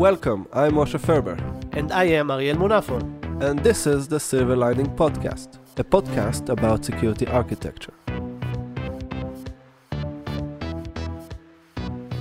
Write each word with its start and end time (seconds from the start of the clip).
Welcome, 0.00 0.46
I'm 0.54 0.72
Moshe 0.76 0.98
Ferber, 0.98 1.36
And 1.72 1.92
I 1.92 2.04
am 2.04 2.30
Ariel 2.30 2.56
Munafo. 2.56 2.98
and 3.42 3.58
this 3.60 3.86
is 3.86 4.08
the 4.08 4.18
Silver 4.18 4.56
Lining 4.56 4.86
Podcast, 4.96 5.58
a 5.76 5.84
podcast 5.84 6.48
about 6.48 6.84
security 6.86 7.26
architecture. 7.26 7.92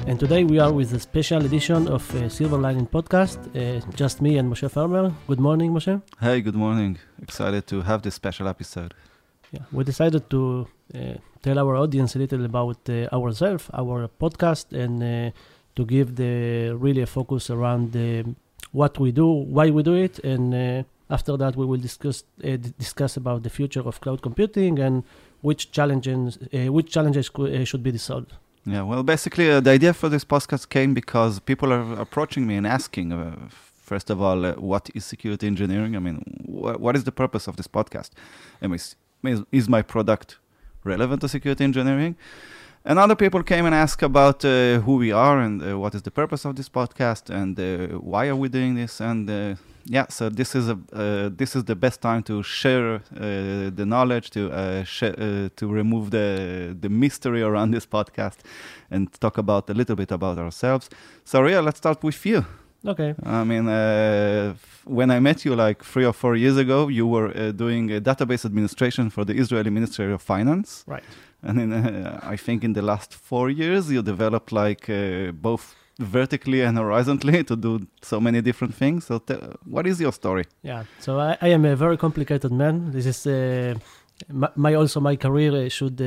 And 0.07 0.19
today 0.19 0.43
we 0.43 0.59
are 0.59 0.73
with 0.73 0.93
a 0.93 0.99
special 0.99 1.45
edition 1.45 1.88
of 1.88 2.03
uh, 2.15 2.27
Silver 2.27 2.57
Lining 2.57 2.85
Podcast. 2.88 3.38
Uh, 3.55 3.80
just 3.95 4.21
me 4.21 4.38
and 4.38 4.52
Moshe 4.52 4.69
Ferber. 4.69 5.13
Good 5.27 5.39
morning, 5.39 5.71
Moshe. 5.71 6.02
Hey, 6.19 6.41
good 6.41 6.55
morning. 6.55 6.97
Excited 7.21 7.66
to 7.67 7.81
have 7.83 8.02
this 8.02 8.16
special 8.16 8.47
episode. 8.49 8.93
Yeah, 9.53 9.61
we 9.71 9.83
decided 9.85 10.30
to 10.31 10.67
uh, 10.93 10.99
tell 11.41 11.57
our 11.57 11.75
audience 11.77 12.16
a 12.16 12.19
little 12.19 12.43
about 12.43 12.89
uh, 12.89 13.07
ourselves, 13.13 13.69
our 13.73 14.09
podcast, 14.19 14.73
and 14.73 15.02
uh, 15.02 15.31
to 15.80 15.85
give 15.95 16.08
the 16.23 16.33
really 16.85 17.02
a 17.02 17.11
focus 17.17 17.44
around 17.55 17.83
the, 17.97 18.09
what 18.80 18.94
we 19.03 19.09
do, 19.22 19.27
why 19.55 19.67
we 19.77 19.81
do 19.91 19.95
it, 20.08 20.16
and 20.33 20.45
uh, 20.53 20.83
after 21.17 21.33
that 21.41 21.53
we 21.59 21.66
will 21.69 21.81
discuss 21.89 22.17
uh, 22.44 22.58
discuss 22.85 23.13
about 23.22 23.39
the 23.47 23.49
future 23.59 23.83
of 23.89 23.94
cloud 24.03 24.19
computing 24.27 24.73
and 24.85 24.95
which 25.47 25.61
challenges 25.77 26.38
uh, 26.38 26.72
which 26.77 26.89
challenges 26.95 27.25
cou- 27.35 27.47
uh, 27.47 27.63
should 27.69 27.83
be 27.89 27.97
solved. 27.97 28.31
Yeah, 28.73 28.83
well, 28.89 29.03
basically, 29.03 29.47
uh, 29.50 29.61
the 29.66 29.72
idea 29.80 29.94
for 30.02 30.09
this 30.16 30.25
podcast 30.33 30.63
came 30.75 30.91
because 31.02 31.33
people 31.52 31.69
are 31.77 31.85
approaching 32.05 32.44
me 32.50 32.55
and 32.59 32.67
asking, 32.67 33.07
uh, 33.13 33.35
first 33.91 34.07
of 34.13 34.17
all, 34.25 34.39
what 34.72 34.83
is 34.97 35.03
security 35.05 35.47
engineering? 35.53 35.95
I 35.95 36.00
mean, 36.07 36.17
wh- 36.61 36.80
what 36.85 36.94
is 36.97 37.03
the 37.09 37.16
purpose 37.23 37.47
of 37.50 37.55
this 37.59 37.69
podcast? 37.77 38.09
I 38.61 38.67
mean, 38.67 38.75
is- 38.75 39.44
is 39.59 39.66
my 39.77 39.81
product 39.94 40.30
relevant 40.83 41.19
to 41.23 41.27
security 41.38 41.63
engineering? 41.63 42.13
And 42.85 42.97
other 42.97 43.16
people 43.16 43.44
came 43.44 43.66
and 43.66 43.75
asked 43.75 44.03
about 44.03 44.44
uh, 44.45 44.80
who 44.80 44.95
we 44.97 45.11
are 45.11 45.39
and 45.39 45.61
uh, 45.61 45.77
what 45.77 45.94
is 45.95 46.02
the 46.02 46.11
purpose 46.11 46.45
of 46.45 46.55
this 46.55 46.69
podcast 46.69 47.30
and 47.30 47.59
uh, 47.59 47.97
why 47.99 48.27
are 48.27 48.35
we 48.35 48.49
doing 48.49 48.75
this? 48.75 49.02
And 49.02 49.30
uh, 49.30 49.55
yeah 49.85 50.05
so 50.09 50.30
this 50.30 50.55
is 50.55 50.69
a 50.69 50.77
uh, 50.94 51.30
this 51.35 51.55
is 51.55 51.63
the 51.63 51.75
best 51.75 52.02
time 52.02 52.22
to 52.22 52.44
share 52.44 52.95
uh, 52.95 53.00
the 53.75 53.85
knowledge 53.85 54.30
to 54.30 54.83
sh- 54.85 55.16
to 55.55 55.67
remove 55.67 56.11
the 56.11 56.75
the 56.80 56.89
mystery 56.89 57.41
around 57.41 57.72
this 57.72 57.85
podcast 57.85 58.38
and 58.91 59.11
talk 59.19 59.38
about 59.38 59.69
a 59.69 59.73
little 59.73 59.95
bit 59.95 60.11
about 60.11 60.38
ourselves. 60.38 60.89
So 61.25 61.41
Ria 61.41 61.61
let's 61.61 61.77
start 61.77 62.03
with 62.03 62.25
you 62.25 62.45
Okay. 62.85 63.13
I 63.23 63.44
mean, 63.44 63.67
uh, 63.67 64.53
f- 64.55 64.83
when 64.85 65.11
I 65.11 65.19
met 65.19 65.44
you 65.45 65.55
like 65.55 65.83
three 65.83 66.05
or 66.05 66.13
four 66.13 66.35
years 66.35 66.58
ago, 66.58 66.88
you 66.88 67.05
were 67.05 67.27
uh, 67.35 67.52
doing 67.52 67.91
a 67.91 67.99
database 67.99 68.45
administration 68.45 69.09
for 69.09 69.25
the 69.25 69.33
Israeli 69.33 69.69
Ministry 69.69 70.13
of 70.13 70.22
Finance. 70.22 70.85
Right. 70.88 71.03
And 71.44 71.59
in, 71.59 71.73
uh, 71.73 72.19
I 72.23 72.38
think 72.38 72.63
in 72.63 72.73
the 72.73 72.81
last 72.81 73.13
four 73.13 73.50
years, 73.50 73.91
you 73.91 74.02
developed 74.02 74.52
like 74.52 74.89
uh, 74.89 75.31
both 75.31 75.75
vertically 76.00 76.61
and 76.61 76.77
horizontally 76.77 77.44
to 77.50 77.55
do 77.55 77.80
so 78.02 78.19
many 78.19 78.41
different 78.41 78.73
things. 78.75 79.06
So, 79.06 79.19
te- 79.19 79.35
what 79.66 79.85
is 79.85 80.00
your 80.00 80.13
story? 80.13 80.46
Yeah, 80.61 80.84
so 81.00 81.19
I, 81.19 81.38
I 81.41 81.50
am 81.50 81.66
a 81.66 81.75
very 81.75 81.97
complicated 81.97 82.51
man. 82.51 82.91
This 82.91 83.06
is 83.06 83.28
uh, 83.28 83.75
my, 84.29 84.50
my 84.56 84.73
also 84.75 85.00
my 85.00 85.16
career 85.17 85.53
uh, 85.53 85.69
should 85.69 86.00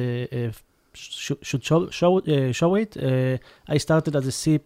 should 0.95 1.65
show 1.65 1.89
show, 1.91 2.19
uh, 2.19 2.53
show 2.53 2.75
it. 2.75 2.97
Uh, 2.97 3.39
I 3.69 3.79
started 3.79 4.17
as 4.17 4.27
a 4.27 4.33
C++ 4.33 4.59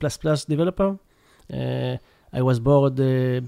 developer. 0.48 0.98
Uh, 1.52 1.96
I 2.32 2.42
was 2.42 2.60
bored 2.60 3.00
uh, 3.00 3.40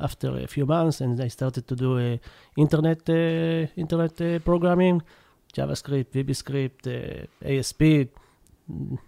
after 0.00 0.36
a 0.36 0.46
few 0.46 0.66
months, 0.66 1.00
and 1.00 1.20
I 1.20 1.28
started 1.28 1.66
to 1.68 1.76
do 1.76 1.98
uh, 1.98 2.16
internet 2.56 3.08
internet 3.76 4.44
programming, 4.44 5.02
JavaScript, 5.52 6.10
VBScript, 6.12 7.26
ASP, 7.44 7.82
mm, 8.70 8.98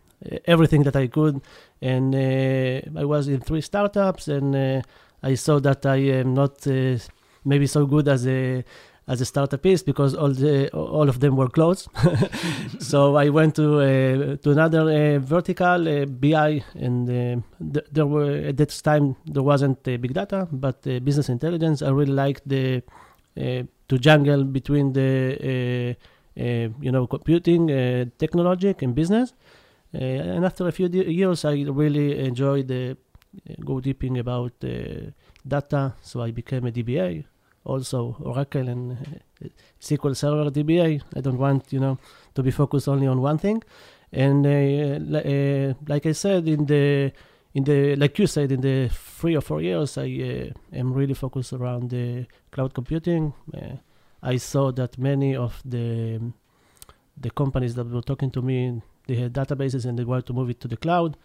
everything 0.44 0.84
that 0.84 0.96
I 0.96 1.08
could. 1.08 1.40
And 1.82 2.14
I 2.14 3.04
was 3.04 3.28
in 3.28 3.40
three 3.40 3.60
startups, 3.60 4.28
and 4.28 4.82
I 5.22 5.34
saw 5.34 5.58
that 5.60 5.84
I 5.84 5.96
am 5.96 6.34
not 6.34 6.66
maybe 7.44 7.66
so 7.66 7.86
good 7.86 8.08
as 8.08 8.26
a 8.26 8.64
as 9.08 9.20
a 9.20 9.24
startupist 9.24 9.84
because 9.84 10.14
all 10.14 10.30
the 10.30 10.68
all 10.72 11.08
of 11.08 11.20
them 11.20 11.36
were 11.36 11.48
closed. 11.48 11.88
so 12.80 13.16
I 13.16 13.28
went 13.28 13.54
to 13.54 13.80
uh, 13.80 14.36
to 14.42 14.50
another 14.50 14.82
uh, 14.90 15.18
vertical 15.20 15.88
uh, 15.88 16.06
BI, 16.06 16.64
and 16.74 17.08
uh, 17.08 17.40
th- 17.72 17.86
there 17.92 18.06
were 18.06 18.48
at 18.48 18.56
that 18.56 18.80
time 18.82 19.16
there 19.24 19.42
wasn't 19.42 19.78
uh, 19.86 19.96
big 19.96 20.12
data, 20.12 20.48
but 20.50 20.86
uh, 20.86 20.98
business 21.00 21.28
intelligence. 21.28 21.82
I 21.82 21.90
really 21.90 22.12
liked 22.12 22.48
the 22.48 22.82
to 23.88 23.98
jungle 23.98 24.44
between 24.44 24.92
the 24.94 25.96
you 26.34 26.92
know 26.92 27.06
computing, 27.06 27.70
uh, 27.70 28.06
technology, 28.18 28.74
and 28.80 28.94
business. 28.94 29.34
And 29.92 30.44
after 30.44 30.66
a 30.66 30.72
few 30.72 30.88
de- 30.88 31.10
years, 31.10 31.44
I 31.44 31.62
really 31.62 32.18
enjoyed 32.18 32.68
the 32.68 32.96
go 33.64 33.80
deeping 33.80 34.18
about 34.18 34.52
data. 35.46 35.94
So 36.02 36.22
I 36.22 36.32
became 36.32 36.66
a 36.66 36.72
DBA, 36.72 37.24
also 37.66 38.16
Oracle 38.20 38.68
and 38.68 38.92
uh, 38.92 39.48
SQL 39.80 40.16
Server 40.16 40.50
DBA. 40.50 41.02
I 41.16 41.20
don't 41.20 41.38
want 41.38 41.72
you 41.72 41.80
know 41.80 41.98
to 42.34 42.42
be 42.42 42.50
focused 42.50 42.88
only 42.88 43.06
on 43.06 43.20
one 43.20 43.38
thing. 43.38 43.62
And 44.12 44.46
uh, 44.46 45.18
uh, 45.18 45.74
like 45.88 46.06
I 46.06 46.12
said 46.12 46.48
in 46.48 46.66
the 46.66 47.12
in 47.54 47.64
the 47.64 47.96
like 47.96 48.18
you 48.18 48.26
said 48.26 48.52
in 48.52 48.60
the 48.60 48.88
three 48.88 49.36
or 49.36 49.42
four 49.42 49.60
years, 49.60 49.98
I 49.98 50.02
uh, 50.02 50.76
am 50.78 50.92
really 50.92 51.14
focused 51.14 51.52
around 51.52 51.90
the 51.90 52.26
cloud 52.50 52.72
computing. 52.74 53.34
Uh, 53.52 53.76
I 54.22 54.36
saw 54.38 54.72
that 54.72 54.98
many 54.98 55.36
of 55.36 55.60
the 55.64 56.20
the 57.16 57.30
companies 57.30 57.74
that 57.74 57.88
were 57.88 58.02
talking 58.02 58.30
to 58.30 58.42
me 58.42 58.82
they 59.06 59.14
had 59.16 59.32
databases 59.32 59.86
and 59.86 59.98
they 59.98 60.04
wanted 60.04 60.26
to 60.26 60.32
move 60.32 60.50
it 60.50 60.60
to 60.60 60.68
the 60.68 60.76
cloud. 60.76 61.16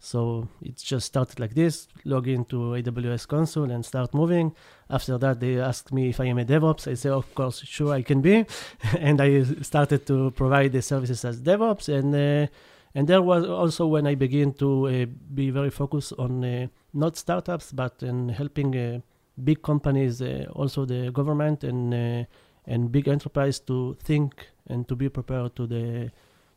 So 0.00 0.48
it 0.62 0.76
just 0.78 1.06
started 1.06 1.38
like 1.38 1.54
this: 1.54 1.86
log 2.04 2.26
into 2.26 2.72
AWS 2.72 3.28
console 3.28 3.70
and 3.70 3.84
start 3.84 4.14
moving. 4.14 4.54
After 4.88 5.18
that, 5.18 5.40
they 5.40 5.60
asked 5.60 5.92
me 5.92 6.08
if 6.08 6.20
I 6.20 6.24
am 6.24 6.38
a 6.38 6.44
DevOps. 6.44 6.88
I 6.88 6.94
say, 6.94 7.10
of 7.10 7.32
course, 7.34 7.62
sure 7.64 7.92
I 7.92 8.02
can 8.02 8.22
be, 8.22 8.46
and 8.98 9.20
I 9.20 9.42
started 9.60 10.06
to 10.06 10.30
provide 10.30 10.72
the 10.72 10.80
services 10.80 11.22
as 11.24 11.42
DevOps. 11.42 11.88
And 11.88 12.14
uh, 12.14 12.50
and 12.94 13.06
there 13.08 13.20
was 13.20 13.44
also 13.44 13.86
when 13.86 14.06
I 14.06 14.14
began 14.14 14.54
to 14.54 14.88
uh, 14.88 15.06
be 15.34 15.50
very 15.50 15.70
focused 15.70 16.14
on 16.18 16.44
uh, 16.44 16.68
not 16.94 17.18
startups, 17.18 17.70
but 17.70 18.02
in 18.02 18.30
helping 18.30 18.74
uh, 18.74 19.00
big 19.44 19.62
companies, 19.62 20.22
uh, 20.22 20.46
also 20.52 20.86
the 20.86 21.10
government 21.12 21.62
and 21.62 21.94
uh, 21.94 22.24
and 22.66 22.90
big 22.90 23.06
enterprise 23.06 23.60
to 23.60 23.96
think 24.02 24.48
and 24.66 24.88
to 24.88 24.96
be 24.96 25.10
prepared 25.10 25.54
to 25.56 25.66
the 25.66 26.10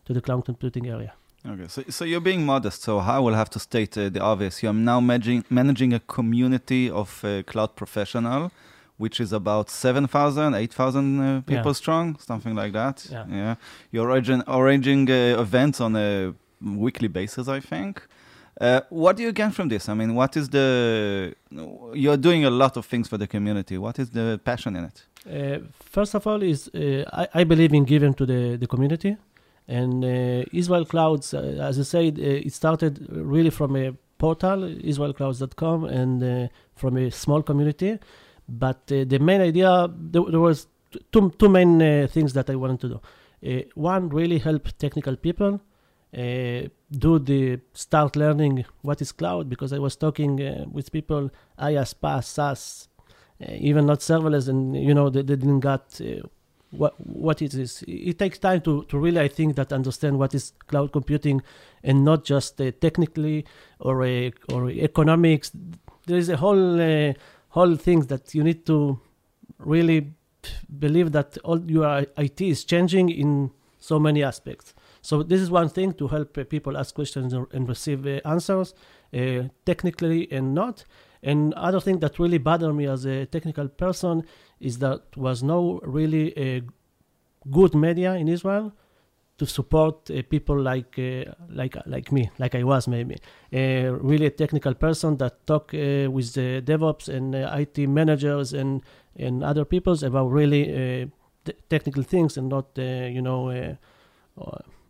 to 0.06 0.14
the 0.14 0.22
cloud 0.22 0.46
computing 0.46 0.88
area. 0.88 1.14
Okay, 1.46 1.68
so, 1.68 1.84
so 1.90 2.06
you're 2.06 2.22
being 2.22 2.46
modest. 2.46 2.84
So 2.84 3.00
I 3.00 3.20
will 3.20 3.34
have 3.34 3.50
to 3.52 3.60
state 3.60 3.98
uh, 3.98 4.10
the 4.10 4.22
obvious. 4.22 4.64
You 4.64 4.70
are 4.70 4.74
now 4.74 5.00
managing, 5.02 5.44
managing 5.50 5.94
a 5.94 6.00
community 6.00 6.90
of 6.90 7.24
uh, 7.24 7.44
cloud 7.44 7.76
professional, 7.76 8.52
which 8.98 9.20
is 9.20 9.34
about 9.34 9.70
7,000, 9.70 10.54
8,000 10.54 11.20
uh, 11.20 11.42
people 11.42 11.66
Yeah. 11.66 11.74
strong, 11.74 12.18
something 12.20 12.56
like 12.56 12.72
that. 12.74 13.06
Yeah. 13.12 13.56
You're 13.92 14.08
arranging, 14.08 14.42
arranging 14.48 15.10
uh, 15.10 15.42
events 15.42 15.82
on 15.82 15.96
a 15.98 16.34
weekly 16.62 17.10
basis, 17.10 17.48
I 17.50 17.60
think. 17.60 18.02
Uh, 18.62 18.82
what 18.90 19.18
do 19.18 19.24
you 19.24 19.32
gain 19.34 19.52
from 19.52 19.68
this? 19.68 19.90
I 19.90 19.96
mean, 19.96 20.14
what 20.16 20.38
is 20.38 20.48
the. 20.48 21.34
You're 21.94 22.18
doing 22.18 22.46
a 22.46 22.52
lot 22.52 22.78
of 22.78 22.86
things 22.86 23.10
for 23.10 23.18
the 23.18 23.28
community. 23.28 23.78
What 23.80 23.98
is 24.00 24.12
the 24.12 24.40
passion 24.46 24.76
in 24.76 24.84
it? 24.86 25.04
Uh, 25.28 25.60
first 25.82 26.14
of 26.14 26.26
all, 26.28 26.42
is 26.44 26.70
uh, 26.70 27.04
I, 27.12 27.42
I 27.42 27.44
believe 27.46 27.74
in 27.74 27.84
giving 27.84 28.14
to 28.14 28.26
the, 28.26 28.56
the 28.58 28.68
community, 28.68 29.18
and 29.68 30.04
uh, 30.04 30.44
Israel 30.52 30.86
Clouds, 30.86 31.34
uh, 31.34 31.40
as 31.62 31.80
I 31.80 31.84
said, 31.84 32.20
uh, 32.20 32.24
it 32.48 32.54
started 32.54 33.08
really 33.10 33.50
from 33.50 33.76
a 33.76 33.94
portal, 34.18 34.62
israelclouds.com, 34.62 35.86
and 35.86 36.50
from 36.76 36.98
a 36.98 37.12
small 37.12 37.42
community. 37.42 38.00
But 38.48 38.88
the 38.88 39.20
main 39.20 39.42
idea, 39.42 39.90
there, 39.98 40.24
there 40.30 40.40
was 40.40 40.68
two 41.12 41.32
two 41.40 41.50
main 41.50 42.08
things 42.08 42.34
that 42.34 42.50
I 42.50 42.56
wanted 42.56 42.80
to 42.82 42.90
do. 42.90 43.64
One, 43.76 44.10
really 44.10 44.40
help 44.40 44.68
technical 44.78 45.16
people. 45.16 45.62
Uh, 46.16 46.68
do 46.92 47.18
the 47.18 47.60
start 47.74 48.16
learning 48.16 48.64
what 48.84 49.02
is 49.02 49.12
cloud 49.12 49.50
because 49.50 49.74
I 49.74 49.80
was 49.80 49.96
talking 49.96 50.40
uh, 50.40 50.66
with 50.72 50.92
people 50.92 51.32
IaaS, 51.58 51.96
PaaS, 51.96 52.26
SaaS, 52.26 52.88
uh, 53.42 53.52
even 53.54 53.88
not 53.88 54.02
serverless, 54.02 54.48
and 54.48 54.76
you 54.76 54.94
know 54.94 55.10
they, 55.10 55.24
they 55.24 55.36
didn't 55.36 55.62
got 55.62 56.00
what 56.78 56.94
what 57.00 57.42
it 57.42 57.54
is. 57.54 57.84
It 57.88 58.20
takes 58.20 58.40
time 58.40 58.62
to, 58.62 58.84
to 58.86 58.98
really, 58.98 59.20
I 59.20 59.28
think, 59.28 59.56
that 59.56 59.72
understand 59.72 60.20
what 60.20 60.34
is 60.34 60.54
cloud 60.68 60.92
computing, 60.92 61.42
and 61.84 62.04
not 62.04 62.26
just 62.26 62.60
uh, 62.60 62.72
technically 62.82 63.46
or 63.80 64.04
uh, 64.04 64.32
or 64.52 64.70
economics. 64.70 65.52
There 66.06 66.18
is 66.18 66.30
a 66.30 66.38
whole 66.38 66.82
uh, 66.82 67.14
whole 67.50 67.76
thing 67.76 68.02
that 68.08 68.34
you 68.36 68.44
need 68.44 68.66
to 68.66 69.00
really 69.60 70.14
believe 70.80 71.12
that 71.12 71.38
all 71.44 71.60
your 71.72 72.06
IT 72.18 72.42
is 72.42 72.66
changing 72.66 73.10
in 73.10 73.52
so 73.80 74.00
many 74.00 74.24
aspects. 74.24 74.74
So 75.02 75.22
this 75.22 75.42
is 75.42 75.52
one 75.52 75.70
thing 75.70 75.94
to 75.94 76.08
help 76.08 76.38
uh, 76.38 76.46
people 76.46 76.78
ask 76.78 76.96
questions 76.96 77.34
and 77.34 77.68
receive 77.68 78.08
uh, 78.08 78.22
answers, 78.26 78.74
uh, 79.14 79.44
technically 79.66 80.32
and 80.32 80.54
not. 80.54 80.86
And 81.22 81.54
other 81.54 81.80
thing 81.80 82.00
that 82.00 82.20
really 82.20 82.38
bothered 82.38 82.76
me 82.76 82.86
as 82.86 83.06
a 83.06 83.26
technical 83.26 83.68
person 83.68 84.26
is 84.64 84.80
that 84.80 85.02
was 85.16 85.44
no 85.44 85.80
really 85.84 86.34
a 86.38 86.62
good 87.52 87.76
media 87.76 88.14
in 88.14 88.28
Israel 88.28 88.72
to 89.38 89.46
support 89.46 90.10
uh, 90.10 90.22
people 90.30 90.60
like 90.60 90.98
uh, 91.00 91.34
like 91.50 91.76
like 91.86 92.12
me, 92.12 92.30
like 92.40 92.56
I 92.56 92.64
was 92.64 92.88
maybe, 92.88 93.16
uh, 93.54 93.92
really 94.10 94.28
a 94.28 94.32
technical 94.32 94.74
person 94.74 95.18
that 95.18 95.46
talk 95.48 95.74
uh, 95.74 96.10
with 96.12 96.34
the 96.34 96.62
DevOps 96.62 97.10
and 97.10 97.36
uh, 97.36 97.58
IT 97.60 97.78
managers 97.90 98.54
and 98.54 98.82
and 99.16 99.44
other 99.44 99.66
peoples 99.66 100.04
about 100.04 100.32
really 100.32 100.64
uh, 100.64 101.06
t- 101.46 101.58
technical 101.70 102.04
things 102.04 102.38
and 102.38 102.50
not 102.50 102.78
you 102.78 103.22
know. 103.22 103.78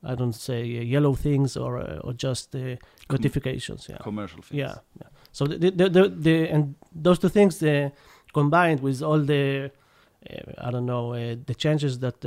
I 0.05 0.15
don't 0.15 0.35
say 0.35 0.65
yellow 0.65 1.15
things 1.15 1.55
or 1.55 1.79
or 2.03 2.13
just 2.13 2.55
notifications. 3.09 3.87
Yeah, 3.89 3.97
commercial 4.03 4.41
things. 4.41 4.59
Yeah, 4.59 4.75
yeah. 5.01 5.07
So 5.31 5.45
the 5.45 5.71
the, 5.71 5.89
the, 5.89 6.09
the 6.09 6.49
and 6.49 6.75
those 7.03 7.19
two 7.19 7.29
things 7.29 7.63
combined 8.33 8.81
with 8.81 9.01
all 9.01 9.19
the 9.19 9.71
I 10.57 10.71
don't 10.71 10.85
know 10.85 11.13
the 11.13 11.55
changes 11.55 11.99
that 11.99 12.23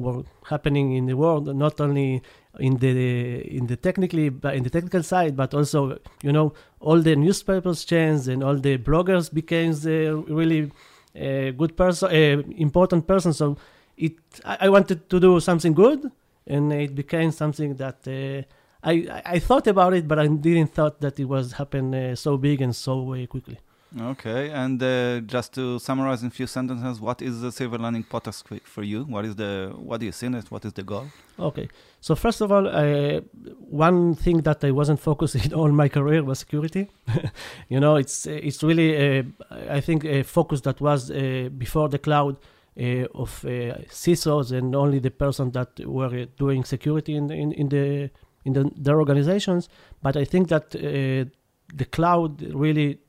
were 0.00 0.22
happening 0.48 0.96
in 0.96 1.06
the 1.06 1.16
world, 1.16 1.54
not 1.54 1.80
only 1.80 2.22
in 2.58 2.76
the 2.78 3.56
in 3.56 3.66
the 3.66 3.76
technically 3.76 4.28
but 4.30 4.56
in 4.56 4.62
the 4.62 4.70
technical 4.70 5.02
side, 5.02 5.36
but 5.36 5.54
also 5.54 5.98
you 6.22 6.32
know 6.32 6.52
all 6.80 7.00
the 7.00 7.14
newspapers 7.14 7.84
changed 7.84 8.28
and 8.28 8.42
all 8.42 8.56
the 8.56 8.78
bloggers 8.78 9.32
became 9.32 9.72
a 9.86 10.14
really 10.14 10.70
uh, 11.14 11.50
good 11.50 11.76
person, 11.76 12.08
uh, 12.08 12.42
important 12.56 13.06
person. 13.06 13.32
So 13.32 13.56
it 13.96 14.14
I, 14.44 14.58
I, 14.62 14.68
wanted 14.68 15.08
to 15.10 15.20
do 15.20 15.40
something 15.40 15.74
good, 15.74 16.10
and 16.46 16.72
it 16.72 16.94
became 16.94 17.30
something 17.30 17.74
that. 17.76 17.98
Uh, 18.06 18.42
I, 18.82 19.22
I 19.26 19.38
thought 19.40 19.66
about 19.66 19.92
it, 19.92 20.08
but 20.08 20.18
I 20.18 20.26
didn't 20.26 20.72
thought 20.72 21.02
that 21.02 21.20
it 21.20 21.26
was 21.26 21.52
happen 21.52 21.94
uh, 21.94 22.16
so 22.16 22.38
big 22.38 22.62
and 22.62 22.74
so 22.74 23.12
uh, 23.12 23.26
quickly. 23.26 23.58
Okay, 23.98 24.50
and 24.50 24.80
uh, 24.80 25.18
just 25.20 25.52
to 25.54 25.80
summarize 25.80 26.22
in 26.22 26.28
a 26.28 26.30
few 26.30 26.46
sentences, 26.46 27.00
what 27.00 27.20
is 27.20 27.40
the 27.40 27.50
silver 27.50 27.76
lining 27.76 28.04
podcast 28.04 28.60
for 28.62 28.84
you? 28.84 29.02
What 29.02 29.24
is 29.24 29.34
the 29.34 29.72
what 29.76 29.98
do 29.98 30.06
you 30.06 30.12
see 30.12 30.26
in 30.26 30.34
it? 30.34 30.48
What 30.48 30.64
is 30.64 30.72
the 30.74 30.84
goal? 30.84 31.06
Okay, 31.40 31.68
so 32.00 32.14
first 32.14 32.40
of 32.40 32.52
all, 32.52 32.68
uh, 32.68 33.20
one 33.58 34.14
thing 34.14 34.42
that 34.42 34.62
I 34.62 34.70
wasn't 34.70 35.00
focusing 35.00 35.52
on 35.64 35.74
my 35.74 35.88
career 35.88 36.22
was 36.22 36.38
security. 36.38 36.88
you 37.68 37.80
know, 37.80 37.96
it's 37.96 38.26
it's 38.26 38.62
really 38.62 39.18
uh, 39.18 39.22
I 39.68 39.80
think 39.80 40.04
a 40.04 40.22
focus 40.22 40.60
that 40.60 40.80
was 40.80 41.10
uh, 41.10 41.48
before 41.56 41.88
the 41.88 41.98
cloud. 41.98 42.36
Uh, 42.80 43.04
of 43.14 43.44
uh, 43.44 43.76
CISOs 43.90 44.52
and 44.52 44.76
only 44.76 45.00
the 45.00 45.10
person 45.10 45.50
that 45.50 45.68
were 45.80 46.24
doing 46.38 46.64
security 46.64 47.16
in, 47.16 47.28
in, 47.30 47.52
in 47.52 47.68
the 47.68 48.10
in 48.44 48.52
the, 48.52 48.70
their 48.76 49.00
organizations, 49.00 49.68
but 50.00 50.16
I 50.16 50.24
think 50.24 50.48
that 50.48 50.70
the 50.70 51.84
cloud 51.90 52.40
really 52.54 53.00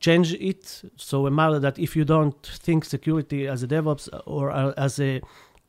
change 0.00 0.34
it. 0.34 0.82
So 0.96 1.26
a 1.26 1.30
matter 1.30 1.58
that 1.58 1.78
if 1.78 1.96
you 1.96 2.04
don't 2.04 2.40
think 2.46 2.84
security 2.84 3.46
as 3.46 3.62
a 3.62 3.68
DevOps 3.68 4.08
or 4.26 4.50
as 4.78 5.00
a 5.00 5.20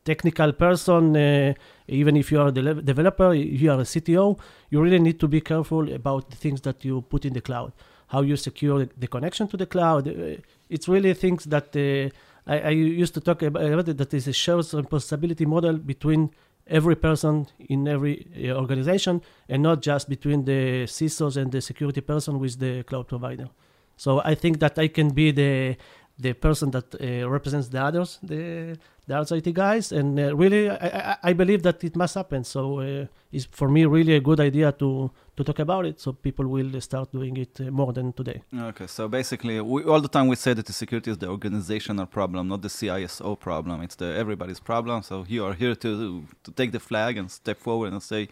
technical 0.03 0.53
person, 0.53 1.15
uh, 1.15 1.53
even 1.87 2.15
if 2.15 2.31
you 2.31 2.39
are 2.41 2.47
a 2.47 2.51
de- 2.51 2.81
developer, 2.81 3.33
you 3.33 3.71
are 3.71 3.79
a 3.79 3.89
CTO, 3.93 4.39
you 4.69 4.81
really 4.81 4.99
need 4.99 5.19
to 5.19 5.27
be 5.27 5.41
careful 5.41 5.91
about 5.93 6.29
the 6.31 6.37
things 6.37 6.61
that 6.61 6.83
you 6.85 7.01
put 7.01 7.25
in 7.25 7.33
the 7.33 7.41
cloud, 7.41 7.73
how 8.07 8.21
you 8.21 8.35
secure 8.37 8.85
the 9.03 9.07
connection 9.07 9.47
to 9.47 9.57
the 9.57 9.65
cloud. 9.65 10.07
Uh, 10.07 10.37
it's 10.69 10.87
really 10.87 11.13
things 11.13 11.45
that 11.45 11.75
uh, 11.75 12.09
I, 12.53 12.59
I, 12.59 12.69
used 12.69 13.13
to 13.15 13.21
talk 13.21 13.41
about 13.41 13.85
that 13.85 14.13
is 14.13 14.27
a 14.27 14.33
shared 14.33 14.65
responsibility 14.73 15.45
model 15.45 15.77
between 15.93 16.31
every 16.67 16.95
person 16.95 17.47
in 17.59 17.87
every 17.87 18.15
uh, 18.49 18.61
organization 18.63 19.21
and 19.49 19.63
not 19.63 19.81
just 19.81 20.09
between 20.09 20.45
the 20.45 20.83
CISOs 20.85 21.35
and 21.37 21.51
the 21.51 21.61
security 21.61 22.01
person 22.01 22.39
with 22.39 22.59
the 22.59 22.83
cloud 22.83 23.07
provider. 23.07 23.49
So 23.97 24.21
I 24.23 24.35
think 24.35 24.59
that 24.59 24.77
I 24.79 24.87
can 24.87 25.09
be 25.09 25.31
the 25.31 25.77
the 26.19 26.33
person 26.33 26.71
that 26.71 26.95
uh, 26.95 27.29
represents 27.29 27.67
the 27.69 27.81
others, 27.81 28.19
the 28.23 28.77
the 29.07 29.35
IT 29.35 29.53
guys, 29.53 29.91
and 29.91 30.19
uh, 30.19 30.35
really 30.35 30.69
I, 30.69 30.75
I, 30.75 31.17
I, 31.23 31.33
believe 31.33 31.63
that 31.63 31.81
it 31.83 31.95
must 31.95 32.15
happen. 32.15 32.43
So 32.43 32.79
uh, 32.79 33.05
it's 33.31 33.45
for 33.45 33.69
me 33.69 33.85
really 33.85 34.15
a 34.15 34.19
good 34.19 34.39
idea 34.39 34.71
to 34.73 35.11
to 35.37 35.43
talk 35.43 35.59
about 35.59 35.85
it, 35.85 35.99
so 35.99 36.11
people 36.11 36.47
will 36.47 36.81
start 36.81 37.11
doing 37.11 37.37
it 37.37 37.61
uh, 37.61 37.71
more 37.71 37.93
than 37.93 38.11
today. 38.13 38.41
Okay, 38.53 38.87
so 38.87 39.07
basically, 39.07 39.61
we, 39.61 39.83
all 39.83 40.01
the 40.01 40.09
time 40.09 40.27
we 40.27 40.35
say 40.35 40.53
that 40.53 40.65
the 40.65 40.73
security 40.73 41.11
is 41.11 41.17
the 41.17 41.29
organizational 41.29 42.05
problem, 42.05 42.47
not 42.47 42.61
the 42.61 42.69
CISO 42.69 43.39
problem. 43.39 43.81
It's 43.81 43.95
the 43.95 44.13
everybody's 44.17 44.59
problem. 44.59 45.03
So 45.03 45.25
you 45.27 45.45
are 45.45 45.53
here 45.53 45.75
to 45.75 46.23
to 46.43 46.51
take 46.51 46.71
the 46.71 46.79
flag 46.79 47.17
and 47.17 47.31
step 47.31 47.59
forward 47.59 47.93
and 47.93 48.03
say 48.03 48.27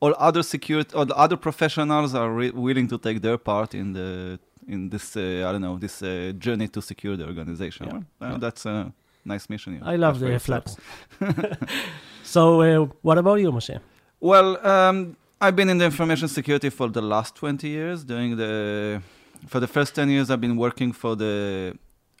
all 0.00 0.14
other 0.18 0.42
security 0.42 0.90
the 1.04 1.16
other 1.16 1.36
professionals 1.36 2.14
are 2.14 2.30
re- 2.30 2.50
willing 2.50 2.88
to 2.88 2.98
take 2.98 3.22
their 3.22 3.38
part 3.38 3.72
in 3.74 3.92
the 3.92 4.38
in 4.68 4.88
this 4.88 5.16
uh, 5.16 5.46
I 5.46 5.52
don't 5.52 5.62
know 5.62 5.78
this 5.78 6.02
uh, 6.02 6.32
journey 6.38 6.68
to 6.68 6.82
secure 6.82 7.16
the 7.16 7.26
organization. 7.26 7.86
Yeah. 7.86 8.00
Well, 8.20 8.34
uh, 8.34 8.38
that's 8.38 8.66
a 8.66 8.92
nice 9.24 9.48
mission. 9.48 9.80
I 9.82 9.96
love 9.96 10.20
the 10.20 10.38
flaps. 10.38 10.76
so, 12.22 12.86
what 13.02 13.18
about 13.18 13.40
you, 13.40 13.52
Moshe? 13.52 13.78
Well, 14.20 14.64
um, 14.66 15.16
I've 15.40 15.56
been 15.56 15.68
in 15.68 15.78
the 15.78 15.84
information 15.84 16.28
security 16.28 16.70
for 16.70 16.88
the 16.88 17.02
last 17.02 17.34
20 17.36 17.68
years. 17.68 18.04
Doing 18.04 18.36
the 18.36 19.02
for 19.48 19.60
the 19.60 19.66
first 19.66 19.94
10 19.94 20.08
years, 20.08 20.30
I've 20.30 20.40
been 20.40 20.56
working 20.56 20.92
for 20.92 21.16
the 21.16 21.76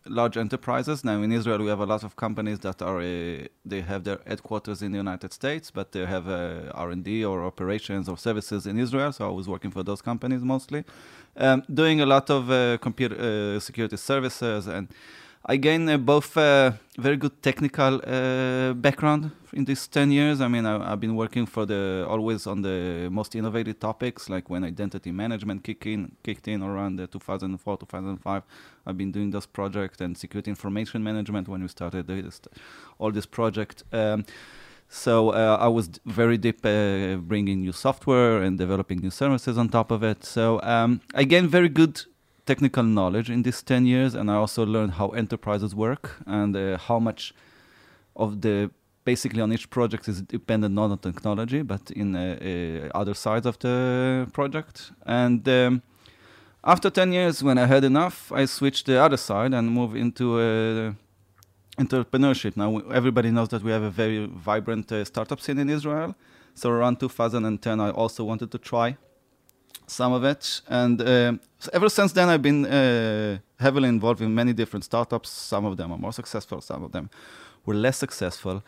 large 0.06 0.36
enterprises. 0.36 1.04
Now 1.04 1.22
in 1.22 1.32
Israel, 1.32 1.58
we 1.58 1.68
have 1.68 1.80
a 1.80 1.86
lot 1.86 2.02
of 2.04 2.16
companies 2.16 2.58
that 2.60 2.82
are 2.82 3.00
uh, 3.00 3.46
they 3.64 3.80
have 3.80 4.04
their 4.04 4.20
headquarters 4.26 4.82
in 4.82 4.92
the 4.92 4.98
United 4.98 5.32
States, 5.32 5.70
but 5.70 5.92
they 5.92 6.04
have 6.04 6.28
uh, 6.28 6.70
R&D 6.74 7.24
or 7.24 7.44
operations 7.44 8.08
or 8.08 8.16
services 8.16 8.66
in 8.66 8.78
Israel. 8.78 9.12
So 9.12 9.28
I 9.28 9.32
was 9.32 9.48
working 9.48 9.70
for 9.70 9.82
those 9.82 10.02
companies 10.02 10.42
mostly 10.42 10.84
um, 11.36 11.62
doing 11.72 12.00
a 12.00 12.06
lot 12.06 12.30
of 12.30 12.50
uh, 12.50 12.78
computer 12.78 13.16
uh, 13.56 13.60
security 13.60 13.96
services 13.96 14.66
and 14.66 14.88
I 15.44 15.56
gained 15.56 15.90
uh, 15.90 15.98
both 15.98 16.36
uh, 16.36 16.72
very 16.96 17.16
good 17.16 17.42
technical 17.42 18.00
uh, 18.06 18.74
background 18.74 19.32
in 19.52 19.64
these 19.64 19.88
10 19.88 20.12
years. 20.12 20.40
I 20.40 20.46
mean, 20.46 20.64
I, 20.64 20.90
have 20.90 21.00
been 21.00 21.16
working 21.16 21.46
for 21.46 21.66
the 21.66 22.06
always 22.08 22.46
on 22.46 22.62
the 22.62 23.08
most 23.10 23.34
innovative 23.34 23.80
topics, 23.80 24.30
like 24.30 24.48
when 24.48 24.62
identity 24.62 25.10
management 25.10 25.64
kicked 25.64 25.86
in, 25.86 26.12
kicked 26.22 26.46
in 26.46 26.62
around 26.62 26.96
the 26.96 27.08
2004, 27.08 27.76
2005. 27.76 28.42
I've 28.86 28.96
been 28.96 29.10
doing 29.10 29.32
those 29.32 29.46
projects 29.46 30.00
and 30.00 30.16
security 30.16 30.48
information 30.48 31.02
management 31.02 31.48
when 31.48 31.60
we 31.60 31.68
started 31.68 32.06
this, 32.06 32.40
all 33.00 33.10
this 33.10 33.26
project. 33.26 33.82
Um, 33.92 34.24
so 34.88 35.30
uh, 35.30 35.56
I 35.58 35.66
was 35.68 35.88
very 36.06 36.38
deep 36.38 36.64
uh, 36.64 37.16
bringing 37.16 37.62
new 37.62 37.72
software 37.72 38.42
and 38.42 38.58
developing 38.58 39.00
new 39.00 39.10
services 39.10 39.58
on 39.58 39.70
top 39.70 39.90
of 39.90 40.04
it. 40.04 40.22
So 40.22 40.60
um, 40.62 41.00
I 41.14 41.24
gained 41.24 41.50
very 41.50 41.68
good 41.68 42.02
technical 42.46 42.82
knowledge 42.82 43.30
in 43.30 43.42
these 43.42 43.62
10 43.62 43.86
years, 43.86 44.14
and 44.14 44.30
I 44.30 44.34
also 44.34 44.66
learned 44.66 44.92
how 44.92 45.08
enterprises 45.08 45.74
work 45.74 46.16
and 46.26 46.56
uh, 46.56 46.78
how 46.78 46.98
much 46.98 47.34
of 48.16 48.40
the 48.40 48.70
basically 49.04 49.42
on 49.42 49.52
each 49.52 49.68
project 49.70 50.08
is 50.08 50.22
dependent 50.22 50.74
not 50.74 50.90
on 50.90 50.98
technology 50.98 51.62
but 51.62 51.90
in 51.90 52.14
uh, 52.14 52.20
uh, 52.40 52.98
other 52.98 53.14
sides 53.14 53.46
of 53.46 53.58
the 53.58 54.28
project. 54.32 54.92
And 55.06 55.48
um, 55.48 55.82
after 56.64 56.90
10 56.90 57.12
years, 57.12 57.42
when 57.42 57.58
I 57.58 57.66
had 57.66 57.84
enough, 57.84 58.30
I 58.32 58.44
switched 58.44 58.86
the 58.86 59.00
other 59.00 59.16
side 59.16 59.52
and 59.54 59.70
moved 59.70 59.96
into 59.96 60.38
uh, 60.38 60.92
entrepreneurship. 61.78 62.56
Now, 62.56 62.78
everybody 62.92 63.30
knows 63.30 63.48
that 63.48 63.62
we 63.62 63.72
have 63.72 63.82
a 63.82 63.90
very 63.90 64.26
vibrant 64.26 64.92
uh, 64.92 65.04
startup 65.04 65.40
scene 65.40 65.58
in 65.58 65.68
Israel. 65.68 66.14
So 66.54 66.70
around 66.70 67.00
2010, 67.00 67.80
I 67.80 67.90
also 67.90 68.24
wanted 68.24 68.52
to 68.52 68.58
try 68.58 68.96
some 69.86 70.12
of 70.12 70.24
it. 70.24 70.60
And 70.68 71.00
uh, 71.00 71.32
ever 71.72 71.88
since 71.88 72.12
then, 72.12 72.28
I've 72.28 72.42
been 72.42 72.66
uh, 72.66 73.38
heavily 73.58 73.88
involved 73.88 74.20
in 74.20 74.34
many 74.34 74.52
different 74.52 74.84
startups. 74.84 75.30
Some 75.30 75.64
of 75.64 75.76
them 75.76 75.92
are 75.92 75.98
more 75.98 76.12
successful, 76.12 76.60
some 76.60 76.84
of 76.84 76.92
them 76.92 77.10
were 77.66 77.74
less 77.74 77.98
successful. 77.98 78.62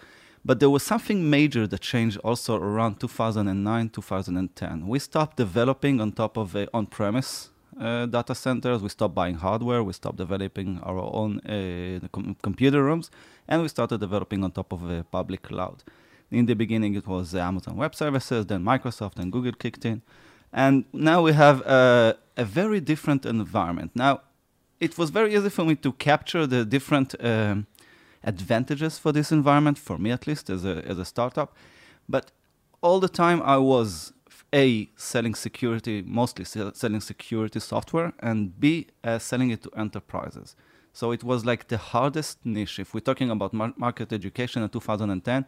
But 0.45 0.61
there 0.61 0.69
was 0.69 0.83
something 0.83 1.31
major 1.31 1.67
that 1.67 1.81
changed 1.81 2.19
also 2.19 2.57
around 2.57 3.01
2009, 3.01 3.89
2010. 3.89 4.87
We 4.87 4.99
stopped 4.99 5.39
developing 5.39 6.01
on 6.01 6.13
top 6.13 6.37
of 6.37 6.55
on 6.75 6.87
premise 6.87 7.49
uh, 7.81 8.07
data 8.07 8.35
centers. 8.35 8.83
We 8.83 8.91
stopped 8.91 9.15
buying 9.15 9.37
hardware. 9.37 9.83
We 9.83 9.95
stopped 9.95 10.19
developing 10.19 10.81
our 10.83 10.99
own 10.99 11.41
uh, 11.41 12.07
com- 12.13 12.37
computer 12.43 12.83
rooms, 12.85 13.11
and 13.49 13.63
we 13.63 13.69
started 13.69 14.01
developing 14.01 14.45
on 14.45 14.51
top 14.53 14.73
of 14.73 14.89
a 14.91 15.05
public 15.05 15.43
cloud. 15.43 15.83
In 16.31 16.47
the 16.47 16.55
beginning, 16.55 16.95
it 16.95 17.07
was 17.07 17.35
Amazon 17.35 17.77
Web 17.77 17.95
Services, 17.95 18.47
then 18.47 18.63
Microsoft 18.65 19.19
and 19.19 19.33
Google 19.33 19.53
kicked 19.53 19.85
in, 19.85 20.03
and 20.55 20.85
now 20.93 21.21
we 21.21 21.33
have 21.33 21.61
a, 21.63 22.17
a 22.37 22.45
very 22.45 22.81
different 22.81 23.27
environment. 23.27 23.91
Now, 23.95 24.21
it 24.79 24.97
was 24.97 25.11
very 25.11 25.35
easy 25.35 25.51
for 25.51 25.65
me 25.65 25.75
to 25.75 25.93
capture 25.93 26.47
the 26.47 26.65
different 26.65 27.15
um, 27.21 27.67
advantages 28.23 28.97
for 28.99 29.11
this 29.11 29.33
environment, 29.33 29.79
for 29.79 29.99
me 29.99 30.13
at 30.13 30.29
least, 30.29 30.49
as 30.49 30.65
a, 30.65 30.83
as 30.87 30.99
a 30.99 31.05
startup. 31.05 31.57
But 32.09 32.31
all 32.81 33.01
the 33.01 33.09
time 33.09 33.43
I 33.43 33.59
was 33.59 34.13
A, 34.53 34.89
selling 34.97 35.35
security, 35.35 36.03
mostly 36.07 36.45
selling 36.45 37.01
security 37.01 37.59
software, 37.59 38.13
and 38.21 38.59
B, 38.61 38.87
uh, 39.03 39.19
selling 39.19 39.51
it 39.51 39.63
to 39.65 39.71
enterprises. 39.77 40.55
So 40.93 41.11
it 41.11 41.25
was 41.25 41.45
like 41.45 41.67
the 41.67 41.79
hardest 41.79 42.39
niche. 42.45 42.79
If 42.79 42.95
we're 42.95 43.01
talking 43.01 43.29
about 43.29 43.53
mar- 43.53 43.75
market 43.77 44.13
education 44.13 44.63
in 44.63 44.69
2010, 44.69 45.47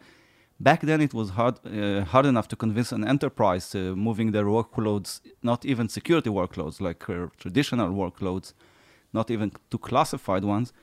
back 0.59 0.81
then 0.81 1.01
it 1.01 1.13
was 1.13 1.31
hard, 1.31 1.59
uh, 1.65 2.03
hard 2.05 2.25
enough 2.25 2.47
to 2.49 2.55
convince 2.55 2.91
an 2.91 3.07
enterprise 3.07 3.73
uh, 3.75 3.93
moving 3.95 4.31
their 4.31 4.45
workloads, 4.45 5.21
not 5.43 5.65
even 5.65 5.89
security 5.89 6.29
workloads 6.29 6.81
like 6.81 7.09
uh, 7.09 7.27
traditional 7.37 7.89
workloads, 7.89 8.53
not 9.13 9.29
even 9.31 9.51
to 9.69 9.77
classified 9.77 10.43
ones. 10.43 10.73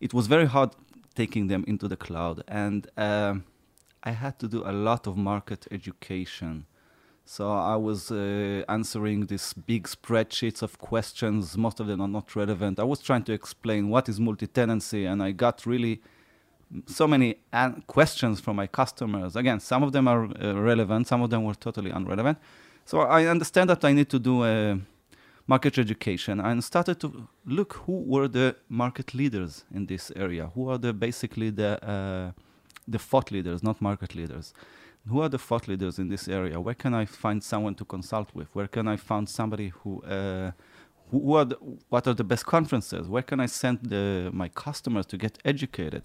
It 0.00 0.14
was 0.14 0.26
very 0.26 0.46
hard 0.46 0.70
taking 1.14 1.48
them 1.48 1.64
into 1.66 1.88
the 1.88 1.96
cloud. 1.96 2.42
And 2.48 2.88
um, 2.96 3.44
I 4.02 4.12
had 4.12 4.38
to 4.38 4.48
do 4.48 4.62
a 4.64 4.72
lot 4.72 5.06
of 5.06 5.16
market 5.16 5.66
education. 5.70 6.66
So 7.24 7.52
I 7.52 7.76
was 7.76 8.10
uh, 8.10 8.64
answering 8.68 9.26
these 9.26 9.52
big 9.52 9.86
spreadsheets 9.86 10.62
of 10.62 10.78
questions. 10.78 11.56
Most 11.56 11.78
of 11.78 11.86
them 11.86 12.00
are 12.00 12.08
not 12.08 12.34
relevant. 12.34 12.80
I 12.80 12.84
was 12.84 13.00
trying 13.00 13.24
to 13.24 13.32
explain 13.32 13.88
what 13.88 14.08
is 14.08 14.18
multi-tenancy, 14.18 15.04
and 15.04 15.22
I 15.22 15.32
got 15.32 15.66
really 15.66 16.00
so 16.86 17.06
many 17.06 17.36
an- 17.52 17.82
questions 17.86 18.40
from 18.40 18.56
my 18.56 18.66
customers. 18.66 19.36
Again, 19.36 19.60
some 19.60 19.82
of 19.82 19.92
them 19.92 20.08
are 20.08 20.24
uh, 20.24 20.54
relevant, 20.54 21.06
some 21.06 21.22
of 21.22 21.30
them 21.30 21.44
were 21.44 21.54
totally 21.54 21.90
irrelevant. 21.90 22.38
So 22.84 23.00
I 23.00 23.26
understand 23.26 23.70
that 23.70 23.84
I 23.84 23.92
need 23.92 24.08
to 24.10 24.18
do 24.18 24.44
a 24.44 24.78
market 25.46 25.78
education 25.78 26.40
and 26.40 26.62
started 26.62 27.00
to 27.00 27.28
look 27.44 27.72
who 27.84 28.02
were 28.06 28.28
the 28.28 28.56
market 28.68 29.14
leaders 29.14 29.64
in 29.74 29.86
this 29.86 30.12
area. 30.16 30.50
Who 30.54 30.68
are 30.70 30.78
the 30.78 30.92
basically 30.92 31.50
the 31.50 31.84
uh, 31.84 32.32
the 32.88 32.98
thought 32.98 33.30
leaders, 33.30 33.62
not 33.62 33.80
market 33.80 34.14
leaders 34.14 34.52
who 35.08 35.20
are 35.20 35.28
the 35.28 35.38
thought 35.38 35.68
leaders 35.68 35.98
in 35.98 36.08
this 36.08 36.28
area? 36.28 36.60
Where 36.60 36.74
can 36.74 36.94
I 36.94 37.04
find 37.04 37.42
someone 37.42 37.74
to 37.76 37.84
consult 37.84 38.34
with? 38.34 38.48
Where 38.54 38.68
can 38.68 38.86
I 38.88 38.96
find 38.96 39.28
somebody 39.28 39.68
who, 39.68 40.02
uh, 40.02 40.52
who 41.10 41.34
are 41.34 41.44
the, 41.44 41.56
what 41.88 42.06
are 42.06 42.14
the 42.14 42.24
best 42.24 42.46
conferences? 42.46 43.08
Where 43.08 43.22
can 43.22 43.40
I 43.40 43.46
send 43.46 43.80
the, 43.82 44.30
my 44.32 44.48
customers 44.48 45.06
to 45.06 45.16
get 45.16 45.38
educated? 45.44 46.04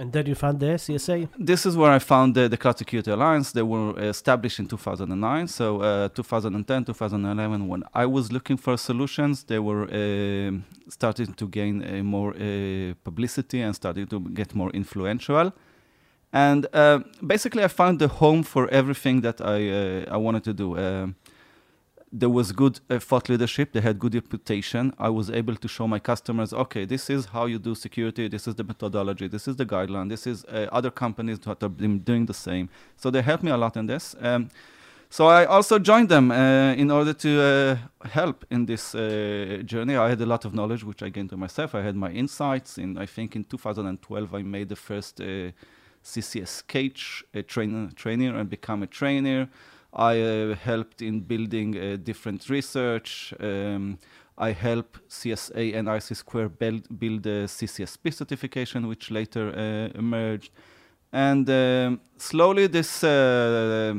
And 0.00 0.10
then 0.14 0.24
you 0.24 0.34
found 0.34 0.60
the 0.60 0.78
CSA? 0.78 1.28
This 1.38 1.66
is 1.66 1.76
where 1.76 1.90
I 1.90 1.98
found 1.98 2.34
the, 2.34 2.48
the 2.48 2.56
Cloud 2.56 2.78
Security 2.78 3.10
Alliance. 3.10 3.52
They 3.52 3.60
were 3.60 3.92
established 4.00 4.58
in 4.58 4.66
2009. 4.66 5.46
So, 5.48 5.82
uh, 5.82 6.08
2010, 6.08 6.86
2011, 6.86 7.68
when 7.68 7.82
I 7.92 8.06
was 8.06 8.32
looking 8.32 8.56
for 8.56 8.78
solutions, 8.78 9.44
they 9.44 9.58
were 9.58 9.84
uh, 9.84 10.52
starting 10.88 11.34
to 11.34 11.46
gain 11.46 11.84
uh, 11.84 12.02
more 12.02 12.30
uh, 12.30 12.94
publicity 13.04 13.60
and 13.60 13.76
starting 13.76 14.06
to 14.06 14.20
get 14.20 14.54
more 14.54 14.70
influential. 14.70 15.52
And 16.32 16.66
uh, 16.72 17.00
basically, 17.26 17.62
I 17.62 17.68
found 17.68 17.98
the 17.98 18.08
home 18.08 18.42
for 18.42 18.70
everything 18.70 19.20
that 19.20 19.42
I 19.42 19.68
uh, 19.68 20.14
I 20.14 20.16
wanted 20.16 20.44
to 20.44 20.54
do. 20.54 21.12
Uh, 22.12 22.18
there 22.18 22.28
was 22.28 22.52
good 22.52 22.80
uh, 22.88 22.98
thought 22.98 23.28
leadership. 23.28 23.72
They 23.72 23.80
had 23.80 23.98
good 23.98 24.14
reputation. 24.14 24.92
I 24.98 25.08
was 25.08 25.30
able 25.30 25.56
to 25.56 25.68
show 25.68 25.86
my 25.86 25.98
customers, 25.98 26.52
okay, 26.52 26.84
this 26.84 27.10
is 27.10 27.26
how 27.26 27.46
you 27.46 27.58
do 27.58 27.74
security. 27.74 28.28
This 28.28 28.46
is 28.46 28.54
the 28.54 28.64
methodology. 28.64 29.28
This 29.28 29.48
is 29.48 29.56
the 29.56 29.66
guideline. 29.66 30.08
This 30.08 30.26
is 30.26 30.44
uh, 30.44 30.68
other 30.72 30.90
companies 30.90 31.38
that 31.40 31.62
are 31.62 31.68
doing 31.68 32.26
the 32.26 32.34
same. 32.34 32.68
So 32.96 33.10
they 33.10 33.22
helped 33.22 33.44
me 33.44 33.50
a 33.50 33.56
lot 33.56 33.76
in 33.76 33.86
this. 33.86 34.14
Um, 34.20 34.48
so 35.12 35.26
I 35.26 35.44
also 35.44 35.78
joined 35.80 36.08
them 36.08 36.30
uh, 36.30 36.72
in 36.74 36.90
order 36.90 37.12
to 37.12 37.78
help 38.04 38.44
in 38.48 38.66
this 38.66 38.92
journey. 38.92 39.96
I 39.96 40.08
had 40.08 40.20
a 40.20 40.26
lot 40.26 40.44
of 40.44 40.54
knowledge, 40.54 40.84
which 40.84 41.02
I 41.02 41.08
gained 41.08 41.30
to 41.30 41.36
myself. 41.36 41.74
I 41.74 41.82
had 41.82 41.96
my 41.96 42.12
insights. 42.12 42.78
In 42.78 42.96
I 42.96 43.06
think 43.06 43.34
in 43.34 43.42
2012, 43.42 44.34
I 44.34 44.42
made 44.42 44.68
the 44.68 44.76
first 44.76 45.20
CCSK, 46.04 47.24
a 47.34 47.42
trainer, 47.42 47.90
trainer 47.96 48.38
and 48.38 48.48
become 48.48 48.84
a 48.84 48.86
trainer. 48.86 49.48
I 49.92 50.20
uh, 50.20 50.54
helped 50.54 51.02
in 51.02 51.20
building 51.20 51.76
uh, 51.76 51.96
different 51.96 52.48
research. 52.48 53.34
Um, 53.40 53.98
I 54.38 54.52
helped 54.52 55.06
CSA 55.08 55.74
and 55.74 55.88
IC 55.88 56.16
Square 56.16 56.50
build, 56.50 56.98
build 56.98 57.26
a 57.26 57.44
CCSP 57.44 58.14
certification, 58.14 58.86
which 58.86 59.10
later 59.10 59.50
uh, 59.50 59.98
emerged. 59.98 60.50
And 61.12 61.50
um, 61.50 62.00
slowly, 62.16 62.68
this 62.68 63.02
uh, 63.02 63.98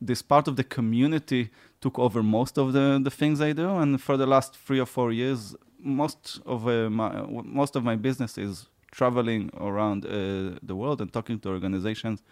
this 0.00 0.22
part 0.22 0.48
of 0.48 0.56
the 0.56 0.64
community 0.64 1.50
took 1.80 1.98
over 1.98 2.22
most 2.22 2.56
of 2.56 2.72
the, 2.72 3.00
the 3.02 3.10
things 3.10 3.40
I 3.40 3.52
do. 3.52 3.68
And 3.76 4.00
for 4.00 4.16
the 4.16 4.26
last 4.26 4.56
three 4.56 4.80
or 4.80 4.86
four 4.86 5.12
years, 5.12 5.54
most 5.78 6.40
of 6.46 6.66
uh, 6.66 6.88
my 6.88 7.22
most 7.28 7.76
of 7.76 7.84
my 7.84 7.96
business 7.96 8.38
is 8.38 8.68
traveling 8.90 9.50
around 9.60 10.06
uh, 10.06 10.58
the 10.62 10.74
world 10.74 11.00
and 11.00 11.12
talking 11.12 11.38
to 11.40 11.50
organizations 11.50 12.22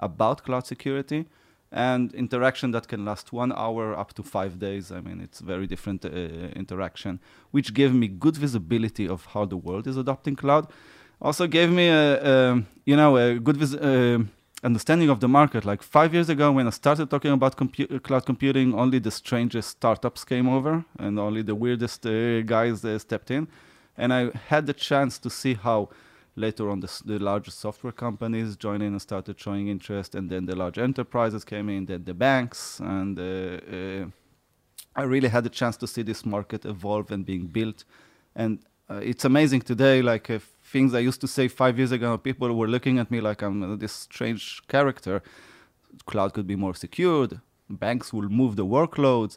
about 0.00 0.42
cloud 0.42 0.66
security 0.66 1.26
and 1.72 2.12
interaction 2.14 2.70
that 2.72 2.86
can 2.86 3.04
last 3.04 3.32
one 3.32 3.52
hour 3.52 3.98
up 3.98 4.12
to 4.14 4.22
five 4.22 4.58
days. 4.58 4.92
I 4.92 5.00
mean, 5.00 5.20
it's 5.20 5.40
very 5.40 5.66
different 5.66 6.04
uh, 6.04 6.08
interaction, 6.54 7.18
which 7.50 7.72
gave 7.74 7.94
me 7.94 8.08
good 8.08 8.36
visibility 8.36 9.08
of 9.08 9.24
how 9.26 9.46
the 9.46 9.56
world 9.56 9.86
is 9.86 9.96
adopting 9.96 10.36
cloud. 10.36 10.66
Also 11.20 11.46
gave 11.46 11.70
me 11.70 11.88
a, 11.88 12.04
a 12.32 12.62
you 12.84 12.96
know 12.96 13.16
a 13.16 13.38
good 13.38 13.56
vis- 13.56 13.74
uh, 13.74 14.18
understanding 14.62 15.08
of 15.08 15.20
the 15.20 15.28
market. 15.28 15.64
Like 15.64 15.82
five 15.82 16.12
years 16.12 16.28
ago, 16.28 16.52
when 16.52 16.66
I 16.66 16.70
started 16.70 17.10
talking 17.10 17.32
about 17.32 17.56
compu- 17.56 18.02
cloud 18.02 18.26
computing, 18.26 18.74
only 18.74 18.98
the 18.98 19.10
strangest 19.10 19.70
startups 19.70 20.24
came 20.24 20.48
over, 20.48 20.84
and 20.98 21.18
only 21.18 21.42
the 21.42 21.54
weirdest 21.54 22.06
uh, 22.06 22.42
guys 22.42 22.84
uh, 22.84 22.98
stepped 22.98 23.30
in 23.30 23.48
and 23.96 24.12
I 24.12 24.30
had 24.48 24.66
the 24.66 24.72
chance 24.72 25.18
to 25.18 25.30
see 25.30 25.54
how 25.54 25.90
later 26.36 26.70
on 26.70 26.80
the, 26.80 27.02
the 27.04 27.18
largest 27.18 27.58
software 27.60 27.92
companies 27.92 28.56
joined 28.56 28.82
in 28.82 28.92
and 28.92 29.02
started 29.02 29.38
showing 29.38 29.68
interest, 29.68 30.14
and 30.14 30.30
then 30.30 30.46
the 30.46 30.56
large 30.56 30.78
enterprises 30.78 31.44
came 31.44 31.68
in, 31.68 31.86
then 31.86 32.04
the 32.04 32.14
banks, 32.14 32.80
and 32.80 33.18
uh, 33.18 33.22
uh, 33.22 34.06
I 34.94 35.02
really 35.04 35.28
had 35.28 35.44
the 35.44 35.50
chance 35.50 35.76
to 35.78 35.86
see 35.86 36.02
this 36.02 36.24
market 36.24 36.64
evolve 36.64 37.10
and 37.10 37.24
being 37.24 37.46
built. 37.46 37.84
And 38.34 38.58
uh, 38.90 39.00
it's 39.02 39.24
amazing 39.24 39.62
today, 39.62 40.02
like 40.02 40.28
uh, 40.30 40.38
things 40.64 40.94
I 40.94 40.98
used 40.98 41.20
to 41.22 41.28
say 41.28 41.48
five 41.48 41.78
years 41.78 41.92
ago, 41.92 42.18
people 42.18 42.52
were 42.54 42.68
looking 42.68 42.98
at 42.98 43.10
me 43.10 43.20
like 43.20 43.42
I'm 43.42 43.78
this 43.78 43.92
strange 43.92 44.62
character. 44.68 45.22
Cloud 46.06 46.34
could 46.34 46.46
be 46.46 46.56
more 46.56 46.74
secured. 46.74 47.40
Banks 47.68 48.12
will 48.12 48.28
move 48.28 48.56
the 48.56 48.66
workloads 48.66 49.36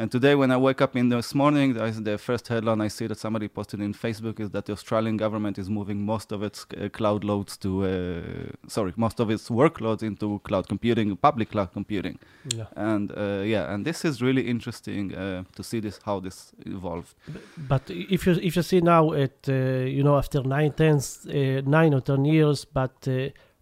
and 0.00 0.12
today, 0.12 0.36
when 0.36 0.52
I 0.52 0.56
wake 0.56 0.80
up 0.80 0.94
in 0.94 1.08
this 1.08 1.34
morning, 1.34 1.74
the 1.74 2.18
first 2.18 2.46
headline 2.46 2.80
I 2.80 2.86
see 2.86 3.08
that 3.08 3.18
somebody 3.18 3.48
posted 3.48 3.80
in 3.80 3.92
Facebook 3.92 4.38
is 4.38 4.50
that 4.50 4.66
the 4.66 4.72
Australian 4.72 5.16
government 5.16 5.58
is 5.58 5.68
moving 5.68 6.06
most 6.06 6.30
of 6.30 6.44
its 6.44 6.64
uh, 6.80 6.88
cloud 6.88 7.24
loads 7.24 7.56
to, 7.56 7.84
uh, 7.84 8.68
sorry, 8.68 8.92
most 8.96 9.18
of 9.18 9.28
its 9.28 9.48
workloads 9.48 10.04
into 10.04 10.38
cloud 10.44 10.68
computing, 10.68 11.16
public 11.16 11.50
cloud 11.50 11.72
computing. 11.72 12.20
Yeah. 12.54 12.66
And 12.76 13.10
uh, 13.10 13.42
yeah, 13.44 13.74
and 13.74 13.84
this 13.84 14.04
is 14.04 14.22
really 14.22 14.48
interesting 14.48 15.16
uh, 15.16 15.42
to 15.56 15.64
see 15.64 15.80
this 15.80 15.98
how 16.04 16.20
this 16.20 16.52
evolved. 16.64 17.14
But 17.56 17.82
if 17.90 18.24
you 18.24 18.34
if 18.40 18.54
you 18.54 18.62
see 18.62 18.80
now 18.80 19.12
at 19.14 19.48
uh, 19.48 19.52
you 19.96 20.04
know 20.04 20.16
after 20.16 20.44
nine, 20.44 20.74
ten, 20.74 20.98
uh, 20.98 21.60
nine 21.66 21.92
or 21.92 22.00
ten 22.00 22.24
years, 22.24 22.64
but 22.64 23.08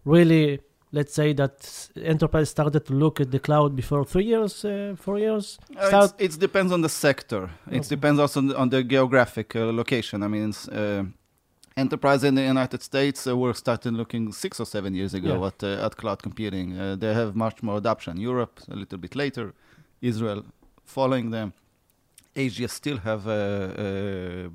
really 0.05 0.59
let's 0.91 1.13
say 1.13 1.33
that 1.33 1.89
enterprise 2.01 2.49
started 2.49 2.85
to 2.85 2.93
look 2.93 3.19
at 3.19 3.31
the 3.31 3.39
cloud 3.39 3.75
before 3.75 4.05
three 4.05 4.25
years, 4.25 4.63
uh, 4.63 4.95
four 4.97 5.19
years? 5.19 5.59
Uh, 5.75 6.07
it 6.17 6.39
depends 6.39 6.71
on 6.71 6.81
the 6.81 6.89
sector. 6.89 7.49
Okay. 7.67 7.77
It 7.77 7.89
depends 7.89 8.19
also 8.19 8.39
on 8.39 8.47
the, 8.47 8.57
on 8.57 8.69
the 8.69 8.83
geographic 8.83 9.55
uh, 9.55 9.71
location. 9.71 10.23
I 10.23 10.27
mean, 10.27 10.53
uh, 10.71 11.03
enterprise 11.75 12.23
in 12.23 12.35
the 12.35 12.43
United 12.43 12.81
States 12.81 13.27
uh, 13.27 13.37
were 13.37 13.53
starting 13.53 13.93
looking 13.93 14.31
six 14.31 14.59
or 14.59 14.65
seven 14.65 14.93
years 14.93 15.13
ago 15.13 15.41
yeah. 15.41 15.47
at, 15.47 15.63
uh, 15.63 15.85
at 15.85 15.97
cloud 15.97 16.23
computing. 16.23 16.99
they 16.99 17.13
have 17.13 17.35
much 17.35 17.61
more 17.61 17.77
adoption. 17.77 18.17
Europe 18.17 18.59
a 18.69 18.75
little 18.75 18.97
bit 18.97 19.15
later, 19.15 19.53
Israel 20.01 20.45
following 20.85 21.31
them. 21.31 21.53
Asia 22.35 22.67
still 22.67 22.97
have 22.97 23.23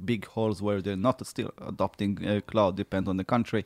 big 0.07 0.25
holes 0.27 0.63
where 0.63 0.81
they're 0.81 0.97
not 0.97 1.27
still 1.27 1.51
adopting 1.67 2.41
cloud. 2.47 2.77
Depend 2.77 3.09
on 3.09 3.17
the 3.17 3.25
country. 3.25 3.65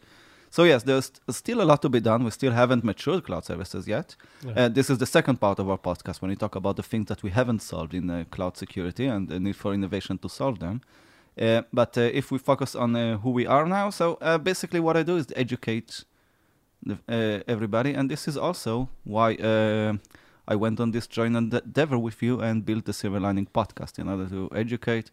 So 0.50 0.64
yes, 0.64 0.82
there's 0.82 1.10
still 1.30 1.60
a 1.60 1.64
lot 1.64 1.82
to 1.82 1.88
be 1.88 2.00
done. 2.00 2.24
We 2.24 2.30
still 2.30 2.52
haven't 2.52 2.84
matured 2.84 3.24
cloud 3.24 3.44
services 3.44 3.86
yet. 3.86 4.16
Yeah. 4.44 4.52
Uh, 4.56 4.68
this 4.68 4.90
is 4.90 4.98
the 4.98 5.06
second 5.06 5.40
part 5.40 5.58
of 5.58 5.68
our 5.68 5.78
podcast 5.78 6.22
when 6.22 6.30
we 6.30 6.36
talk 6.36 6.54
about 6.54 6.76
the 6.76 6.82
things 6.82 7.06
that 7.08 7.22
we 7.22 7.30
haven't 7.30 7.62
solved 7.62 7.94
in 7.94 8.08
uh, 8.08 8.24
cloud 8.30 8.56
security 8.56 9.06
and 9.06 9.28
the 9.28 9.40
need 9.40 9.56
for 9.56 9.74
innovation 9.74 10.18
to 10.18 10.28
solve 10.28 10.58
them. 10.58 10.80
Uh, 11.40 11.62
but 11.72 11.98
uh, 11.98 12.00
if 12.00 12.30
we 12.30 12.38
focus 12.38 12.74
on 12.74 12.96
uh, 12.96 13.18
who 13.18 13.30
we 13.30 13.46
are 13.46 13.66
now, 13.66 13.90
so 13.90 14.14
uh, 14.22 14.38
basically 14.38 14.80
what 14.80 14.96
I 14.96 15.02
do 15.02 15.16
is 15.16 15.26
educate 15.36 16.04
the, 16.82 17.44
everybody, 17.46 17.92
and 17.92 18.10
this 18.10 18.26
is 18.26 18.36
also 18.36 18.88
why 19.04 19.36
I 20.48 20.54
went 20.54 20.80
on 20.80 20.92
this 20.92 21.06
joint 21.06 21.36
endeavor 21.36 21.98
with 21.98 22.22
you 22.22 22.40
and 22.40 22.64
built 22.64 22.84
the 22.84 22.92
Silver 22.92 23.20
Lining 23.20 23.48
podcast 23.52 23.98
in 23.98 24.08
order 24.08 24.28
to 24.28 24.48
educate 24.54 25.10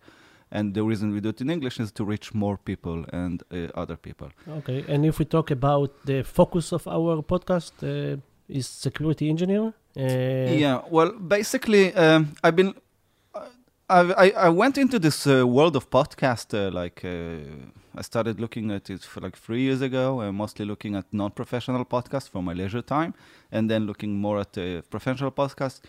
and 0.54 0.74
the 0.74 0.84
reason 0.84 1.12
we 1.12 1.20
do 1.20 1.30
it 1.30 1.42
in 1.42 1.50
English 1.50 1.80
is 1.80 1.92
to 1.92 2.06
reach 2.06 2.34
more 2.34 2.58
people 2.58 3.06
and 3.12 3.44
uh, 3.52 3.82
other 3.82 3.98
people. 3.98 4.30
Okay, 4.60 4.86
and 4.88 5.06
if 5.06 5.20
we 5.20 5.26
talk 5.26 5.52
about 5.52 5.90
the 6.06 6.24
focus 6.24 6.72
of 6.72 6.88
our 6.88 7.22
podcast, 7.22 7.74
uh, 7.84 8.18
is 8.48 8.68
security 8.68 9.30
engineer. 9.30 9.74
Uh, 9.98 10.54
yeah, 10.66 10.82
well, 10.90 11.12
basically, 11.12 11.94
um, 11.96 12.36
I've 12.44 12.56
been. 12.56 12.74
I, 13.90 14.32
I 14.32 14.50
went 14.50 14.78
into 14.78 14.98
this 14.98 15.28
uh, 15.28 15.46
world 15.46 15.76
of 15.76 15.90
podcast 15.90 16.54
uh, 16.58 16.72
like 16.72 17.06
uh, 17.06 17.46
I 17.96 18.02
started 18.02 18.40
looking 18.40 18.72
at 18.72 18.90
it 18.90 19.04
for 19.04 19.22
like 19.22 19.38
three 19.38 19.62
years 19.62 19.82
ago, 19.82 20.22
uh, 20.22 20.32
mostly 20.32 20.66
looking 20.66 20.96
at 20.96 21.06
non-professional 21.12 21.86
podcasts 21.86 22.28
for 22.28 22.42
my 22.42 22.54
leisure 22.54 22.82
time, 22.82 23.14
and 23.52 23.70
then 23.70 23.86
looking 23.86 24.16
more 24.16 24.40
at 24.40 24.58
uh, 24.58 24.82
professional 24.90 25.32
podcasts. 25.32 25.82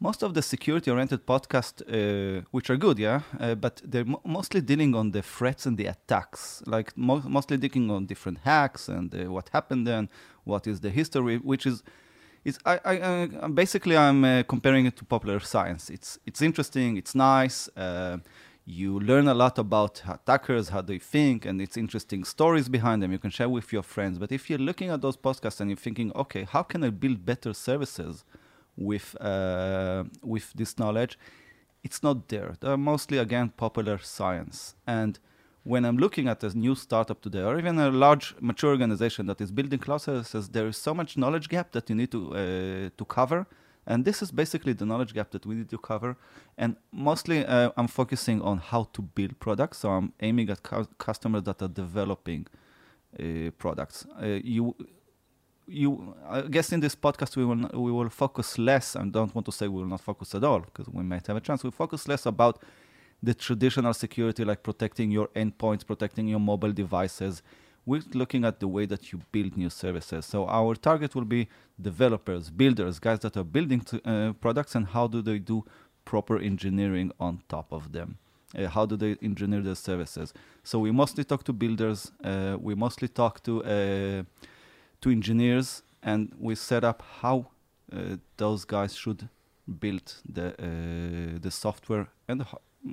Most 0.00 0.22
of 0.22 0.32
the 0.32 0.42
security-oriented 0.42 1.26
podcasts, 1.26 1.82
uh, 1.82 2.42
which 2.52 2.70
are 2.70 2.76
good, 2.76 3.00
yeah, 3.00 3.22
uh, 3.40 3.56
but 3.56 3.82
they're 3.84 4.04
mo- 4.04 4.20
mostly 4.24 4.60
dealing 4.60 4.94
on 4.94 5.10
the 5.10 5.22
threats 5.22 5.66
and 5.66 5.76
the 5.76 5.86
attacks, 5.86 6.62
like 6.66 6.96
mo- 6.96 7.24
mostly 7.26 7.56
dealing 7.56 7.90
on 7.90 8.06
different 8.06 8.38
hacks 8.44 8.88
and 8.88 9.12
uh, 9.12 9.30
what 9.32 9.48
happened 9.48 9.88
then, 9.88 10.08
what 10.44 10.68
is 10.68 10.80
the 10.80 10.90
history, 10.90 11.38
which 11.38 11.66
is 11.66 11.82
it's 12.44 12.58
I, 12.64 12.80
I, 12.84 12.98
uh, 13.00 13.48
basically 13.48 13.96
I'm 13.96 14.24
uh, 14.24 14.42
comparing 14.44 14.86
it 14.86 14.96
to 14.96 15.04
popular 15.04 15.40
science. 15.40 15.90
It's 15.90 16.18
it's 16.24 16.40
interesting. 16.40 16.96
It's 16.96 17.14
nice. 17.14 17.68
Uh, 17.76 18.18
you 18.64 19.00
learn 19.00 19.26
a 19.28 19.34
lot 19.34 19.58
about 19.58 20.02
attackers, 20.08 20.68
how 20.68 20.82
they 20.82 20.98
think, 20.98 21.44
and 21.44 21.60
it's 21.60 21.76
interesting 21.76 22.22
stories 22.24 22.68
behind 22.68 23.02
them. 23.02 23.10
You 23.10 23.18
can 23.18 23.30
share 23.30 23.48
with 23.48 23.72
your 23.72 23.82
friends. 23.82 24.18
But 24.18 24.30
if 24.30 24.48
you're 24.48 24.58
looking 24.58 24.90
at 24.90 25.00
those 25.00 25.16
podcasts 25.16 25.60
and 25.60 25.70
you're 25.70 25.76
thinking, 25.76 26.12
okay, 26.14 26.44
how 26.44 26.62
can 26.62 26.84
I 26.84 26.90
build 26.90 27.24
better 27.24 27.52
services 27.54 28.24
with 28.78 29.16
uh, 29.20 30.04
with 30.22 30.52
this 30.54 30.78
knowledge? 30.78 31.18
It's 31.82 32.02
not 32.02 32.28
there. 32.28 32.54
They're 32.60 32.76
mostly 32.76 33.18
again 33.18 33.50
popular 33.56 33.98
science 33.98 34.74
and 34.86 35.18
when 35.68 35.84
I'm 35.84 35.98
looking 35.98 36.28
at 36.28 36.42
a 36.42 36.56
new 36.56 36.74
startup 36.74 37.20
today, 37.20 37.42
or 37.42 37.58
even 37.58 37.78
a 37.78 37.90
large 37.90 38.34
mature 38.40 38.70
organization 38.70 39.26
that 39.26 39.40
is 39.40 39.50
building 39.50 39.82
services, 39.82 40.48
there 40.48 40.66
is 40.66 40.78
so 40.78 40.94
much 40.94 41.18
knowledge 41.18 41.48
gap 41.48 41.72
that 41.72 41.90
you 41.90 41.96
need 41.96 42.10
to 42.12 42.20
uh, 42.34 42.90
to 42.96 43.04
cover. 43.04 43.46
And 43.86 44.04
this 44.04 44.22
is 44.22 44.30
basically 44.30 44.74
the 44.74 44.84
knowledge 44.84 45.14
gap 45.14 45.30
that 45.30 45.46
we 45.46 45.54
need 45.54 45.70
to 45.70 45.78
cover. 45.78 46.16
And 46.58 46.76
mostly, 46.92 47.44
uh, 47.44 47.70
I'm 47.76 47.88
focusing 47.88 48.42
on 48.42 48.58
how 48.58 48.88
to 48.92 49.02
build 49.02 49.38
products. 49.40 49.78
So 49.78 49.90
I'm 49.90 50.12
aiming 50.20 50.50
at 50.50 50.62
cu- 50.62 50.88
customers 50.98 51.42
that 51.44 51.62
are 51.62 51.72
developing 51.84 52.46
uh, 53.18 53.50
products. 53.58 54.06
Uh, 54.22 54.40
you, 54.44 54.74
you, 55.68 56.14
I 56.28 56.42
guess 56.42 56.72
in 56.72 56.80
this 56.80 56.94
podcast 56.94 57.36
we 57.36 57.44
will 57.44 57.68
we 57.74 57.92
will 57.92 58.08
focus 58.08 58.58
less. 58.58 58.96
I 58.96 59.04
don't 59.04 59.34
want 59.34 59.44
to 59.46 59.52
say 59.52 59.68
we 59.68 59.80
will 59.80 59.88
not 59.88 60.00
focus 60.00 60.34
at 60.34 60.44
all 60.44 60.60
because 60.60 60.88
we 60.88 61.02
might 61.02 61.26
have 61.26 61.36
a 61.36 61.40
chance. 61.40 61.62
We 61.62 61.70
focus 61.70 62.08
less 62.08 62.26
about 62.26 62.62
the 63.22 63.34
traditional 63.34 63.94
security, 63.94 64.44
like 64.44 64.62
protecting 64.62 65.10
your 65.10 65.28
endpoints, 65.28 65.86
protecting 65.86 66.28
your 66.28 66.40
mobile 66.40 66.72
devices. 66.72 67.42
We're 67.84 68.02
looking 68.12 68.44
at 68.44 68.60
the 68.60 68.68
way 68.68 68.86
that 68.86 69.12
you 69.12 69.20
build 69.32 69.56
new 69.56 69.70
services. 69.70 70.26
So 70.26 70.46
our 70.46 70.74
target 70.74 71.14
will 71.14 71.24
be 71.24 71.48
developers, 71.80 72.50
builders, 72.50 72.98
guys 72.98 73.20
that 73.20 73.36
are 73.36 73.44
building 73.44 73.80
t- 73.80 74.00
uh, 74.04 74.34
products, 74.34 74.74
and 74.74 74.86
how 74.86 75.06
do 75.06 75.22
they 75.22 75.38
do 75.38 75.64
proper 76.04 76.38
engineering 76.38 77.12
on 77.18 77.42
top 77.48 77.72
of 77.72 77.92
them? 77.92 78.18
Uh, 78.56 78.66
how 78.66 78.86
do 78.86 78.96
they 78.96 79.16
engineer 79.22 79.62
their 79.62 79.74
services? 79.74 80.32
So 80.64 80.78
we 80.78 80.90
mostly 80.90 81.24
talk 81.24 81.44
to 81.44 81.52
builders. 81.52 82.12
Uh, 82.22 82.56
we 82.60 82.74
mostly 82.74 83.08
talk 83.08 83.42
to 83.44 83.64
uh, 83.64 84.22
to 85.00 85.10
engineers, 85.10 85.82
and 86.02 86.32
we 86.38 86.54
set 86.54 86.84
up 86.84 87.02
how 87.20 87.46
uh, 87.92 88.16
those 88.36 88.64
guys 88.64 88.94
should 88.94 89.28
build 89.80 90.14
the 90.28 90.48
uh, 90.48 91.38
the 91.40 91.50
software 91.50 92.08
and 92.26 92.44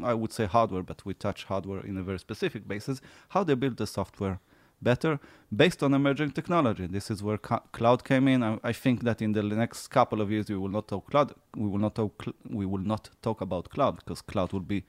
I 0.04 0.14
would 0.14 0.34
say 0.34 0.46
hardware, 0.46 0.84
but 0.84 1.06
we 1.06 1.14
touch 1.14 1.44
hardware 1.46 1.82
in 1.82 1.98
a 1.98 2.04
very 2.04 2.20
specific 2.20 2.68
basis, 2.68 3.02
how 3.30 3.44
they 3.44 3.54
build 3.54 3.78
the 3.78 3.88
software 3.88 4.40
better 4.82 5.20
based 5.56 5.82
on 5.84 5.94
emerging 5.94 6.32
technology. 6.32 6.88
This 6.88 7.10
is 7.10 7.24
where 7.24 7.38
cloud 7.38 8.04
came 8.04 8.28
in. 8.28 8.44
I, 8.44 8.60
I, 8.64 8.74
think 8.74 9.04
that 9.04 9.22
in 9.22 9.32
the 9.32 9.44
next 9.44 9.88
couple 9.88 10.22
of 10.22 10.32
years 10.32 10.50
we 10.50 10.58
will 10.58 10.70
not 10.70 10.88
talk 10.88 11.10
cloud. 11.10 11.34
We 11.56 11.68
will 11.68 11.80
not 11.80 11.96
talk. 11.96 12.26
We 12.50 12.66
will 12.66 12.86
not 12.94 13.10
talk 13.22 13.42
about 13.42 13.70
cloud 13.70 13.96
because 13.98 14.22
cloud 14.22 14.52
will 14.54 14.68
be 14.76 14.84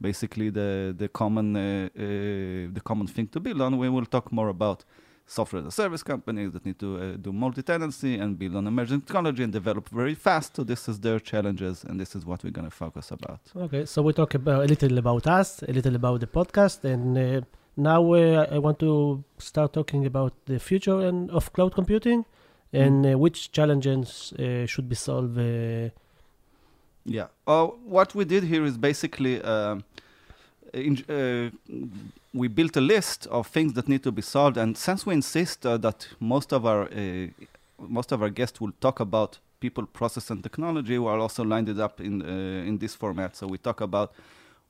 basically 0.00 0.50
the 0.50 0.94
the 0.96 1.08
common 1.08 1.56
uh, 1.56 1.88
uh, 1.96 2.02
the 2.72 2.82
common 2.84 3.06
thing 3.06 3.28
to 3.28 3.40
build 3.40 3.60
on. 3.60 3.78
We 3.78 3.88
will 3.88 4.06
talk 4.06 4.30
more 4.32 4.48
about 4.48 4.84
software 5.26 5.60
as 5.62 5.66
a 5.66 5.70
service 5.70 6.02
companies 6.02 6.52
that 6.52 6.64
need 6.66 6.78
to 6.78 6.96
uh, 6.96 7.16
do 7.16 7.32
multi-tenancy 7.32 8.18
and 8.18 8.38
build 8.38 8.56
on 8.56 8.66
emerging 8.66 9.00
technology 9.00 9.42
and 9.42 9.52
develop 9.52 9.88
very 9.88 10.14
fast. 10.14 10.56
So 10.56 10.64
this 10.64 10.88
is 10.88 11.00
their 11.00 11.18
challenges, 11.18 11.84
and 11.84 11.98
this 11.98 12.14
is 12.14 12.26
what 12.26 12.44
we're 12.44 12.50
going 12.50 12.68
to 12.68 12.70
focus 12.70 13.10
about. 13.10 13.40
Okay, 13.56 13.84
so 13.86 14.02
we 14.02 14.12
talk 14.12 14.34
about 14.34 14.64
a 14.64 14.68
little 14.68 14.98
about 14.98 15.26
us, 15.26 15.62
a 15.62 15.72
little 15.72 15.96
about 15.96 16.20
the 16.20 16.26
podcast, 16.26 16.84
and 16.84 17.16
uh, 17.16 17.40
now 17.76 18.12
uh, 18.12 18.46
I 18.50 18.58
want 18.58 18.78
to 18.80 19.24
start 19.38 19.72
talking 19.72 20.06
about 20.06 20.32
the 20.46 20.58
future 20.58 21.00
and 21.00 21.30
of 21.30 21.52
cloud 21.52 21.74
computing 21.74 22.24
and 22.74 23.04
mm. 23.04 23.18
which 23.18 23.52
challenges 23.52 24.32
uh, 24.32 24.66
should 24.66 24.88
be 24.88 24.96
solved. 24.96 25.38
Uh, 25.38 25.90
yeah, 27.04 27.26
uh, 27.46 27.66
what 27.66 28.14
we 28.14 28.24
did 28.24 28.44
here 28.44 28.64
is 28.64 28.76
basically 28.78 29.40
um, 29.42 29.84
in, 30.74 31.04
uh, 31.08 31.50
we 32.32 32.48
built 32.48 32.76
a 32.76 32.80
list 32.80 33.26
of 33.28 33.46
things 33.46 33.72
that 33.74 33.88
need 33.88 34.02
to 34.02 34.12
be 34.12 34.22
solved, 34.22 34.56
and 34.56 34.76
since 34.76 35.06
we 35.06 35.14
insist 35.14 35.64
uh, 35.64 35.76
that 35.78 36.08
most 36.20 36.52
of 36.52 36.66
our 36.66 36.84
uh, 36.84 37.28
most 37.78 38.12
of 38.12 38.22
our 38.22 38.30
guests 38.30 38.60
will 38.60 38.72
talk 38.80 39.00
about 39.00 39.38
people, 39.60 39.86
process, 39.86 40.30
and 40.30 40.42
technology, 40.42 40.98
we 40.98 41.06
are 41.08 41.18
also 41.18 41.44
lined 41.44 41.68
it 41.68 41.78
up 41.78 42.00
in 42.00 42.22
in 42.22 42.78
this 42.78 42.94
format. 42.94 43.36
So 43.36 43.46
we 43.46 43.58
talk 43.58 43.80
about 43.80 44.12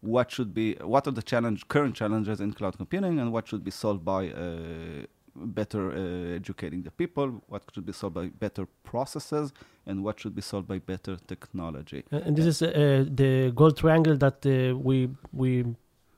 what 0.01 0.31
should 0.31 0.53
be, 0.53 0.75
what 0.83 1.07
are 1.07 1.13
the 1.13 1.23
challenge, 1.23 1.67
current 1.69 1.95
challenges 1.95 2.41
in 2.41 2.53
cloud 2.53 2.77
computing, 2.77 3.19
and 3.19 3.33
what 3.33 3.49
should 3.49 3.65
be 3.65 3.71
solved 3.71 4.05
by 4.05 4.29
uh, 4.29 5.07
better 5.35 5.91
uh, 5.91 6.37
educating 6.37 6.83
the 6.83 6.91
people, 6.91 7.43
what 7.49 7.63
should 7.75 7.87
be 7.87 7.93
solved 7.93 8.15
by 8.15 8.27
better 8.27 8.67
processes, 8.85 9.53
and 9.87 10.05
what 10.05 10.21
should 10.21 10.35
be 10.35 10.43
solved 10.43 10.69
by 10.69 10.79
better 10.79 11.17
technology. 11.27 12.05
And 12.11 12.37
this 12.37 12.47
is 12.47 12.63
uh, 12.63 13.05
the 13.09 13.51
gold 13.55 13.77
triangle 13.77 14.17
that 14.19 14.45
we 14.85 15.09
we 15.33 15.65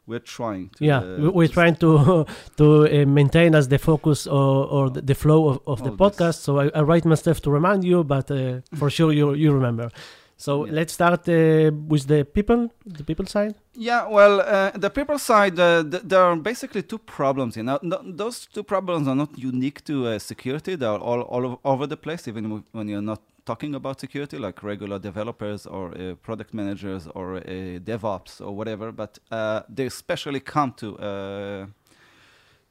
we're 0.06 0.20
trying 0.20 0.70
to 0.76 0.84
yeah 0.84 0.98
uh, 0.98 1.30
we're 1.30 1.48
trying 1.48 1.76
to 1.76 2.24
to 2.56 2.86
uh, 2.86 3.06
maintain 3.06 3.54
as 3.54 3.68
the 3.68 3.78
focus 3.78 4.26
or, 4.26 4.66
or 4.66 4.90
the, 4.90 5.02
the 5.02 5.14
flow 5.14 5.48
of, 5.48 5.60
of 5.66 5.82
the 5.82 5.90
podcast. 5.90 6.40
So 6.40 6.60
I, 6.60 6.70
I, 6.74 6.82
write 6.82 7.04
myself 7.04 7.40
to 7.42 7.50
remind 7.50 7.84
you 7.84 8.04
but 8.04 8.30
uh, 8.30 8.60
for 8.74 8.90
sure 8.90 9.12
you 9.12 9.34
you 9.34 9.52
remember. 9.52 9.90
So 10.38 10.66
yeah. 10.66 10.72
let's 10.72 10.92
start 10.92 11.28
uh, 11.28 11.70
with 11.88 12.06
the 12.06 12.24
people 12.24 12.70
the 12.84 13.04
people 13.04 13.26
side. 13.26 13.54
Yeah 13.74 14.06
well 14.08 14.40
uh, 14.40 14.70
the 14.70 14.90
people 14.90 15.18
side 15.18 15.58
uh, 15.58 15.82
th- 15.82 16.02
there 16.04 16.22
are 16.22 16.36
basically 16.36 16.82
two 16.82 16.98
problems 16.98 17.56
you 17.56 17.64
know. 17.64 17.78
Those 18.04 18.46
two 18.46 18.62
problems 18.62 19.08
are 19.08 19.16
not 19.16 19.36
unique 19.36 19.84
to 19.84 20.18
security. 20.18 20.76
They 20.76 20.86
are 20.86 20.98
all, 20.98 21.22
all 21.22 21.60
over 21.64 21.86
the 21.86 21.96
place 21.96 22.28
even 22.28 22.64
when 22.72 22.88
you're 22.88 23.02
not 23.02 23.20
talking 23.46 23.74
about 23.74 24.00
security, 24.00 24.36
like 24.36 24.62
regular 24.62 24.98
developers 24.98 25.66
or 25.66 25.96
uh, 25.96 26.14
product 26.16 26.52
managers 26.52 27.06
or 27.14 27.36
uh, 27.36 27.40
DevOps 27.88 28.40
or 28.40 28.54
whatever, 28.54 28.92
but 28.92 29.18
uh, 29.30 29.62
they 29.68 29.86
especially 29.86 30.40
come 30.40 30.72
to 30.72 30.98
uh, 30.98 31.66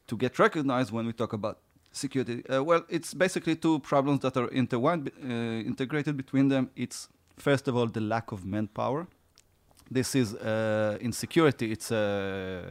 to 0.08 0.18
get 0.18 0.38
recognized 0.38 0.92
when 0.92 1.06
we 1.08 1.14
talk 1.14 1.34
about 1.34 1.58
security. 1.92 2.44
Uh, 2.48 2.64
well, 2.64 2.84
it's 2.90 3.14
basically 3.14 3.56
two 3.56 3.80
problems 3.80 4.20
that 4.20 4.38
are 4.38 4.50
intertwined, 4.50 5.10
integrated 5.66 6.16
between 6.18 6.50
them. 6.50 6.70
It's 6.76 7.08
first 7.38 7.68
of 7.68 7.76
all 7.76 7.88
the 7.88 8.02
lack 8.02 8.32
of 8.32 8.46
manpower. 8.46 9.08
This 9.90 10.16
is 10.16 10.34
in 11.06 11.12
security. 11.12 11.72
It's 11.72 11.92
a 11.92 12.64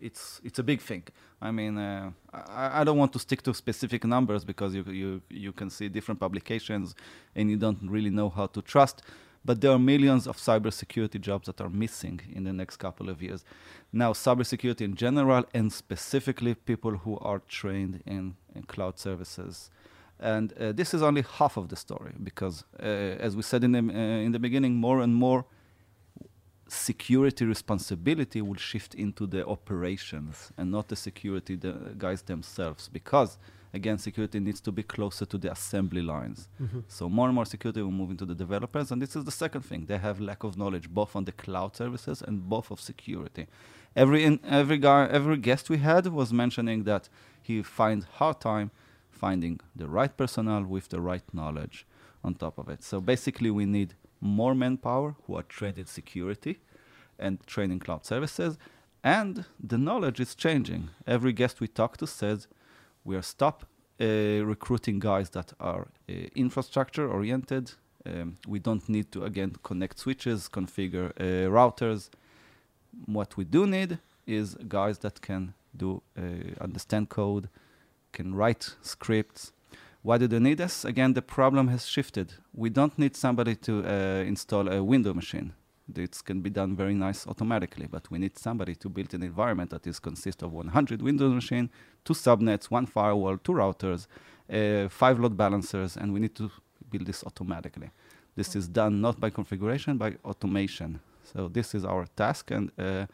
it's 0.00 0.40
it's 0.44 0.58
a 0.58 0.62
big 0.62 0.80
thing. 0.80 1.04
I 1.42 1.50
mean, 1.50 1.76
uh, 1.76 2.12
I, 2.32 2.80
I, 2.80 2.84
don't 2.84 2.96
want 2.96 3.12
to 3.14 3.18
stick 3.18 3.42
to 3.42 3.52
specific 3.52 4.04
numbers 4.04 4.44
because 4.44 4.74
you 4.76 4.84
you 4.84 5.22
you 5.28 5.52
can 5.52 5.70
see 5.70 5.88
different 5.88 6.20
publications 6.20 6.94
and 7.34 7.50
you 7.50 7.56
don't 7.56 7.82
really 7.82 8.10
know 8.10 8.28
how 8.30 8.46
to 8.46 8.62
trust. 8.62 9.02
But 9.44 9.60
there 9.60 9.72
are 9.72 9.78
millions 9.78 10.28
of 10.28 10.36
cybersecurity 10.36 11.20
jobs 11.20 11.46
that 11.46 11.60
are 11.60 11.68
missing 11.68 12.20
in 12.32 12.44
the 12.44 12.52
next 12.52 12.76
couple 12.76 13.08
of 13.08 13.20
years. 13.20 13.44
Now, 13.92 14.12
cybersecurity 14.12 14.82
in 14.82 14.94
general, 14.94 15.44
and 15.52 15.72
specifically 15.72 16.54
people 16.54 16.92
who 16.98 17.18
are 17.18 17.40
trained 17.48 18.02
in, 18.06 18.36
in 18.54 18.62
cloud 18.62 19.00
services. 19.00 19.70
And 20.20 20.52
uh, 20.52 20.70
this 20.70 20.94
is 20.94 21.02
only 21.02 21.22
half 21.22 21.56
of 21.56 21.70
the 21.70 21.76
story 21.76 22.12
because, 22.22 22.62
uh, 22.80 23.26
as 23.26 23.34
we 23.34 23.42
said 23.42 23.64
in 23.64 23.72
the, 23.72 23.78
uh, 23.80 24.26
in 24.26 24.30
the 24.30 24.38
beginning, 24.38 24.76
more 24.76 25.00
and 25.00 25.12
more 25.12 25.44
security 26.72 27.44
responsibility 27.44 28.40
will 28.40 28.56
shift 28.56 28.94
into 28.94 29.26
the 29.26 29.46
operations 29.46 30.50
and 30.56 30.70
not 30.70 30.88
the 30.88 30.96
security 30.96 31.54
the 31.54 31.72
guys 31.98 32.22
themselves 32.22 32.88
because 32.88 33.36
again 33.74 33.98
security 33.98 34.40
needs 34.40 34.60
to 34.60 34.72
be 34.72 34.82
closer 34.82 35.26
to 35.26 35.36
the 35.36 35.52
assembly 35.52 36.00
lines. 36.00 36.48
Mm-hmm. 36.60 36.80
so 36.88 37.08
more 37.08 37.26
and 37.26 37.34
more 37.34 37.44
security 37.44 37.82
will 37.82 37.90
move 37.90 38.10
into 38.10 38.24
the 38.24 38.34
developers 38.34 38.90
and 38.90 39.02
this 39.02 39.14
is 39.14 39.24
the 39.24 39.30
second 39.30 39.62
thing. 39.62 39.84
They 39.86 39.98
have 39.98 40.18
lack 40.18 40.44
of 40.44 40.56
knowledge 40.56 40.88
both 40.88 41.14
on 41.14 41.24
the 41.24 41.32
cloud 41.32 41.76
services 41.76 42.22
and 42.22 42.48
both 42.48 42.70
of 42.70 42.80
security. 42.80 43.46
Every 43.94 44.24
in, 44.24 44.40
every 44.48 44.78
guy 44.78 45.06
every 45.08 45.36
guest 45.36 45.68
we 45.68 45.78
had 45.78 46.06
was 46.06 46.32
mentioning 46.32 46.84
that 46.84 47.10
he 47.42 47.62
finds 47.62 48.06
hard 48.14 48.40
time 48.40 48.70
finding 49.10 49.60
the 49.76 49.88
right 49.88 50.16
personnel 50.16 50.64
with 50.64 50.88
the 50.88 51.00
right 51.00 51.22
knowledge 51.34 51.86
on 52.24 52.34
top 52.34 52.56
of 52.56 52.68
it. 52.70 52.82
So 52.82 53.00
basically 53.00 53.50
we 53.50 53.66
need 53.66 53.94
more 54.22 54.54
manpower 54.54 55.16
who 55.26 55.36
are 55.36 55.42
trained 55.42 55.78
in 55.78 55.86
security 55.86 56.60
and 57.18 57.44
training 57.46 57.80
cloud 57.80 58.06
services. 58.06 58.56
And 59.04 59.44
the 59.58 59.76
knowledge 59.76 60.20
is 60.20 60.34
changing. 60.34 60.90
Every 61.06 61.32
guest 61.32 61.60
we 61.60 61.68
talk 61.68 61.96
to 61.98 62.06
says 62.06 62.46
we 63.04 63.16
are 63.16 63.22
stop 63.22 63.66
uh, 64.00 64.04
recruiting 64.44 65.00
guys 65.00 65.30
that 65.30 65.52
are 65.58 65.88
uh, 66.08 66.12
infrastructure 66.36 67.08
oriented. 67.10 67.72
Um, 68.06 68.36
we 68.46 68.60
don't 68.60 68.88
need 68.88 69.10
to 69.12 69.24
again 69.24 69.56
connect 69.62 69.98
switches, 69.98 70.48
configure 70.48 71.10
uh, 71.20 71.50
routers. 71.50 72.08
What 73.06 73.36
we 73.36 73.44
do 73.44 73.66
need 73.66 73.98
is 74.26 74.54
guys 74.68 74.98
that 74.98 75.20
can 75.20 75.54
do 75.76 76.02
uh, 76.16 76.22
understand 76.60 77.08
code, 77.08 77.48
can 78.12 78.34
write 78.34 78.76
scripts. 78.82 79.52
Why 80.02 80.18
do 80.18 80.26
they 80.26 80.40
need 80.40 80.60
us? 80.60 80.84
Again, 80.84 81.12
the 81.12 81.22
problem 81.22 81.68
has 81.68 81.86
shifted. 81.86 82.34
We 82.52 82.70
don't 82.70 82.98
need 82.98 83.14
somebody 83.16 83.54
to 83.56 83.84
uh, 83.84 84.24
install 84.24 84.68
a 84.68 84.82
window 84.82 85.14
machine. 85.14 85.52
It 85.94 86.20
can 86.24 86.40
be 86.40 86.50
done 86.50 86.74
very 86.74 86.94
nice 86.94 87.26
automatically, 87.26 87.86
but 87.86 88.10
we 88.10 88.18
need 88.18 88.36
somebody 88.36 88.74
to 88.76 88.88
build 88.88 89.14
an 89.14 89.22
environment 89.22 89.70
that 89.70 89.86
is 89.86 90.00
consist 90.00 90.42
of 90.42 90.52
100 90.52 91.02
Windows 91.02 91.32
machine, 91.32 91.70
two 92.04 92.14
subnets, 92.14 92.64
one 92.64 92.86
firewall, 92.86 93.36
two 93.38 93.52
routers, 93.52 94.06
uh, 94.52 94.88
five 94.88 95.20
load 95.20 95.36
balancers, 95.36 95.96
and 95.96 96.12
we 96.12 96.18
need 96.18 96.34
to 96.34 96.50
build 96.90 97.06
this 97.06 97.22
automatically. 97.24 97.90
This 98.34 98.56
is 98.56 98.66
done 98.66 99.00
not 99.00 99.20
by 99.20 99.30
configuration, 99.30 99.98
by 99.98 100.16
automation. 100.24 101.00
So 101.32 101.48
this 101.48 101.74
is 101.74 101.84
our 101.84 102.06
task, 102.16 102.50
and 102.50 102.72
uh, 102.78 103.06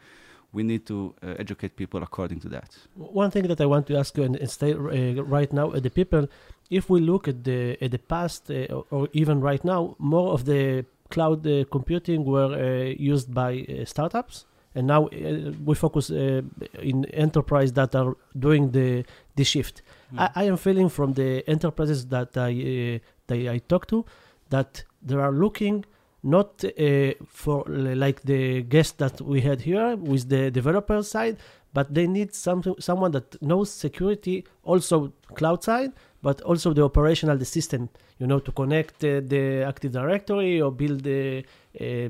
we 0.51 0.63
need 0.63 0.85
to 0.87 1.13
uh, 1.21 1.35
educate 1.37 1.75
people 1.75 2.01
according 2.01 2.39
to 2.41 2.49
that. 2.49 2.75
One 2.95 3.29
thing 3.29 3.47
that 3.47 3.61
I 3.61 3.65
want 3.65 3.87
to 3.87 3.97
ask 3.97 4.17
you 4.17 4.23
and, 4.23 4.35
and 4.35 4.49
stay 4.49 4.73
uh, 4.73 5.23
right 5.23 5.51
now 5.53 5.69
the 5.69 5.89
people, 5.89 6.27
if 6.69 6.89
we 6.89 6.99
look 6.99 7.27
at 7.27 7.43
the 7.43 7.77
at 7.81 7.91
the 7.91 7.99
past 7.99 8.51
uh, 8.51 8.81
or, 8.91 9.07
even 9.13 9.41
right 9.41 9.63
now, 9.63 9.95
more 9.97 10.33
of 10.33 10.45
the 10.45 10.85
cloud 11.09 11.45
uh, 11.47 11.65
computing 11.71 12.23
were 12.23 12.53
uh, 12.53 12.93
used 12.97 13.33
by 13.33 13.65
uh, 13.67 13.85
startups, 13.85 14.45
and 14.75 14.87
now 14.87 15.07
uh, 15.07 15.51
we 15.65 15.75
focus 15.75 16.11
uh, 16.11 16.41
in 16.81 17.05
enterprise 17.05 17.73
that 17.73 17.95
are 17.95 18.15
doing 18.37 18.71
the 18.71 19.03
the 19.35 19.43
shift. 19.43 19.81
Hmm. 20.11 20.19
I, 20.19 20.29
I 20.35 20.43
am 20.43 20.57
feeling 20.57 20.89
from 20.89 21.13
the 21.13 21.43
enterprises 21.49 22.05
that 22.07 22.37
I 22.37 22.51
uh, 22.51 22.99
that 23.27 23.53
I 23.55 23.57
talk 23.59 23.87
to 23.87 24.05
that 24.49 24.83
they 25.01 25.15
are 25.15 25.31
looking 25.31 25.85
not 26.21 26.63
uh, 26.63 27.13
for 27.27 27.63
like 27.67 28.21
the 28.23 28.61
guest 28.63 28.97
that 28.97 29.21
we 29.21 29.41
had 29.41 29.61
here 29.61 29.95
with 29.95 30.27
the 30.27 30.51
developer 30.51 31.01
side, 31.01 31.37
but 31.73 31.93
they 31.93 32.07
need 32.07 32.35
some 32.35 32.61
someone 32.79 33.11
that 33.11 33.41
knows 33.41 33.71
security, 33.71 34.45
also 34.63 35.13
cloud 35.35 35.63
side, 35.63 35.93
but 36.21 36.41
also 36.41 36.73
the 36.73 36.83
operational 36.83 37.37
the 37.37 37.45
system. 37.45 37.89
You 38.19 38.27
know, 38.27 38.39
to 38.39 38.51
connect 38.51 39.03
uh, 39.03 39.21
the 39.33 39.63
Active 39.67 39.91
Directory 39.91 40.61
or 40.61 40.71
build 40.71 40.99
the. 41.03 41.43
Uh, 41.79 42.09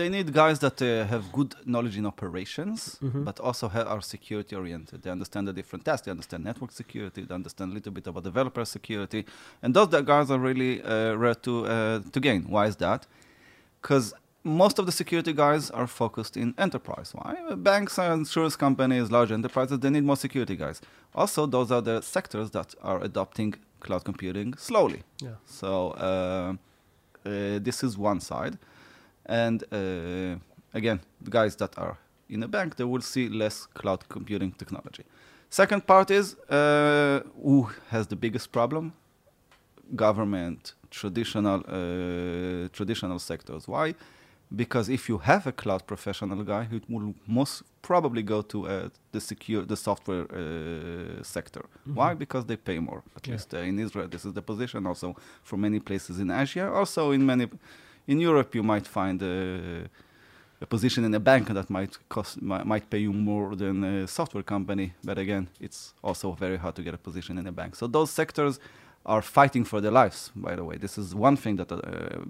They 0.00 0.10
need 0.10 0.30
guys 0.32 0.58
that 0.58 0.82
uh, 0.82 1.06
have 1.12 1.24
good 1.32 1.54
knowledge 1.64 1.96
in 2.00 2.04
operations, 2.06 2.98
Mhm. 3.00 3.24
but 3.24 3.40
also 3.40 3.68
ha- 3.68 3.88
are 3.94 4.02
security 4.02 4.54
oriented. 4.56 5.00
They 5.02 5.10
understand 5.10 5.48
the 5.48 5.54
different 5.54 5.84
tasks. 5.86 6.04
They 6.04 6.10
understand 6.12 6.44
network 6.44 6.70
security. 6.72 7.20
They 7.28 7.34
understand 7.34 7.70
a 7.72 7.74
little 7.74 7.92
bit 7.92 8.06
about 8.06 8.24
developer 8.24 8.64
security, 8.66 9.24
and 9.62 9.72
those 9.74 9.88
guys 10.12 10.30
are 10.30 10.38
really 10.50 10.72
uh, 10.82 11.14
rare 11.22 11.34
to 11.46 11.52
uh, 11.66 12.00
to 12.14 12.20
gain. 12.20 12.42
Why 12.54 12.64
is 12.66 12.76
that? 12.76 13.06
Because 13.80 14.06
most 14.44 14.78
of 14.78 14.84
the 14.84 14.92
security 14.92 15.32
guys 15.32 15.70
are 15.70 15.86
focused 15.86 16.36
in 16.36 16.54
enterprise. 16.58 17.12
Why? 17.14 17.34
Banks 17.56 17.98
and 17.98 18.20
insurance 18.20 18.56
companies, 18.56 19.10
large 19.10 19.32
enterprises, 19.32 19.78
they 19.78 19.90
need 19.90 20.04
more 20.04 20.16
security 20.16 20.54
guys. 20.54 20.82
Also, 21.14 21.46
those 21.46 21.72
are 21.72 21.80
the 21.80 22.02
sectors 22.02 22.50
that 22.50 22.74
are 22.82 23.02
adopting 23.02 23.54
cloud 23.80 24.04
computing 24.04 24.54
slowly. 24.56 25.02
yeah. 25.20 25.36
So 25.46 25.90
uh, 25.90 26.54
uh, 27.26 27.58
this 27.58 27.82
is 27.82 27.96
one 27.96 28.20
side, 28.20 28.58
and 29.26 29.62
uh, 29.72 30.36
again, 30.74 31.00
the 31.22 31.30
guys 31.30 31.56
that 31.56 31.78
are 31.78 31.96
in 32.28 32.42
a 32.42 32.48
bank, 32.48 32.76
they 32.76 32.84
will 32.84 33.02
see 33.02 33.28
less 33.28 33.66
cloud 33.66 34.08
computing 34.08 34.52
technology. 34.52 35.04
Second 35.50 35.86
part 35.86 36.10
is 36.10 36.36
uh, 36.50 37.20
who 37.42 37.70
has 37.88 38.06
the 38.08 38.16
biggest 38.16 38.52
problem? 38.52 38.92
Government, 39.94 40.74
traditional, 40.90 41.60
uh, 41.68 42.68
traditional 42.72 43.18
sectors. 43.18 43.68
Why? 43.68 43.94
Because 44.50 44.88
if 44.88 45.08
you 45.08 45.18
have 45.18 45.46
a 45.46 45.52
cloud 45.52 45.86
professional 45.86 46.42
guy, 46.44 46.64
he 46.70 46.80
will 46.88 47.14
most 47.26 47.62
probably 47.82 48.22
go 48.22 48.42
to 48.42 48.66
uh, 48.66 48.88
the 49.12 49.20
secure, 49.20 49.62
the 49.64 49.76
software 49.76 50.26
uh, 50.30 51.22
sector. 51.22 51.64
Why? 51.84 52.14
Mhm. 52.14 52.18
Because 52.18 52.44
they 52.46 52.56
pay 52.56 52.78
more. 52.78 53.02
At 53.16 53.26
Yeah. 53.26 53.32
least 53.34 53.54
uh, 53.54 53.58
in 53.70 53.78
Israel, 53.78 54.08
this 54.08 54.24
is 54.24 54.32
the 54.32 54.42
position. 54.42 54.86
Also, 54.86 55.16
for 55.42 55.56
many 55.56 55.80
places 55.80 56.18
in 56.18 56.30
Asia, 56.30 56.70
also 56.70 57.10
in 57.12 57.24
many, 57.26 57.48
in 58.06 58.20
Europe, 58.20 58.54
you 58.54 58.62
might 58.62 58.86
find 58.86 59.22
a, 59.22 59.88
a 60.60 60.66
position 60.66 61.04
in 61.04 61.14
a 61.14 61.20
bank 61.20 61.48
that 61.48 61.68
might 61.68 61.98
cost 62.08 62.40
might, 62.40 62.64
might 62.66 62.88
pay 62.90 63.00
you 63.06 63.12
more 63.12 63.56
than 63.56 63.82
a 63.84 64.06
software 64.06 64.44
company. 64.44 64.92
But 65.02 65.18
again, 65.18 65.48
it's 65.60 65.94
also 66.02 66.32
very 66.32 66.58
hard 66.58 66.74
to 66.76 66.82
get 66.82 66.94
a 66.94 66.98
position 67.08 67.38
in 67.38 67.46
a 67.46 67.52
bank. 67.52 67.74
So 67.76 67.86
those 67.88 68.10
sectors 68.20 68.60
are 69.06 69.22
fighting 69.22 69.64
for 69.64 69.80
their 69.80 69.90
lives. 69.90 70.30
By 70.34 70.56
the 70.56 70.64
way, 70.64 70.76
this 70.78 70.96
is 70.98 71.14
one 71.14 71.36
thing 71.36 71.56
that 71.56 71.70
uh, 71.70 71.78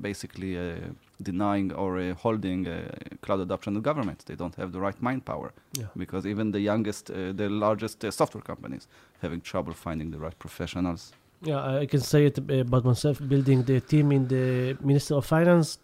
basically 0.01 0.59
uh, 0.59 0.75
denying 1.23 1.73
or 1.73 1.99
uh, 1.99 2.15
holding 2.15 2.67
uh, 2.67 2.89
cloud 3.23 3.41
adoption 3.41 3.77
of 3.77 3.83
government. 3.83 4.25
They 4.27 4.35
don't 4.35 4.55
have 4.57 4.73
the 4.73 4.81
right 4.81 5.01
mind 5.03 5.25
power 5.25 5.53
Yeah. 5.79 5.87
because 5.97 6.27
even 6.27 6.51
the 6.53 6.61
youngest, 6.61 7.11
uh, 7.11 7.33
the 7.33 7.49
largest 7.49 8.05
uh, 8.05 8.11
software 8.11 8.43
companies 8.43 8.89
having 9.23 9.41
trouble 9.41 9.73
finding 9.73 10.11
the 10.11 10.19
right 10.19 10.39
professionals. 10.39 11.13
Yeah, 11.43 11.81
I 11.83 11.87
can 11.87 12.01
say 12.01 12.27
it 12.27 12.39
about 12.51 12.85
myself. 12.85 13.21
Building 13.29 13.65
the 13.65 13.81
team 13.81 14.13
in 14.13 14.29
the 14.29 14.77
Minister 14.81 15.15
of 15.17 15.27
Finance, 15.27 15.79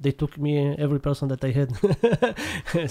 they 0.00 0.12
took 0.12 0.36
me 0.38 0.74
every 0.78 0.98
person 1.00 1.28
that 1.28 1.42
I 1.44 1.50
had. 1.50 1.70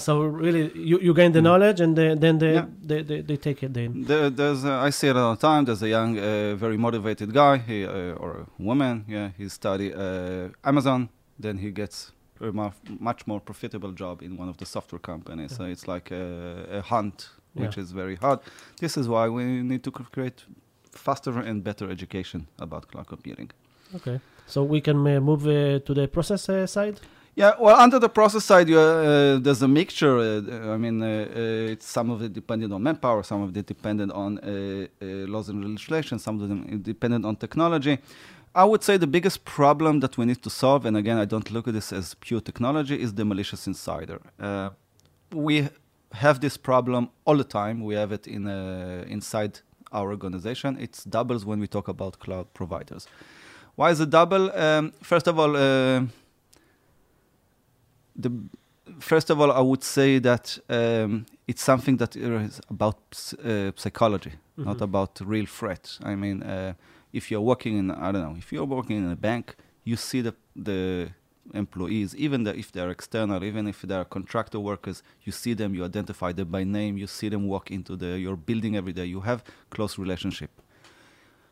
so 0.00 0.20
really, 0.22 0.72
you, 0.74 0.98
you 1.00 1.14
gain 1.14 1.32
the 1.32 1.40
Mm. 1.40 1.44
knowledge, 1.44 1.80
and 1.80 1.96
the, 1.96 2.16
then 2.18 2.38
they, 2.38 2.54
Yeah. 2.54 2.66
they, 2.82 3.02
they 3.02 3.20
they 3.22 3.36
take 3.36 3.62
it. 3.62 3.72
Then 3.74 4.04
There, 4.06 4.30
there's, 4.30 4.64
uh, 4.64 4.86
I 4.88 4.90
see 4.90 5.08
it 5.08 5.16
all 5.16 5.34
the 5.36 5.40
time. 5.40 5.64
There's 5.64 5.82
a 5.82 5.88
young, 5.88 6.18
uh, 6.18 6.56
very 6.56 6.76
motivated 6.76 7.32
guy, 7.32 7.58
he, 7.58 7.84
uh, 7.84 8.22
or 8.22 8.30
a 8.40 8.46
woman. 8.58 9.04
Yeah, 9.08 9.30
he 9.38 9.48
study 9.48 9.92
uh, 9.94 10.48
Amazon. 10.64 11.08
Then 11.38 11.58
he 11.58 11.70
gets 11.70 12.12
a 12.40 12.50
much 13.00 13.26
more 13.26 13.40
profitable 13.40 13.92
job 13.92 14.22
in 14.22 14.36
one 14.36 14.48
of 14.48 14.56
the 14.56 14.66
software 14.66 15.00
companies. 15.00 15.50
Yeah. 15.52 15.58
So 15.58 15.64
it's 15.64 15.86
like 15.86 16.10
a, 16.14 16.78
a 16.78 16.82
hunt, 16.82 17.30
which 17.54 17.76
Yeah. 17.76 17.84
is 17.84 17.92
very 17.92 18.16
hard. 18.16 18.40
This 18.80 18.96
is 18.96 19.06
why 19.08 19.28
we 19.28 19.44
need 19.62 19.82
to 19.84 19.90
create 19.90 20.44
faster 20.90 21.38
and 21.38 21.62
better 21.62 21.90
education 21.90 22.46
about 22.58 22.88
cloud 22.90 23.06
computing. 23.06 23.50
okay. 23.94 24.18
So 24.46 24.62
we 24.62 24.80
can 24.80 25.06
uh, 25.06 25.20
move 25.20 25.46
uh, 25.46 25.80
to 25.80 25.94
the 25.94 26.08
process 26.08 26.48
uh, 26.48 26.66
side. 26.66 27.00
Yeah, 27.34 27.52
well, 27.60 27.76
under 27.76 27.98
the 27.98 28.08
process 28.08 28.44
side, 28.44 28.70
uh, 28.70 29.38
there's 29.38 29.60
a 29.60 29.68
mixture. 29.68 30.18
Uh, 30.18 30.72
I 30.72 30.78
mean, 30.78 31.02
uh, 31.02 31.72
it's 31.72 31.86
some 31.86 32.10
of 32.10 32.22
it 32.22 32.32
dependent 32.32 32.72
on 32.72 32.82
manpower, 32.82 33.22
some 33.22 33.42
of 33.42 33.54
it 33.54 33.66
dependent 33.66 34.10
on 34.12 34.40
laws 35.00 35.50
and 35.50 35.62
legislation, 35.62 36.18
some 36.18 36.40
of 36.40 36.48
them 36.48 36.80
dependent 36.80 37.26
on 37.26 37.36
technology. 37.36 37.98
I 38.54 38.64
would 38.64 38.82
say 38.82 38.96
the 38.96 39.06
biggest 39.06 39.44
problem 39.44 40.00
that 40.00 40.16
we 40.16 40.24
need 40.24 40.42
to 40.44 40.48
solve, 40.48 40.86
and 40.86 40.96
again, 40.96 41.18
I 41.18 41.26
don't 41.26 41.50
look 41.50 41.68
at 41.68 41.74
this 41.74 41.92
as 41.92 42.14
pure 42.14 42.40
technology, 42.40 42.98
is 42.98 43.12
the 43.12 43.24
malicious 43.26 43.66
insider. 43.66 44.18
We 45.30 45.68
have 46.12 46.40
this 46.40 46.56
problem 46.56 47.10
all 47.26 47.36
the 47.36 47.44
time. 47.44 47.84
We 47.84 47.96
have 47.96 48.12
it 48.12 48.26
in 48.26 48.48
inside 48.48 49.60
our 49.92 50.08
organization. 50.10 50.78
It 50.80 51.04
doubles 51.06 51.44
when 51.44 51.60
we 51.60 51.66
talk 51.66 51.88
about 51.88 52.18
cloud 52.18 52.54
providers. 52.54 53.06
Why 53.76 53.90
is 53.90 54.00
it 54.00 54.10
double? 54.10 54.50
Um, 54.58 54.92
first 55.02 55.26
of 55.28 55.38
all, 55.38 55.54
uh, 55.56 56.02
the 58.16 58.30
first 58.98 59.30
of 59.30 59.40
all, 59.40 59.52
I 59.52 59.60
would 59.60 59.84
say 59.84 60.18
that 60.20 60.58
um, 60.70 61.26
it's 61.46 61.62
something 61.62 61.98
that 61.98 62.16
is 62.16 62.60
about 62.70 62.96
ps- 63.10 63.34
uh, 63.34 63.72
psychology, 63.76 64.32
not 64.56 64.78
Mhm. 64.78 64.82
about 64.88 65.20
real 65.20 65.46
threat. 65.46 65.98
I 66.02 66.14
mean, 66.14 66.42
uh, 66.42 66.72
if 67.12 67.30
you're 67.30 67.42
working 67.52 67.76
in, 67.78 67.90
I 67.90 68.10
don't 68.12 68.22
know, 68.22 68.36
if 68.38 68.50
you're 68.52 68.64
working 68.78 68.96
in 69.04 69.10
a 69.10 69.16
bank, 69.16 69.54
you 69.84 69.96
see 69.96 70.22
the 70.22 70.34
the 70.68 71.10
employees, 71.54 72.14
even 72.16 72.42
the, 72.44 72.52
if 72.58 72.72
they're 72.72 72.90
external, 72.90 73.44
even 73.44 73.68
if 73.68 73.82
they're 73.82 74.04
contractor 74.04 74.58
workers, 74.58 75.02
you 75.24 75.32
see 75.32 75.54
them, 75.54 75.74
you 75.74 75.84
identify 75.84 76.32
them 76.32 76.48
by 76.50 76.64
name, 76.64 76.96
you 76.98 77.06
see 77.06 77.28
them 77.28 77.46
walk 77.46 77.70
into 77.70 77.94
the 77.96 78.18
your 78.18 78.36
building 78.36 78.74
every 78.76 78.92
day. 78.92 79.04
You 79.04 79.20
have 79.20 79.44
close 79.70 79.98
relationship. 79.98 80.50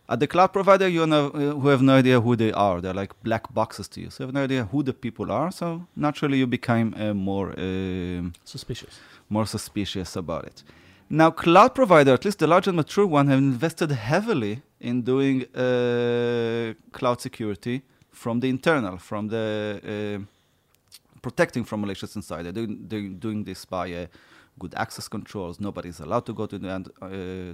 At 0.06 0.20
the 0.20 0.26
cloud 0.26 0.52
provider, 0.52 0.86
you 0.86 1.06
know, 1.06 1.28
uh, 1.28 1.38
who 1.60 1.68
have 1.68 1.80
no 1.82 1.94
idea 1.96 2.20
who 2.20 2.36
they 2.36 2.52
are. 2.52 2.80
They're 2.82 2.92
like 3.02 3.14
black 3.22 3.52
boxes 3.54 3.88
to 3.88 4.00
you. 4.02 4.10
So 4.10 4.24
you 4.24 4.26
have 4.28 4.34
no 4.34 4.44
idea 4.44 4.64
who 4.64 4.82
the 4.82 4.92
people 4.92 5.32
are. 5.32 5.50
So 5.50 5.86
naturally, 5.96 6.38
you 6.38 6.46
become 6.46 6.94
uh, 6.98 7.14
more 7.14 7.54
um 7.58 8.32
Suspicious. 8.44 9.00
more 9.30 9.46
suspicious 9.46 10.16
about 10.16 10.44
it. 10.44 10.62
Now, 11.08 11.30
cloud 11.30 11.74
provider, 11.74 12.12
at 12.12 12.24
least 12.24 12.38
the 12.38 12.46
large 12.46 12.66
and 12.66 12.76
mature 12.76 13.06
one, 13.06 13.28
have 13.28 13.38
invested 13.38 13.90
heavily 13.92 14.62
in 14.80 15.02
doing 15.02 15.44
uh, 15.54 16.74
cloud 16.92 17.20
security 17.20 17.82
from 18.10 18.40
the 18.40 18.48
internal, 18.48 18.98
from 18.98 19.28
the 19.28 19.46
uh, 19.94 21.20
protecting 21.22 21.64
from 21.64 21.80
malicious 21.80 22.14
insider. 22.16 22.52
They're, 22.52 22.66
doing- 22.66 22.84
they're 22.88 23.08
doing 23.08 23.44
this 23.44 23.64
by 23.64 23.92
uh, 23.92 24.06
good 24.58 24.74
access 24.76 25.08
controls. 25.08 25.60
Nobody's 25.60 26.00
allowed 26.00 26.26
to 26.26 26.32
go 26.32 26.46
to 26.46 26.58
the 26.58 26.70
uh, 26.70 27.08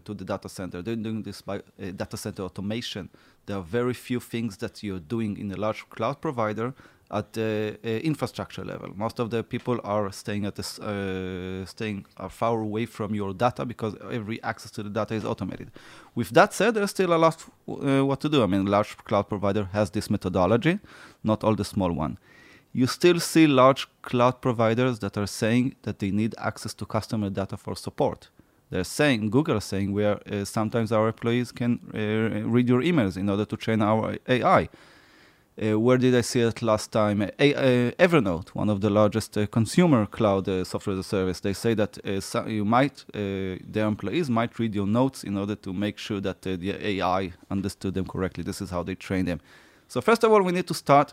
to 0.04 0.14
the 0.14 0.24
data 0.24 0.48
center. 0.48 0.82
They're 0.82 0.96
doing 0.96 1.22
this 1.22 1.42
by 1.42 1.56
uh, 1.56 1.90
data 1.96 2.16
center 2.16 2.42
automation. 2.42 3.08
There 3.46 3.56
are 3.56 3.62
very 3.62 3.94
few 3.94 4.20
things 4.20 4.56
that 4.58 4.82
you're 4.82 5.00
doing 5.00 5.38
in 5.38 5.50
a 5.52 5.56
large 5.56 5.88
cloud 5.90 6.20
provider 6.20 6.74
at 7.10 7.32
the 7.32 7.76
uh, 7.84 7.88
infrastructure 7.88 8.64
level. 8.64 8.92
Most 8.96 9.18
of 9.18 9.30
the 9.30 9.42
people 9.42 9.80
are 9.82 10.12
staying 10.12 10.46
at 10.46 10.54
this, 10.54 10.78
uh, 10.78 11.64
staying 11.66 12.06
far 12.28 12.60
away 12.60 12.86
from 12.86 13.14
your 13.14 13.34
data 13.34 13.64
because 13.64 13.96
every 14.10 14.40
access 14.42 14.70
to 14.72 14.82
the 14.82 14.90
data 14.90 15.14
is 15.14 15.24
automated. 15.24 15.70
With 16.14 16.30
that 16.30 16.54
said, 16.54 16.74
there's 16.74 16.90
still 16.90 17.12
a 17.12 17.18
lot 17.18 17.44
uh, 17.68 18.06
what 18.06 18.20
to 18.20 18.28
do. 18.28 18.42
I 18.42 18.46
mean, 18.46 18.66
large 18.66 18.96
cloud 18.98 19.28
provider 19.28 19.64
has 19.72 19.90
this 19.90 20.08
methodology, 20.08 20.78
not 21.24 21.42
all 21.42 21.56
the 21.56 21.64
small 21.64 21.90
one. 21.90 22.18
You 22.72 22.86
still 22.86 23.18
see 23.18 23.46
large 23.46 23.88
cloud 24.02 24.40
providers 24.40 25.00
that 25.00 25.16
are 25.16 25.26
saying 25.26 25.74
that 25.82 25.98
they 25.98 26.10
need 26.10 26.34
access 26.38 26.72
to 26.74 26.86
customer 26.86 27.28
data 27.30 27.56
for 27.56 27.74
support. 27.74 28.28
They're 28.70 28.84
saying, 28.84 29.30
Google 29.30 29.56
is 29.56 29.64
saying, 29.64 29.92
where 29.92 30.20
uh, 30.30 30.44
sometimes 30.44 30.92
our 30.92 31.08
employees 31.08 31.50
can 31.50 31.80
uh, 31.92 32.48
read 32.48 32.68
your 32.68 32.82
emails 32.82 33.16
in 33.16 33.28
order 33.28 33.44
to 33.44 33.56
train 33.56 33.82
our 33.82 34.16
AI. 34.28 34.68
Uh, 35.60 35.78
where 35.78 35.98
did 35.98 36.14
I 36.14 36.20
see 36.20 36.40
it 36.40 36.62
last 36.62 36.92
time? 36.92 37.20
Uh, 37.22 37.28
Evernote, 37.98 38.50
one 38.50 38.70
of 38.70 38.80
the 38.80 38.88
largest 38.88 39.36
uh, 39.36 39.46
consumer 39.48 40.06
cloud 40.06 40.48
uh, 40.48 40.62
software 40.62 40.94
as 40.94 41.00
a 41.00 41.02
service, 41.02 41.40
they 41.40 41.52
say 41.52 41.74
that 41.74 41.98
you 42.46 42.64
might, 42.64 43.04
their 43.12 43.86
employees 43.86 44.30
might 44.30 44.58
read 44.60 44.74
your 44.74 44.86
notes 44.86 45.24
in 45.24 45.36
order 45.36 45.56
to 45.56 45.72
make 45.72 45.98
sure 45.98 46.20
that 46.20 46.42
the 46.42 46.70
AI 46.80 47.32
understood 47.50 47.94
them 47.94 48.06
correctly. 48.06 48.44
This 48.44 48.62
is 48.62 48.70
how 48.70 48.84
they 48.84 48.94
train 48.94 49.24
them. 49.24 49.40
So 49.88 50.00
first 50.00 50.22
of 50.22 50.30
all, 50.32 50.42
we 50.42 50.52
need 50.52 50.68
to 50.68 50.74
start 50.74 51.12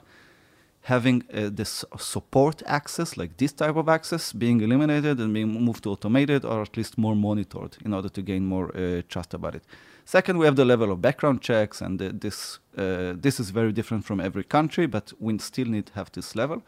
having 0.93 1.17
this 1.60 1.86
support 1.97 2.63
access, 2.65 3.17
like 3.17 3.32
this 3.38 3.54
type 3.54 3.76
of 3.76 3.88
access, 3.89 4.34
being 4.34 4.62
eliminated 4.62 5.19
and 5.19 5.34
being 5.34 5.50
moved 5.67 5.84
to 5.84 5.89
automated 5.91 6.45
or 6.45 6.62
at 6.62 6.78
least 6.78 6.97
more 6.97 7.15
monitored 7.15 7.73
in 7.86 7.93
order 7.93 8.10
to 8.10 8.21
gain 8.21 8.43
more 8.45 8.67
trust 9.10 9.34
about 9.34 9.54
it. 9.56 9.63
Second, 10.08 10.38
we 10.38 10.45
have 10.45 10.56
the 10.56 10.63
level 10.63 10.89
of 10.93 11.02
background 11.02 11.41
checks, 11.41 11.82
and 11.82 12.00
this 12.00 12.60
uh, 12.78 13.12
this 13.26 13.41
is 13.41 13.50
very 13.50 13.73
different 13.73 14.06
from 14.06 14.21
every 14.21 14.45
country, 14.45 14.88
but 14.88 15.12
we 15.19 15.38
still 15.39 15.67
need 15.67 15.86
to 15.88 15.93
have 15.95 16.10
this 16.13 16.34
level. 16.34 16.62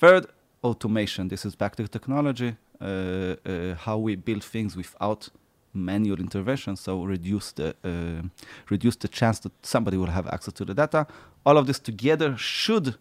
Third, 0.00 0.26
automation. 0.62 1.26
This 1.26 1.44
is 1.44 1.56
back 1.56 1.74
to 1.76 1.88
technology, 1.88 2.54
uh, 2.80 2.84
uh, 2.84 3.74
how 3.86 3.98
we 3.98 4.14
build 4.14 4.44
things 4.44 4.76
without 4.76 5.28
manual 5.74 6.20
intervention, 6.20 6.76
so 6.76 7.02
reduce 7.02 7.50
the 7.52 7.74
uh, 7.82 8.22
reduce 8.70 8.96
the 8.96 9.08
chance 9.08 9.40
that 9.40 9.52
somebody 9.62 9.96
will 9.96 10.12
have 10.18 10.28
access 10.28 10.54
to 10.54 10.64
the 10.64 10.74
data. 10.74 11.08
All 11.44 11.58
of 11.58 11.66
this 11.66 11.80
together 11.80 12.36
should 12.36 12.94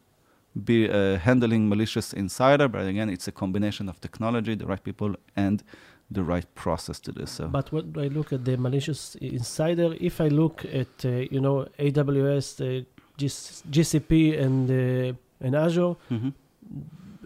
be 0.64 0.90
uh, 0.90 1.18
handling 1.18 1.68
malicious 1.68 2.14
insider, 2.14 2.68
but 2.68 2.86
again, 2.88 3.10
it's 3.10 3.28
a 3.28 3.32
combination 3.32 3.90
of 3.90 4.00
technology, 4.00 4.56
the 4.56 4.66
right 4.66 4.84
people, 4.84 5.16
and 5.36 5.64
the 6.10 6.24
right 6.24 6.46
process 6.56 7.00
to 7.02 7.12
this. 7.12 7.32
So. 7.32 7.48
But 7.48 7.72
when 7.72 7.94
I 7.98 8.08
look 8.08 8.32
at 8.32 8.46
the 8.46 8.58
malicious 8.58 9.16
insider, 9.16 9.96
if 10.00 10.22
I 10.22 10.28
look 10.28 10.64
at 10.66 11.04
uh, 11.04 11.10
you 11.10 11.42
know 11.42 11.68
AWS, 11.80 12.62
uh, 12.62 12.86
GCP, 13.18 14.40
and 14.40 14.70
uh, 14.70 15.18
and 15.42 15.56
Azure, 15.56 15.96
mm-hmm. 16.12 16.30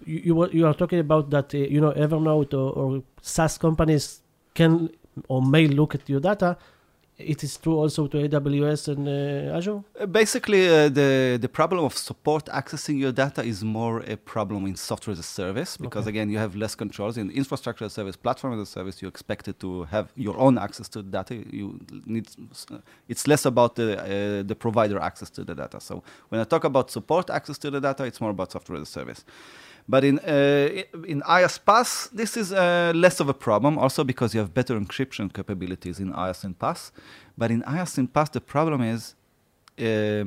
you, 0.05 0.21
you 0.23 0.49
you 0.51 0.67
are 0.67 0.73
talking 0.73 0.99
about 0.99 1.29
that 1.29 1.53
uh, 1.53 1.57
you 1.57 1.81
know 1.81 1.91
Evernote 1.91 2.53
or, 2.53 2.71
or 2.71 3.03
SaaS 3.21 3.57
companies 3.57 4.21
can 4.55 4.89
or 5.27 5.41
may 5.41 5.67
look 5.67 5.95
at 5.95 6.07
your 6.09 6.19
data 6.19 6.57
it 7.19 7.43
is 7.43 7.57
true 7.57 7.77
also 7.77 8.07
to 8.07 8.17
AWS 8.17 8.87
and 8.87 9.07
uh, 9.07 9.57
Azure? 9.57 9.83
Uh, 9.99 10.05
basically, 10.05 10.67
uh, 10.67 10.89
the, 10.89 11.37
the 11.39 11.49
problem 11.49 11.83
of 11.83 11.95
support 11.95 12.45
accessing 12.45 12.97
your 12.97 13.11
data 13.11 13.43
is 13.43 13.63
more 13.63 13.99
a 14.07 14.15
problem 14.15 14.65
in 14.65 14.75
software 14.75 15.11
as 15.11 15.19
a 15.19 15.23
service 15.23 15.77
because, 15.77 16.03
okay. 16.03 16.11
again, 16.11 16.29
you 16.29 16.37
have 16.37 16.55
less 16.55 16.75
controls. 16.75 17.17
In 17.17 17.29
infrastructure 17.31 17.85
as 17.85 17.91
a 17.91 17.95
service, 17.95 18.15
platform 18.15 18.53
as 18.53 18.59
a 18.59 18.65
service, 18.65 19.01
you're 19.01 19.09
expected 19.09 19.59
to 19.59 19.83
have 19.83 20.11
your 20.15 20.37
own 20.37 20.57
access 20.57 20.87
to 20.89 21.03
data. 21.03 21.35
You 21.35 21.79
need, 22.05 22.27
it's 23.07 23.27
less 23.27 23.45
about 23.45 23.75
the, 23.75 23.99
uh, 23.99 24.43
the 24.43 24.55
provider 24.55 24.99
access 24.99 25.29
to 25.31 25.43
the 25.43 25.55
data. 25.55 25.81
So 25.81 26.03
when 26.29 26.39
I 26.39 26.45
talk 26.45 26.63
about 26.63 26.89
support 26.89 27.29
access 27.29 27.57
to 27.59 27.69
the 27.69 27.81
data, 27.81 28.05
it's 28.05 28.21
more 28.21 28.31
about 28.31 28.51
software 28.51 28.77
as 28.77 28.83
a 28.83 28.91
service. 28.91 29.25
But 29.89 30.03
in 30.03 30.19
uh, 30.19 30.83
in 31.07 31.21
IaaS 31.21 31.59
PaaS, 31.65 32.09
this 32.11 32.37
is 32.37 32.51
uh, 32.51 32.91
less 32.93 33.19
of 33.19 33.27
a 33.27 33.33
problem, 33.33 33.79
also 33.79 34.03
because 34.03 34.35
you 34.35 34.39
have 34.39 34.53
better 34.53 34.79
encryption 34.79 35.33
capabilities 35.33 35.99
in 35.99 36.13
IaaS 36.13 36.43
and 36.43 36.57
PaaS. 36.59 36.91
But 37.35 37.49
in 37.49 37.63
IaaS 37.63 37.97
and 37.97 38.13
PaaS, 38.13 38.31
the 38.31 38.41
problem 38.41 38.81
is 38.83 39.15
uh, 39.79 40.25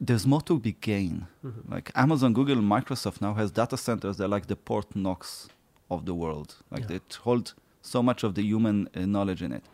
there's 0.00 0.26
more 0.26 0.42
to 0.42 0.60
be 0.60 0.76
gained. 0.80 1.26
Mm-hmm. 1.44 1.72
Like 1.74 1.90
Amazon, 1.96 2.32
Google, 2.32 2.56
Microsoft 2.56 3.20
now 3.20 3.34
has 3.34 3.50
data 3.50 3.76
centers 3.76 4.16
that 4.18 4.26
are 4.26 4.34
like 4.36 4.46
the 4.46 4.58
Fort 4.64 4.94
Knox 4.94 5.48
of 5.90 6.06
the 6.06 6.14
world. 6.14 6.54
Like 6.70 6.82
yeah. 6.82 6.98
they 6.98 7.00
hold 7.24 7.54
so 7.82 8.00
much 8.00 8.22
of 8.22 8.36
the 8.36 8.42
human 8.42 8.88
uh, 8.94 9.06
knowledge 9.06 9.42
in 9.42 9.50
it. 9.52 9.64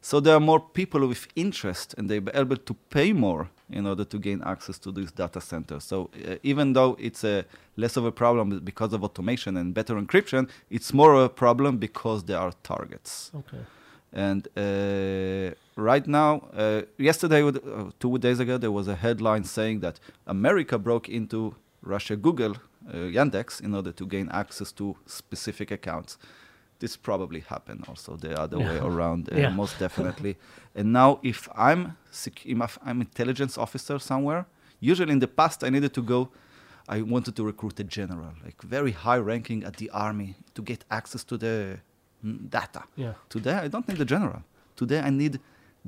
So 0.00 0.18
there 0.18 0.34
are 0.34 0.40
more 0.40 0.58
people 0.58 1.06
with 1.06 1.28
interest, 1.36 1.94
and 1.96 2.10
they're 2.10 2.22
able 2.34 2.56
to 2.56 2.74
pay 2.90 3.12
more 3.12 3.50
in 3.72 3.86
order 3.86 4.04
to 4.04 4.18
gain 4.18 4.42
access 4.44 4.78
to 4.78 4.92
these 4.92 5.10
data 5.12 5.40
centers. 5.40 5.84
So 5.84 6.10
uh, 6.14 6.36
even 6.42 6.72
though 6.72 6.96
it's 7.00 7.24
a 7.24 7.44
less 7.76 7.96
of 7.96 8.04
a 8.04 8.12
problem 8.12 8.60
because 8.60 8.92
of 8.92 9.02
automation 9.02 9.56
and 9.56 9.74
better 9.74 9.94
encryption, 9.94 10.48
it's 10.70 10.92
more 10.92 11.14
of 11.14 11.22
a 11.22 11.28
problem 11.28 11.78
because 11.78 12.24
there 12.24 12.38
are 12.38 12.52
targets. 12.62 13.30
Okay. 13.34 13.58
And 14.12 14.46
uh, 14.56 15.54
right 15.76 16.06
now, 16.06 16.48
uh, 16.54 16.82
yesterday, 16.98 17.42
uh, 17.42 17.90
two 17.98 18.18
days 18.18 18.40
ago, 18.40 18.58
there 18.58 18.70
was 18.70 18.86
a 18.88 18.94
headline 18.94 19.44
saying 19.44 19.80
that 19.80 19.98
America 20.26 20.78
broke 20.78 21.08
into 21.08 21.54
Russia 21.82 22.16
Google, 22.16 22.56
uh, 22.88 22.96
Yandex, 23.16 23.62
in 23.62 23.74
order 23.74 23.90
to 23.92 24.06
gain 24.06 24.28
access 24.30 24.70
to 24.72 24.96
specific 25.06 25.70
accounts 25.70 26.18
this 26.82 26.96
probably 26.96 27.40
happened 27.54 27.82
also 27.88 28.10
the 28.16 28.32
other 28.44 28.58
way 28.58 28.78
around, 28.90 29.22
uh, 29.32 29.36
yeah. 29.36 29.50
most 29.62 29.74
definitely. 29.78 30.32
and 30.78 30.86
now, 31.00 31.10
if 31.32 31.38
I'm 31.68 31.80
sec- 32.10 32.44
if 32.44 32.78
I'm 32.86 32.98
intelligence 33.08 33.54
officer 33.64 33.96
somewhere, 34.10 34.42
usually 34.90 35.12
in 35.16 35.20
the 35.26 35.32
past 35.40 35.58
I 35.66 35.70
needed 35.76 35.94
to 35.98 36.02
go. 36.14 36.20
I 36.96 36.98
wanted 37.14 37.34
to 37.38 37.42
recruit 37.52 37.76
a 37.84 37.86
general, 37.98 38.32
like 38.46 38.58
very 38.76 38.92
high 39.04 39.20
ranking 39.32 39.60
at 39.68 39.74
the 39.80 39.88
army, 40.06 40.30
to 40.56 40.60
get 40.70 40.80
access 40.98 41.22
to 41.30 41.34
the 41.44 41.56
mm, 42.24 42.50
data. 42.58 42.82
Yeah. 43.04 43.14
Today 43.34 43.56
I 43.64 43.68
don't 43.72 43.86
need 43.90 44.00
a 44.06 44.08
general. 44.14 44.42
Today 44.80 45.00
I 45.08 45.10
need 45.22 45.34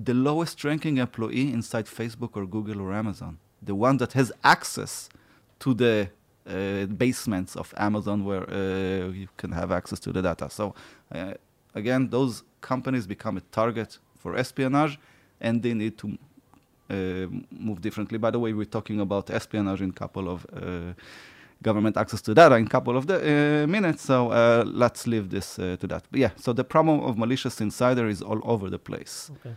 the 0.08 0.14
lowest 0.28 0.56
ranking 0.68 0.94
employee 1.06 1.48
inside 1.58 1.86
Facebook 2.00 2.32
or 2.38 2.44
Google 2.56 2.78
or 2.84 2.90
Amazon, 3.02 3.32
the 3.68 3.76
one 3.86 3.96
that 4.02 4.12
has 4.12 4.28
access 4.54 4.92
to 5.62 5.74
the 5.82 5.94
basements 6.44 7.56
of 7.56 7.72
Amazon 7.76 8.24
where 8.24 8.48
uh, 8.50 9.08
you 9.08 9.28
can 9.36 9.52
have 9.52 9.72
access 9.72 9.98
to 10.00 10.12
the 10.12 10.22
data. 10.22 10.48
So 10.50 10.74
uh, 11.14 11.34
again, 11.74 12.08
those 12.10 12.42
companies 12.60 13.06
become 13.06 13.36
a 13.36 13.42
target 13.52 13.98
for 14.18 14.36
espionage, 14.36 14.98
and 15.40 15.62
they 15.62 15.74
need 15.74 15.98
to 15.98 16.18
move 17.50 17.80
differently. 17.80 18.18
By 18.18 18.30
the 18.30 18.38
way, 18.38 18.52
we're 18.52 18.64
talking 18.64 19.00
about 19.00 19.30
espionage 19.30 19.80
in 19.82 19.90
a 19.90 19.92
couple 19.92 20.28
of 20.28 20.46
government 21.64 21.96
access 21.96 22.22
to 22.22 22.34
data 22.34 22.54
in 22.56 22.66
a 22.66 22.68
couple 22.68 22.96
of 22.96 23.06
the, 23.06 23.16
uh, 23.16 23.66
minutes. 23.66 24.02
So 24.02 24.30
uh, 24.30 24.64
let's 24.66 25.06
leave 25.06 25.30
this 25.30 25.58
uh, 25.58 25.76
to 25.80 25.86
that. 25.88 26.04
But 26.10 26.20
yeah, 26.20 26.30
so 26.36 26.52
the 26.52 26.64
problem 26.64 27.00
of 27.00 27.16
malicious 27.18 27.60
insider 27.60 28.08
is 28.08 28.22
all 28.22 28.40
over 28.44 28.70
the 28.70 28.78
place. 28.78 29.30
Okay. 29.36 29.56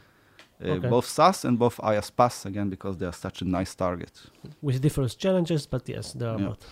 Okay. 0.59 0.89
Both 0.89 1.05
SaaS 1.05 1.45
and 1.45 1.59
both 1.59 1.77
IaaS 1.77 2.11
PaaS, 2.11 2.45
again, 2.45 2.69
because 2.69 2.97
they 2.97 3.05
are 3.05 3.13
such 3.13 3.41
a 3.41 3.45
nice 3.45 3.75
target. 3.75 4.11
With 4.61 4.81
different 4.81 5.15
challenges, 5.17 5.67
but 5.67 5.87
yes, 5.87 6.13
they 6.13 6.25
are 6.25 6.39
yeah. 6.39 6.47
both. 6.47 6.65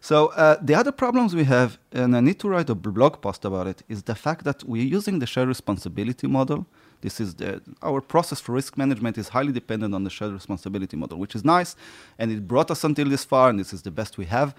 So 0.00 0.28
uh, 0.28 0.56
the 0.62 0.74
other 0.74 0.92
problems 0.92 1.34
we 1.34 1.44
have, 1.44 1.78
and 1.92 2.16
I 2.16 2.20
need 2.20 2.38
to 2.40 2.48
write 2.48 2.70
a 2.70 2.74
blog 2.74 3.20
post 3.20 3.44
about 3.44 3.66
it, 3.66 3.82
is 3.88 4.04
the 4.04 4.14
fact 4.14 4.44
that 4.44 4.64
we're 4.64 4.86
using 4.86 5.18
the 5.18 5.26
shared 5.26 5.48
responsibility 5.48 6.26
model. 6.26 6.66
This 7.00 7.20
is 7.20 7.34
the, 7.34 7.60
our 7.82 8.00
process 8.00 8.40
for 8.40 8.52
risk 8.52 8.78
management 8.78 9.18
is 9.18 9.28
highly 9.28 9.52
dependent 9.52 9.94
on 9.94 10.04
the 10.04 10.10
shared 10.10 10.32
responsibility 10.32 10.96
model, 10.96 11.18
which 11.18 11.34
is 11.34 11.44
nice, 11.44 11.76
and 12.18 12.30
it 12.30 12.48
brought 12.48 12.70
us 12.70 12.84
until 12.84 13.08
this 13.08 13.24
far, 13.24 13.50
and 13.50 13.58
this 13.58 13.72
is 13.72 13.82
the 13.82 13.90
best 13.90 14.16
we 14.16 14.26
have. 14.26 14.54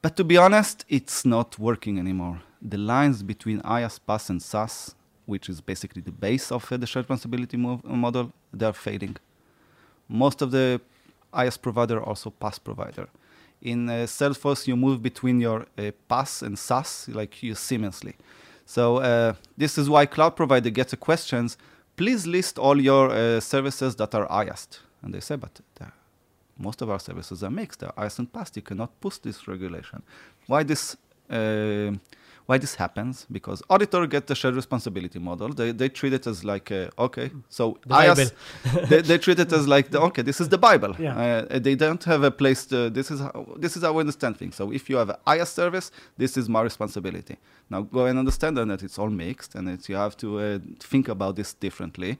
But 0.00 0.16
to 0.16 0.24
be 0.24 0.36
honest, 0.36 0.84
it's 0.88 1.24
not 1.24 1.58
working 1.58 1.98
anymore. 1.98 2.40
The 2.60 2.78
lines 2.78 3.22
between 3.22 3.60
IaaS, 3.60 4.00
PaaS, 4.08 4.30
and 4.30 4.42
SaaS, 4.42 4.94
which 5.32 5.46
is 5.52 5.58
basically 5.72 6.02
the 6.10 6.16
base 6.26 6.46
of 6.56 6.62
uh, 6.64 6.76
the 6.82 6.86
shared 6.90 7.04
responsibility 7.04 7.56
model, 8.04 8.24
they're 8.58 8.80
fading. 8.88 9.16
Most 10.08 10.38
of 10.44 10.48
the 10.56 10.66
IaaS 11.40 11.58
provider 11.66 11.96
are 12.00 12.06
also 12.10 12.28
PaaS 12.42 12.58
provider 12.68 13.06
in 13.62 13.88
uh, 13.88 13.92
Salesforce, 14.06 14.66
you 14.66 14.76
move 14.76 15.02
between 15.02 15.40
your 15.40 15.60
uh, 15.78 15.92
PaaS 16.10 16.42
and 16.42 16.58
SaaS, 16.58 17.08
like 17.08 17.42
you 17.42 17.54
seamlessly. 17.54 18.14
So 18.66 19.34
this 19.56 19.78
is 19.78 19.88
why 19.88 20.06
cloud 20.06 20.34
provider 20.36 20.70
gets 20.70 20.92
a 20.92 20.96
questions. 20.96 21.56
Please 21.96 22.26
list 22.26 22.58
all 22.58 22.80
your 22.80 23.40
services 23.40 23.94
that 23.96 24.14
are 24.14 24.26
IaaS. 24.28 24.78
And 25.02 25.12
they 25.14 25.20
say, 25.20 25.36
but 25.36 25.60
most 26.58 26.80
of 26.82 26.88
our 26.88 27.00
services 27.00 27.42
are 27.42 27.50
mixed. 27.50 27.80
They're 27.80 27.96
IaaS 28.02 28.18
and 28.18 28.32
PaaS. 28.32 28.56
You 28.56 28.62
cannot 28.62 28.90
push 29.00 29.18
this 29.18 29.46
regulation. 29.46 30.02
Why 30.46 30.62
this? 30.62 30.96
Uh, 31.30 31.92
why 32.46 32.58
this 32.58 32.74
happens? 32.74 33.26
Because 33.30 33.62
auditor 33.70 34.06
get 34.06 34.26
the 34.26 34.34
shared 34.34 34.54
responsibility 34.54 35.18
model. 35.18 35.48
They, 35.48 35.72
they 35.72 35.88
treat 35.88 36.12
it 36.12 36.26
as 36.26 36.44
like 36.44 36.70
uh, 36.72 36.90
okay 36.98 37.30
so 37.48 37.78
the 37.86 38.32
they, 38.88 39.00
they, 39.02 39.18
treat 39.18 39.38
it 39.38 39.52
as 39.52 39.68
like 39.68 39.90
the, 39.90 40.00
okay 40.00 40.22
this 40.22 40.40
is 40.40 40.48
the 40.48 40.58
bible. 40.58 40.94
Yeah. 40.98 41.46
uh, 41.50 41.58
they 41.58 41.74
don't 41.74 42.02
have 42.04 42.22
a 42.22 42.30
place 42.30 42.66
to 42.66 42.90
this 42.90 43.10
is 43.10 43.20
how, 43.20 43.46
this 43.56 43.76
is 43.76 43.82
how 43.82 43.92
we 43.92 44.00
understand 44.00 44.36
things. 44.36 44.56
So 44.56 44.72
if 44.72 44.90
you 44.90 44.96
have 44.96 45.10
an 45.10 45.16
IaaS 45.26 45.48
service 45.48 45.90
this 46.16 46.36
is 46.36 46.48
my 46.48 46.62
responsibility. 46.62 47.36
Now 47.70 47.82
go 47.82 48.06
and 48.06 48.18
understand 48.18 48.56
that 48.56 48.82
it's 48.82 48.98
all 48.98 49.10
mixed 49.10 49.54
and 49.54 49.68
it's, 49.68 49.88
you 49.88 49.96
have 49.96 50.16
to 50.18 50.40
uh, 50.40 50.58
think 50.80 51.08
about 51.08 51.36
this 51.36 51.54
differently. 51.54 52.18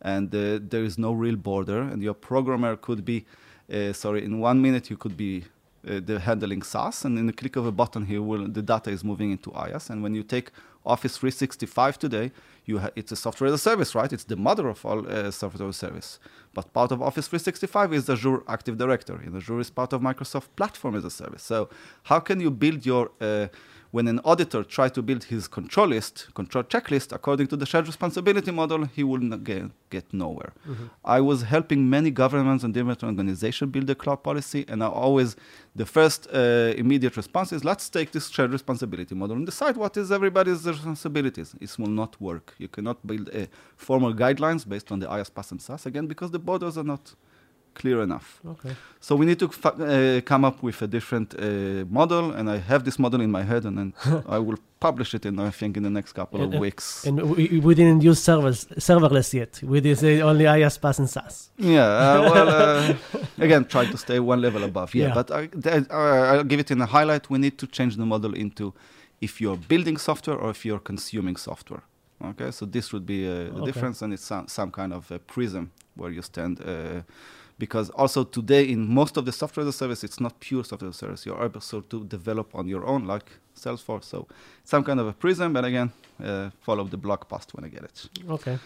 And 0.00 0.34
uh, 0.34 0.58
there 0.60 0.84
is 0.84 0.98
no 0.98 1.12
real 1.12 1.36
border 1.36 1.80
and 1.80 2.02
your 2.02 2.14
programmer 2.14 2.76
could 2.76 3.04
be 3.04 3.24
uh, 3.72 3.92
sorry 3.92 4.24
in 4.24 4.38
one 4.40 4.60
minute 4.60 4.90
you 4.90 4.96
could 4.96 5.16
be 5.16 5.44
uh, 5.88 6.00
the 6.04 6.20
handling 6.20 6.62
SaaS, 6.62 7.04
and 7.04 7.18
in 7.18 7.26
the 7.26 7.32
click 7.32 7.56
of 7.56 7.66
a 7.66 7.72
button 7.72 8.06
here, 8.06 8.22
will, 8.22 8.46
the 8.48 8.62
data 8.62 8.90
is 8.90 9.02
moving 9.02 9.30
into 9.32 9.50
IaaS. 9.50 9.90
And 9.90 10.02
when 10.02 10.14
you 10.14 10.22
take 10.22 10.50
Office 10.84 11.16
365 11.16 11.98
today, 11.98 12.32
it's 12.66 13.12
a 13.12 13.16
software 13.16 13.48
as 13.48 13.54
a 13.54 13.58
service, 13.58 13.94
right? 13.94 14.12
It's 14.12 14.24
the 14.24 14.36
mother 14.36 14.68
of 14.68 14.84
all 14.84 15.06
uh, 15.08 15.30
software 15.30 15.68
as 15.68 15.76
a 15.76 15.78
service. 15.78 16.18
But 16.54 16.72
part 16.72 16.92
of 16.92 17.02
Office 17.02 17.28
365 17.28 17.92
is 17.92 18.08
Azure 18.08 18.42
Active 18.48 18.78
Directory, 18.78 19.26
and 19.26 19.36
Azure 19.36 19.60
is 19.60 19.70
part 19.70 19.92
of 19.92 20.00
Microsoft 20.00 20.48
Platform 20.56 20.94
as 20.96 21.04
a 21.04 21.10
Service. 21.10 21.42
So 21.42 21.68
how 22.04 22.20
can 22.20 22.40
you 22.40 22.50
build 22.50 22.86
your 22.86 23.10
uh, 23.20 23.48
when 23.92 24.08
an 24.08 24.18
auditor 24.30 24.64
tries 24.64 24.90
to 24.96 25.02
build 25.08 25.22
his 25.24 25.46
control 25.58 25.88
list, 25.88 26.14
control 26.34 26.64
checklist 26.64 27.08
according 27.18 27.46
to 27.46 27.56
the 27.60 27.66
shared 27.66 27.86
responsibility 27.86 28.50
model, 28.50 28.80
he 28.96 29.04
will 29.10 29.24
not 29.32 29.44
get, 29.44 29.64
get 29.90 30.06
nowhere. 30.22 30.52
Mhm. 30.66 30.86
I 31.04 31.20
was 31.30 31.38
helping 31.54 31.80
many 31.96 32.10
governments 32.22 32.64
and 32.64 32.72
different 32.72 33.02
organizations 33.04 33.70
build 33.70 33.88
a 33.90 33.94
cloud 33.94 34.20
policy, 34.28 34.64
and 34.70 34.78
I 34.82 34.88
always 35.04 35.36
the 35.82 35.86
first 35.96 36.20
uh, 36.32 36.72
immediate 36.82 37.14
response 37.22 37.48
is 37.56 37.60
let's 37.72 37.86
take 37.96 38.08
this 38.16 38.26
shared 38.34 38.52
responsibility 38.58 39.14
model 39.14 39.36
and 39.36 39.46
decide 39.52 39.76
what 39.76 39.92
is 40.00 40.10
everybody's 40.18 40.62
responsibilities. 40.66 41.48
It 41.60 41.70
will 41.78 41.94
not 42.02 42.12
work. 42.28 42.54
You 42.58 42.68
cannot 42.68 43.06
build 43.06 43.28
a 43.40 43.42
formal 43.76 44.12
guidelines 44.14 44.62
based 44.66 44.88
on 44.92 44.98
the 45.00 45.06
IaaS, 45.06 45.30
PaaS, 45.36 45.50
and 45.52 45.60
SaaS 45.66 45.84
again 45.90 46.06
because 46.12 46.30
the 46.30 46.38
borders 46.38 46.76
are 46.80 46.88
not 46.94 47.14
clear 47.74 48.02
enough. 48.02 48.40
Okay. 48.46 48.74
So 49.00 49.16
we 49.16 49.26
need 49.26 49.38
to 49.38 49.46
uh, 49.46 50.20
come 50.24 50.44
up 50.44 50.62
with 50.62 50.82
a 50.82 50.86
different 50.86 51.34
uh, 51.34 51.84
model, 51.90 52.30
and 52.32 52.48
I 52.48 52.58
have 52.58 52.84
this 52.84 52.98
model 52.98 53.20
in 53.20 53.30
my 53.30 53.42
head, 53.42 53.64
and 53.64 53.76
then 53.78 53.94
I 54.28 54.38
will 54.38 54.58
publish 54.80 55.14
it 55.14 55.24
in 55.26 55.38
I 55.38 55.50
think 55.50 55.76
in 55.76 55.82
the 55.82 55.90
next 55.90 56.12
couple 56.12 56.40
And- 56.42 56.54
of 56.54 56.60
weeks. 56.60 57.04
And 57.06 57.20
we, 57.22 57.60
we 57.60 57.74
didn't 57.74 58.02
use 58.02 58.20
servers, 58.22 58.66
serverless 58.78 59.32
yet. 59.34 59.60
We 59.62 59.80
did 59.80 59.98
say 59.98 60.20
only 60.22 60.44
IaaS, 60.44 60.98
and 60.98 61.08
SaaS. 61.10 61.50
Yeah, 61.58 61.84
uh, 61.86 62.30
well, 62.32 62.48
uh, 62.48 62.94
again, 63.44 63.64
try 63.64 63.84
to 63.86 63.96
stay 63.96 64.18
one 64.20 64.40
level 64.40 64.62
above. 64.64 64.94
Yeah, 64.94 65.06
Yeah. 65.08 65.14
but 65.14 65.30
I, 65.30 65.46
th- 65.46 65.86
uh, 65.90 66.32
I'll 66.32 66.44
give 66.44 66.60
it 66.60 66.70
in 66.70 66.80
a 66.80 66.86
highlight. 66.86 67.28
We 67.30 67.38
need 67.38 67.56
to 67.58 67.66
change 67.66 67.96
the 67.96 68.06
model 68.06 68.34
into 68.34 68.72
if 69.20 69.40
you're 69.40 69.56
building 69.68 69.96
software 69.98 70.36
or 70.36 70.50
if 70.50 70.64
you're 70.64 70.80
consuming 70.82 71.36
software. 71.36 71.82
Okay, 72.24 72.50
so 72.52 72.66
this 72.66 72.92
would 72.92 73.04
be 73.04 73.26
uh, 73.26 73.32
the 73.32 73.50
Okay. 73.56 73.64
difference, 73.66 74.00
and 74.04 74.12
it's 74.12 74.24
some, 74.24 74.46
some 74.48 74.70
kind 74.70 74.92
of 74.92 75.10
a 75.10 75.18
prism 75.18 75.70
where 75.96 76.10
you 76.12 76.22
stand. 76.22 76.60
Because 77.58 77.90
also 77.90 78.24
today, 78.24 78.64
in 78.64 78.92
most 78.92 79.16
of 79.16 79.24
the 79.24 79.32
software 79.32 79.62
as 79.62 79.74
a 79.74 79.78
service, 79.78 80.02
it's 80.02 80.20
not 80.20 80.40
pure 80.40 80.64
software 80.64 80.88
as 80.88 80.96
a 80.96 80.98
service. 80.98 81.26
You're 81.26 81.44
able 81.44 81.60
to 81.60 82.04
develop 82.04 82.54
on 82.54 82.66
your 82.66 82.84
own, 82.86 83.06
like 83.06 83.30
Salesforce. 83.56 84.04
So 84.04 84.26
some 84.64 84.82
kind 84.82 84.98
of 84.98 85.06
a 85.06 85.12
prism, 85.12 85.52
but 85.52 85.64
again, 85.64 85.92
uh, 86.22 86.50
follow 86.60 86.84
the 86.84 86.96
blog 86.96 87.28
post 87.28 87.54
when 87.54 87.64
I 87.64 87.68
get 87.68 87.84
it. 87.84 88.08
Okay. 88.28 88.58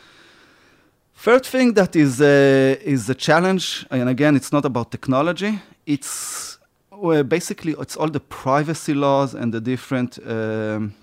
Third 1.18 1.46
thing 1.46 1.72
that 1.74 1.96
is 1.96 2.20
uh, 2.20 2.76
is 2.84 3.08
a 3.08 3.14
challenge, 3.14 3.86
and 3.90 4.08
again, 4.08 4.36
it's 4.36 4.52
not 4.52 4.64
about 4.64 4.90
technology. 4.90 5.58
It's 5.86 6.58
well, 6.90 7.24
basically 7.24 7.74
it's 7.78 7.96
all 7.96 8.08
the 8.08 8.20
privacy 8.20 8.94
laws 8.94 9.34
and 9.34 9.52
the 9.52 9.60
different 9.60 10.18
um, 10.26 10.94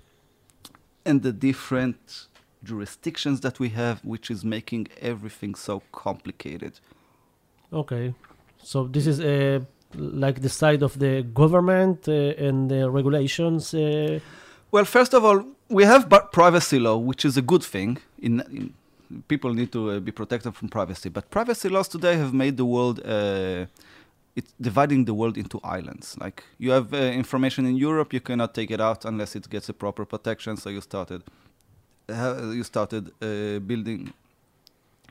and 1.03 1.21
the 1.21 1.33
different 1.33 2.27
jurisdictions 2.63 3.41
that 3.41 3.59
we 3.59 3.69
have, 3.69 4.05
which 4.05 4.29
is 4.31 4.45
making 4.45 4.87
everything 5.01 5.55
so 5.55 5.81
complicated. 5.91 6.79
Okay. 7.73 8.13
So 8.63 8.87
this 8.87 9.05
is 9.07 9.19
uh, 9.19 9.59
like 9.95 10.41
the 10.41 10.49
side 10.49 10.83
of 10.83 10.97
the 10.99 11.23
government 11.33 12.07
uh, 12.07 12.47
and 12.47 12.69
the 12.69 12.89
regulations. 12.89 13.73
Uh, 13.73 14.19
Well, 14.71 14.85
first 14.85 15.13
of 15.13 15.23
all, 15.23 15.39
we 15.69 15.85
have 15.85 16.09
privacy 16.31 16.79
law, 16.79 16.97
which 16.97 17.25
is 17.25 17.37
a 17.37 17.41
good 17.41 17.63
thing. 17.63 17.99
In, 18.17 18.41
in 18.49 18.73
people 19.27 19.53
need 19.53 19.71
to 19.71 19.99
be 20.01 20.11
protected 20.11 20.55
from 20.55 20.69
privacy, 20.69 21.09
but 21.09 21.29
privacy 21.29 21.69
laws 21.69 21.87
today 21.87 22.15
have 22.17 22.33
made 22.33 22.57
the 22.57 22.65
world. 22.65 22.99
It's 24.35 24.51
dividing 24.59 25.05
the 25.05 25.13
world 25.13 25.37
into 25.37 25.59
islands. 25.63 26.17
Like 26.19 26.43
you 26.57 26.71
have 26.71 26.91
uh, 26.93 26.97
information 26.97 27.65
in 27.67 27.75
Europe, 27.77 28.13
you 28.13 28.21
cannot 28.21 28.55
take 28.55 28.71
it 28.71 28.81
out 28.81 29.05
unless 29.05 29.35
it 29.35 29.47
gets 29.47 29.69
a 29.69 29.73
proper 29.73 30.05
protection. 30.05 30.57
So 30.57 30.69
you 30.71 30.81
started, 30.81 31.21
uh, 32.09 32.51
you 32.51 32.63
started 32.63 33.11
uh, 33.21 33.59
building, 33.59 34.11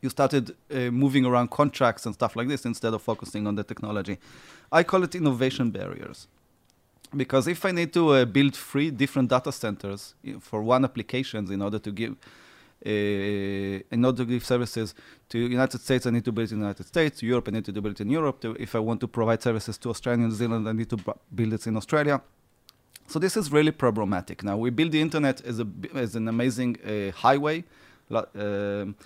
you 0.02 0.10
started 0.10 0.50
uh, 0.50 0.90
moving 0.90 1.24
around 1.24 1.50
contracts 1.50 2.04
and 2.06 2.14
stuff 2.14 2.36
like 2.36 2.48
this 2.48 2.66
instead 2.66 2.92
of 2.92 3.00
focusing 3.00 3.46
on 3.46 3.54
the 3.54 3.64
technology. 3.64 4.18
I 4.70 4.82
call 4.82 5.04
it 5.04 5.14
innovation 5.14 5.70
barriers 5.70 6.26
because 7.16 7.46
if 7.46 7.64
I 7.64 7.70
need 7.70 7.92
to 7.94 8.10
uh, 8.10 8.24
build 8.24 8.54
three 8.54 8.90
different 8.90 9.30
data 9.30 9.52
centers 9.52 10.14
for 10.40 10.62
one 10.62 10.84
applications 10.84 11.50
in 11.50 11.62
order 11.62 11.78
to 11.78 11.92
give 11.92 12.16
uh, 12.84 12.88
in 12.90 14.04
order 14.04 14.24
to 14.24 14.24
give 14.24 14.44
services 14.44 14.92
to 15.28 15.38
United 15.38 15.80
States, 15.80 16.04
I 16.04 16.10
need 16.10 16.24
to 16.24 16.32
build 16.32 16.50
in 16.50 16.58
the 16.58 16.64
United 16.64 16.84
States. 16.84 17.22
Europe, 17.22 17.46
I 17.46 17.52
need 17.52 17.64
to 17.66 17.72
build 17.72 17.94
it 17.94 18.00
in 18.00 18.10
Europe. 18.10 18.40
To, 18.40 18.56
if 18.58 18.74
I 18.74 18.80
want 18.80 19.00
to 19.02 19.06
provide 19.06 19.40
services 19.40 19.78
to 19.78 19.90
Australia 19.90 20.24
and 20.24 20.32
New 20.32 20.36
Zealand, 20.36 20.68
I 20.68 20.72
need 20.72 20.90
to 20.90 20.96
bu- 20.96 21.12
build 21.32 21.52
it 21.52 21.64
in 21.68 21.76
Australia. 21.76 22.20
So 23.06 23.20
this 23.20 23.36
is 23.36 23.52
really 23.52 23.70
problematic. 23.70 24.42
Now 24.42 24.56
we 24.56 24.70
build 24.70 24.90
the 24.90 25.00
internet 25.00 25.42
as 25.42 25.60
a 25.60 25.66
as 25.94 26.16
an 26.16 26.26
amazing 26.26 26.76
uh, 26.84 27.12
highway. 27.12 27.62
um, 28.10 28.96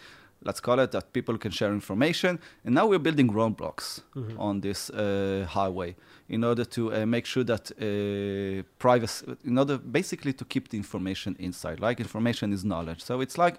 let's 0.44 0.61
call 0.61 0.79
it 0.81 0.90
that 0.92 1.12
people 1.12 1.38
can 1.38 1.51
share 1.51 1.72
information, 1.72 2.38
and 2.64 2.75
now 2.75 2.87
we're 2.87 2.99
building 3.03 3.31
roadblocks 3.33 4.01
Mhm. 4.14 4.38
on 4.38 4.61
this 4.61 4.90
uh, 4.90 5.46
highway 5.49 5.96
in 6.29 6.44
order 6.44 6.64
to 6.64 6.92
uh, 6.92 7.07
make 7.07 7.27
sure 7.27 7.44
that 7.44 7.70
uh, 7.72 8.62
privacy, 8.79 9.27
in 9.44 9.59
order 9.59 9.79
basically 9.79 10.33
to 10.33 10.44
keep 10.44 10.68
the 10.68 10.77
information 10.77 11.37
inside. 11.38 11.81
Like 11.81 12.01
information 12.03 12.53
is 12.53 12.64
knowledge, 12.64 13.01
so 13.03 13.20
it's 13.20 13.38
like 13.38 13.59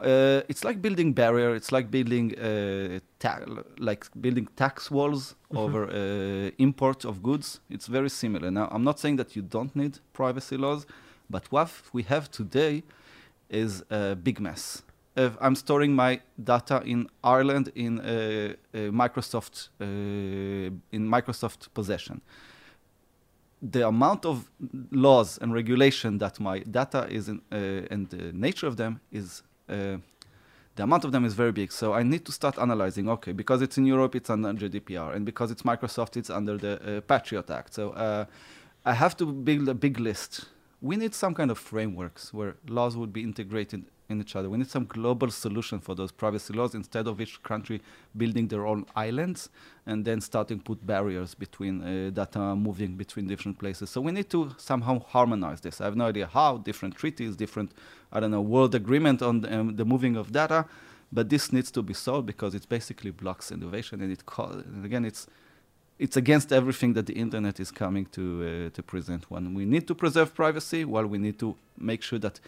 uh, 0.00 0.40
it's 0.48 0.64
like 0.64 0.80
building 0.80 1.12
barrier. 1.14 1.54
It's 1.54 1.70
like 1.70 1.90
building 1.90 2.32
uh, 2.38 2.98
ta- 3.18 3.44
like 3.78 4.06
building 4.20 4.48
tax 4.56 4.90
walls 4.90 5.34
Mhm. 5.50 5.58
over 5.58 5.82
uh, 5.90 6.50
import 6.58 7.04
of 7.04 7.22
goods. 7.22 7.60
It's 7.68 7.88
very 7.88 8.08
similar. 8.08 8.50
Now, 8.50 8.68
I'm 8.72 8.84
not 8.84 8.98
saying 8.98 9.16
that 9.18 9.36
you 9.36 9.42
don't 9.42 9.74
need 9.76 9.98
privacy 10.14 10.56
laws, 10.56 10.86
but 11.28 11.44
what 11.52 11.70
we 11.92 12.02
have 12.04 12.30
today 12.30 12.82
is 13.50 13.82
a 13.90 14.14
big 14.16 14.40
mess. 14.40 14.82
If 15.14 15.36
I'm 15.40 15.54
storing 15.54 15.94
my 15.94 16.20
data 16.42 16.82
in 16.84 17.08
Ireland 17.22 17.70
in 17.74 18.00
uh, 18.00 18.54
uh, 18.74 18.78
Microsoft 18.90 19.68
uh, 19.80 19.84
in 19.84 21.08
Microsoft 21.08 21.68
possession. 21.74 22.22
The 23.60 23.86
amount 23.86 24.24
of 24.24 24.50
laws 24.90 25.38
and 25.38 25.52
regulation 25.52 26.18
that 26.18 26.40
my 26.40 26.60
data 26.60 27.06
is 27.08 27.28
in, 27.28 27.42
uh, 27.52 27.92
and 27.92 28.08
the 28.08 28.32
nature 28.32 28.66
of 28.66 28.76
them 28.76 29.00
is 29.12 29.42
uh, 29.68 29.98
the 30.74 30.82
amount 30.82 31.04
of 31.04 31.12
them 31.12 31.24
is 31.24 31.34
very 31.34 31.52
big. 31.52 31.70
So 31.72 31.92
I 31.92 32.02
need 32.02 32.24
to 32.24 32.32
start 32.32 32.58
analyzing. 32.58 33.08
Okay, 33.08 33.32
because 33.32 33.60
it's 33.60 33.76
in 33.76 33.86
Europe, 33.86 34.16
it's 34.16 34.30
under 34.30 34.52
GDPR, 34.54 35.14
and 35.14 35.26
because 35.26 35.50
it's 35.50 35.62
Microsoft, 35.62 36.16
it's 36.16 36.30
under 36.30 36.56
the 36.56 36.96
uh, 36.96 37.00
Patriot 37.02 37.50
Act. 37.50 37.74
So 37.74 37.92
I 38.84 38.94
have 38.94 39.16
to 39.18 39.26
build 39.26 39.68
a 39.68 39.74
big 39.74 40.00
list. 40.00 40.46
We 40.80 40.96
need 40.96 41.14
some 41.14 41.34
kind 41.34 41.50
of 41.50 41.58
frameworks 41.58 42.32
where 42.32 42.56
laws 42.66 42.96
would 42.96 43.12
be 43.12 43.22
integrated 43.22 43.84
each 44.20 44.36
other. 44.36 44.48
We 44.50 44.58
need 44.58 44.70
some 44.70 44.84
global 44.84 45.30
solution 45.30 45.80
for 45.80 45.94
those 45.94 46.12
privacy 46.12 46.52
laws 46.52 46.74
instead 46.74 47.06
of 47.06 47.20
each 47.20 47.42
country 47.42 47.80
building 48.16 48.48
their 48.48 48.66
own 48.66 48.86
islands 48.94 49.48
and 49.86 50.04
then 50.04 50.20
starting 50.20 50.60
put 50.60 50.86
barriers 50.86 51.34
between 51.34 51.82
uh, 51.82 52.10
data 52.10 52.54
moving 52.54 52.96
between 52.96 53.26
different 53.26 53.58
places. 53.58 53.90
So 53.90 54.00
we 54.00 54.12
need 54.12 54.30
to 54.30 54.54
somehow 54.58 55.00
harmonize 55.00 55.60
this. 55.60 55.80
I 55.80 55.84
have 55.84 55.96
no 55.96 56.06
idea 56.06 56.26
how 56.26 56.58
different 56.58 56.96
treaties, 56.96 57.36
different 57.36 57.72
I 58.12 58.20
don't 58.20 58.30
know 58.30 58.42
world 58.42 58.74
agreement 58.74 59.22
on 59.22 59.40
the, 59.40 59.58
um, 59.58 59.76
the 59.76 59.84
moving 59.84 60.16
of 60.16 60.32
data, 60.32 60.66
but 61.10 61.28
this 61.28 61.52
needs 61.52 61.70
to 61.72 61.82
be 61.82 61.94
solved 61.94 62.26
because 62.26 62.54
it 62.54 62.68
basically 62.68 63.10
blocks 63.10 63.50
innovation 63.50 64.00
and 64.00 64.12
it 64.12 64.22
and 64.38 64.84
again 64.84 65.04
it's 65.04 65.26
it's 65.98 66.16
against 66.16 66.52
everything 66.52 66.94
that 66.94 67.06
the 67.06 67.12
internet 67.12 67.60
is 67.60 67.70
coming 67.70 68.06
to 68.06 68.22
uh, 68.66 68.70
to 68.74 68.82
present. 68.82 69.30
One, 69.30 69.54
we 69.54 69.64
need 69.64 69.86
to 69.86 69.94
preserve 69.94 70.34
privacy, 70.34 70.84
while 70.84 71.06
we 71.06 71.18
need 71.18 71.38
to 71.38 71.56
make 71.78 72.02
sure 72.02 72.18
that 72.18 72.40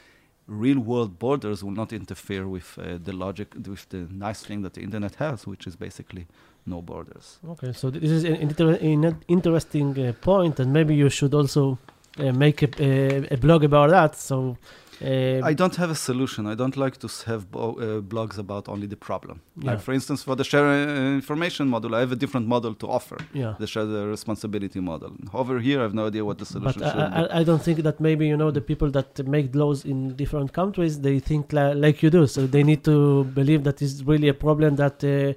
real 0.47 0.79
world 0.79 1.19
borders 1.19 1.65
will 1.65 1.73
not 1.73 1.93
interfere 1.93 2.47
with 2.47 2.79
uh, 2.79 2.99
the 3.03 3.13
logic, 3.13 3.55
with 3.67 3.89
the 3.89 4.07
nice 4.11 4.43
thing 4.43 4.63
that 4.63 4.75
the 4.75 4.83
internet 4.83 5.15
has, 5.17 5.47
which 5.47 5.67
is 5.67 5.77
basically 5.77 6.27
no 6.67 6.83
borders. 6.83 7.39
Okay, 7.49 7.73
so 7.73 7.91
this 7.91 8.11
is 8.11 8.25
an 8.25 8.37
inter- 8.37 8.79
an 8.81 9.23
interesting 9.29 9.99
uh, 9.99 10.13
point, 10.21 10.61
and 10.61 10.73
maybe 10.73 10.95
you 10.95 11.09
should 11.09 11.35
also 11.35 11.79
uh, 12.19 12.33
make 12.33 12.63
a, 12.63 12.69
a, 12.83 13.35
a 13.35 13.37
blog 13.37 13.65
about 13.65 13.91
that. 13.91 14.17
So, 14.17 14.57
uh, 15.03 15.41
I 15.51 15.53
don't 15.55 15.77
have 15.77 15.91
a 15.91 15.95
solution. 15.95 16.47
I 16.47 16.55
don't 16.55 16.77
like 16.77 16.97
to 16.99 17.09
have 17.27 17.51
bo- 17.51 17.77
uh, 17.79 18.01
blogs 18.01 18.39
about 18.39 18.69
only 18.69 18.87
the 18.87 18.97
problem. 18.97 19.41
Yeah. 19.57 19.71
Like, 19.73 19.81
for 19.81 19.93
instance, 19.93 20.23
for 20.23 20.35
the 20.37 20.45
share 20.45 20.67
uh, 20.67 21.15
information 21.21 21.69
model, 21.69 21.95
I 21.95 22.01
have 22.01 22.13
a 22.13 22.17
different 22.17 22.47
model 22.47 22.75
to 22.83 22.87
offer. 22.89 23.19
yeah. 23.33 23.55
The 23.59 23.67
share 23.67 23.87
the 23.87 24.07
responsibility 24.07 24.81
model. 24.81 25.13
Over 25.33 25.59
here, 25.61 25.79
I 25.81 25.83
have 25.83 25.95
no 25.95 26.07
idea 26.07 26.25
what 26.25 26.39
the 26.39 26.45
But 26.45 26.75
solution 26.75 26.83
I, 26.83 26.93
be. 26.93 27.01
I, 27.33 27.41
I 27.41 27.43
don't 27.45 27.63
think 27.63 27.79
that 27.83 28.01
maybe 28.01 28.25
you 28.27 28.37
know 28.37 28.51
the 28.51 28.61
people 28.71 28.91
that 28.99 29.11
make 29.37 29.55
laws 29.55 29.85
in 29.85 30.15
different 30.23 30.53
countries 30.53 30.93
they 31.01 31.19
think 31.21 31.53
li- 31.53 31.75
like 31.75 32.03
you 32.03 32.11
do. 32.11 32.27
So 32.27 32.47
they 32.47 32.63
need 32.63 32.83
to 32.85 33.25
believe 33.41 33.65
that 33.65 33.81
is 33.83 33.93
really 34.05 34.29
a 34.29 34.35
problem 34.47 34.77
that 34.77 34.97
uh, 35.05 35.33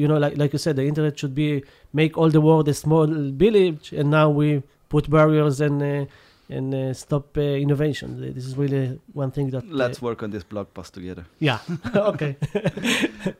you 0.00 0.06
know, 0.08 0.18
like 0.24 0.36
like 0.42 0.52
you 0.54 0.58
said, 0.58 0.76
the 0.76 0.86
internet 0.92 1.18
should 1.18 1.34
be 1.34 1.62
make 1.92 2.12
all 2.16 2.30
the 2.30 2.40
world 2.40 2.66
a 2.68 2.74
small 2.74 3.06
village, 3.44 3.92
and 3.98 4.06
now 4.10 4.30
we 4.30 4.62
put 4.88 5.10
barriers 5.10 5.60
and 5.60 5.82
uh, 5.82 6.04
and 6.48 6.74
uh, 6.74 6.92
stop 6.94 7.36
uh, 7.36 7.40
innovation. 7.40 8.20
This 8.34 8.44
is 8.44 8.56
really 8.56 9.00
one 9.14 9.30
thing 9.30 9.50
that. 9.50 9.62
uh, 9.64 9.66
Let's 9.70 10.00
work 10.02 10.22
on 10.22 10.30
this 10.30 10.44
blog 10.44 10.66
post 10.74 10.94
together. 10.94 11.24
yeah. 11.38 11.58
okay. 11.96 12.36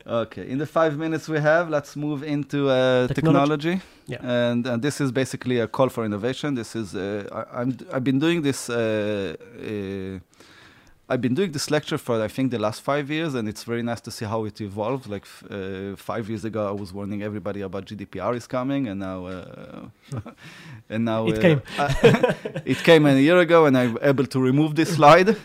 Okay, 0.07 0.49
in 0.49 0.57
the 0.57 0.65
five 0.65 0.97
minutes 0.97 1.27
we 1.29 1.39
have, 1.39 1.69
let's 1.69 1.95
move 1.95 2.23
into 2.23 2.69
uh, 2.69 3.07
Technology. 3.07 3.13
technology. 3.15 3.81
Yeah. 4.07 4.51
And, 4.51 4.67
and 4.67 4.81
this 4.81 4.99
is 5.01 5.11
basically 5.11 5.59
a 5.59 5.67
call 5.67 5.89
for 5.89 6.05
innovation. 6.05 6.55
This 6.55 6.75
is 6.75 6.95
uh, 6.95 7.27
I, 7.31 7.61
I'm 7.61 7.77
I've 7.93 8.03
been 8.03 8.19
doing 8.19 8.41
this. 8.43 8.69
I've 11.13 11.21
been 11.21 11.35
doing 11.35 11.51
this 11.51 11.69
lecture 11.69 11.99
for 11.99 12.19
I 12.23 12.27
think 12.27 12.49
the 12.49 12.57
last 12.57 12.81
five 12.81 13.11
years, 13.11 13.35
and 13.35 13.47
it's 13.47 13.63
very 13.63 13.83
nice 13.83 14.01
to 14.01 14.09
see 14.09 14.25
how 14.25 14.45
it 14.45 14.59
evolved. 14.59 15.05
Like 15.07 15.25
uh, 15.47 15.95
five 15.95 16.27
years 16.27 16.43
ago, 16.43 16.67
I 16.67 16.71
was 16.71 16.91
warning 16.91 17.21
everybody 17.21 17.61
about 17.61 17.85
GDPR 17.85 18.35
is 18.35 18.47
coming, 18.47 18.87
and 18.87 18.99
now, 18.99 19.19
uh, 19.27 19.85
and 20.89 21.05
now 21.05 21.27
It 21.27 21.37
uh, 21.37 21.41
came. 21.45 21.61
it 22.73 22.79
came 22.89 23.05
a 23.05 23.13
year 23.27 23.37
ago, 23.37 23.67
and 23.67 23.77
I'm 23.77 23.99
able 24.01 24.25
to 24.25 24.39
remove 24.39 24.73
this 24.73 24.95
slide. 24.95 25.37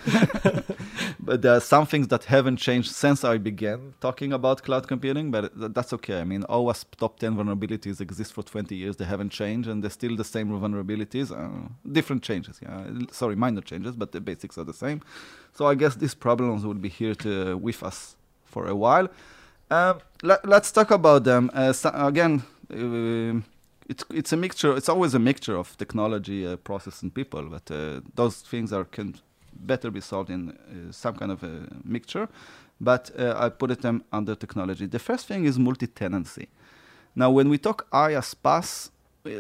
but 1.21 1.43
there 1.43 1.55
are 1.59 1.61
some 1.75 1.85
things 1.85 2.09
that 2.09 2.25
haven't 2.25 2.57
changed 2.57 2.91
since 3.05 3.23
I 3.23 3.37
began 3.37 3.93
talking 4.01 4.33
about 4.33 4.63
cloud 4.63 4.89
computing, 4.89 5.31
but 5.31 5.53
that's 5.75 5.93
okay. 5.93 6.19
I 6.21 6.25
mean, 6.25 6.45
OWASP 6.45 6.87
top 6.97 7.19
10 7.19 7.37
vulnerabilities 7.37 8.01
exist 8.01 8.33
for 8.33 8.43
20 8.43 8.75
years. 8.75 8.97
They 8.97 9.05
haven't 9.05 9.33
changed, 9.33 9.69
and 9.69 9.83
they're 9.83 9.91
still 9.91 10.17
the 10.17 10.25
same 10.25 10.49
vulnerabilities. 10.49 11.31
Uh, 11.31 11.69
different 11.99 12.23
changes, 12.23 12.59
yeah. 12.63 12.85
Sorry, 13.13 13.37
minor 13.37 13.61
changes, 13.61 13.95
but 13.97 14.13
the 14.13 14.21
basics 14.23 14.57
are 14.57 14.65
the 14.65 14.73
same. 14.73 15.03
So 15.59 15.67
I 15.67 15.75
guess 15.75 15.97
these 15.97 16.15
problems 16.15 16.65
will 16.65 16.81
be 16.87 16.89
here 16.89 17.17
to 17.17 17.57
with 17.57 17.83
us 17.83 18.15
for 18.45 18.69
a 18.69 18.77
while. 18.77 19.09
Um, 19.69 19.99
let, 20.23 20.47
us 20.47 20.71
talk 20.71 20.93
about 20.93 21.25
them. 21.25 21.51
Uh, 21.53 21.73
so 21.73 21.91
again, 21.93 22.45
uh, 22.73 23.41
it's 23.89 24.05
it's 24.11 24.33
a 24.33 24.37
mixture. 24.37 24.77
It's 24.77 24.89
always 24.89 25.15
a 25.15 25.19
mixture 25.19 25.57
of 25.57 25.77
technology, 25.77 26.47
uh, 26.47 26.55
process, 26.59 27.03
and 27.03 27.13
people. 27.13 27.43
But 27.43 27.69
uh, 27.73 28.03
those 28.15 28.37
things 28.43 28.73
are 28.73 28.85
can 28.85 29.17
better 29.53 29.91
be 29.91 30.01
solved 30.01 30.31
in 30.31 30.51
uh, 30.51 30.93
some 30.93 31.17
kind 31.17 31.33
of 31.33 31.43
a 31.43 31.67
mixture. 31.85 32.29
But 32.81 33.11
uh, 33.19 33.35
I 33.37 33.49
put 33.49 33.73
it 33.73 33.83
them 33.83 34.05
under 34.13 34.37
technology. 34.37 34.87
The 34.87 35.01
first 35.01 35.27
thing 35.27 35.45
is 35.45 35.59
multi-tenancy. 35.59 36.47
Now, 37.17 37.33
when 37.33 37.49
we 37.49 37.59
talk 37.59 37.91
IaaS 37.91 38.37
PaaS, 38.45 38.91
uh, 38.91 38.91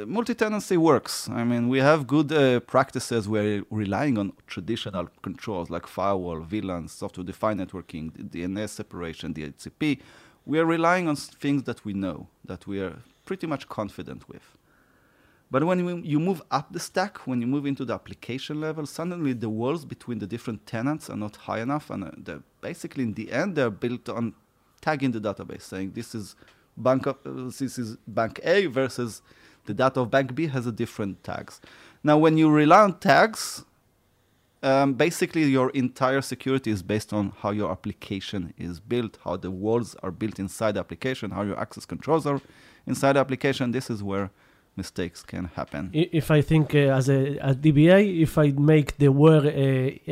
multi-tenancy 0.06 0.76
works. 0.76 1.28
I 1.28 1.44
mean, 1.44 1.68
we 1.68 1.78
have 1.78 2.06
good 2.06 2.32
uh, 2.32 2.60
practices 2.60 3.28
where 3.28 3.62
relying 3.70 4.18
on 4.18 4.32
traditional 4.46 5.08
controls 5.22 5.70
like 5.70 5.86
firewall, 5.86 6.40
VLANs, 6.40 6.90
software-defined 6.90 7.60
networking, 7.60 8.10
DNS 8.12 8.68
separation, 8.68 9.34
DHCP. 9.34 10.00
We 10.46 10.58
are 10.58 10.64
relying 10.64 11.08
on 11.08 11.16
things 11.16 11.64
that 11.64 11.84
we 11.84 11.92
know, 11.92 12.28
that 12.44 12.66
we 12.66 12.80
are 12.80 12.96
pretty 13.24 13.46
much 13.46 13.68
confident 13.68 14.28
with. 14.28 14.56
But 15.50 15.64
when 15.64 16.04
you 16.04 16.20
move 16.20 16.42
up 16.50 16.72
the 16.72 16.80
stack, 16.80 17.26
when 17.26 17.40
you 17.40 17.46
move 17.46 17.64
into 17.64 17.84
the 17.84 17.94
application 17.94 18.60
level, 18.60 18.84
suddenly 18.84 19.32
the 19.32 19.48
walls 19.48 19.84
between 19.84 20.18
the 20.18 20.26
different 20.26 20.66
tenants 20.66 21.08
are 21.08 21.16
not 21.16 21.36
high 21.36 21.60
enough, 21.60 21.88
and 21.88 22.28
uh, 22.28 22.38
basically 22.60 23.04
in 23.04 23.14
the 23.14 23.32
end 23.32 23.56
they're 23.56 23.70
built 23.70 24.08
on 24.10 24.34
tagging 24.82 25.12
the 25.12 25.20
database, 25.20 25.62
saying 25.62 25.92
this 25.92 26.14
is 26.14 26.36
bank 26.76 27.06
of, 27.06 27.16
uh, 27.24 27.50
this 27.58 27.78
is 27.78 27.96
bank 28.06 28.40
A 28.44 28.66
versus 28.66 29.22
the 29.66 29.74
data 29.74 30.00
of 30.00 30.10
bank 30.10 30.34
B 30.34 30.46
has 30.46 30.66
a 30.66 30.72
different 30.72 31.22
tags. 31.24 31.60
Now, 32.02 32.18
when 32.18 32.38
you 32.38 32.50
rely 32.50 32.82
on 32.82 32.98
tags, 32.98 33.64
um, 34.62 34.94
basically 34.94 35.44
your 35.44 35.70
entire 35.70 36.20
security 36.20 36.70
is 36.70 36.82
based 36.82 37.12
on 37.12 37.32
how 37.38 37.50
your 37.50 37.70
application 37.70 38.54
is 38.58 38.80
built, 38.80 39.18
how 39.24 39.36
the 39.36 39.50
walls 39.50 39.94
are 40.02 40.10
built 40.10 40.38
inside 40.38 40.72
the 40.72 40.80
application, 40.80 41.30
how 41.30 41.42
your 41.42 41.58
access 41.58 41.84
controls 41.84 42.26
are 42.26 42.40
inside 42.86 43.14
the 43.14 43.20
application. 43.20 43.70
This 43.70 43.90
is 43.90 44.02
where 44.02 44.30
mistakes 44.76 45.22
can 45.22 45.44
happen. 45.56 45.90
If 45.92 46.30
I 46.30 46.40
think 46.40 46.74
uh, 46.74 46.98
as 47.00 47.08
a, 47.08 47.36
a 47.38 47.54
DBA, 47.54 48.22
if 48.22 48.38
I 48.38 48.50
make 48.52 48.96
the 48.98 49.08
word 49.08 49.46
uh, 49.46 50.10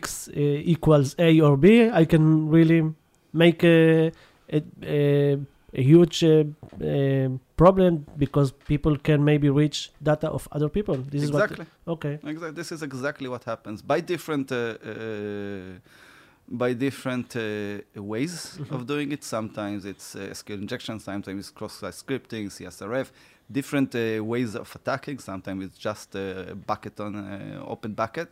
X 0.00 0.28
uh, 0.28 0.32
equals 0.74 1.14
A 1.18 1.40
or 1.40 1.56
B, 1.56 1.90
I 1.90 2.04
can 2.04 2.48
really 2.48 2.94
make 3.32 3.62
a, 3.64 4.12
a, 4.52 4.62
a, 4.82 5.38
a 5.74 5.82
huge 5.82 6.22
uh, 6.24 6.44
uh, 6.84 7.28
problem 7.56 8.06
because 8.16 8.52
people 8.52 8.96
can 8.96 9.24
maybe 9.24 9.50
reach 9.50 9.90
data 10.02 10.28
of 10.28 10.48
other 10.52 10.68
people. 10.68 10.96
This 10.96 11.24
exactly. 11.24 11.62
is 11.62 11.66
what. 11.84 11.94
Okay. 11.94 12.14
Exactly. 12.14 12.50
This 12.52 12.72
is 12.72 12.82
exactly 12.82 13.28
what 13.28 13.44
happens 13.44 13.82
by 13.82 14.00
different. 14.00 14.52
Uh, 14.52 14.74
by 16.46 16.72
different 16.74 17.34
uh, 17.36 17.78
ways 17.96 18.58
mm-hmm. 18.58 18.74
of 18.74 18.86
doing 18.86 19.12
it. 19.12 19.24
Sometimes 19.24 19.84
it's 19.84 20.14
uh, 20.14 20.18
SQL 20.30 20.60
injection, 20.60 21.00
sometimes 21.00 21.40
it's 21.40 21.50
cross-site 21.50 21.94
scripting, 21.94 22.46
CSRF, 22.46 23.10
different 23.50 23.94
uh, 23.94 24.22
ways 24.22 24.54
of 24.54 24.70
attacking. 24.74 25.18
Sometimes 25.18 25.64
it's 25.64 25.78
just 25.78 26.14
a 26.14 26.54
bucket 26.66 27.00
on 27.00 27.14
uh, 27.16 27.64
open 27.66 27.94
bucket. 27.94 28.28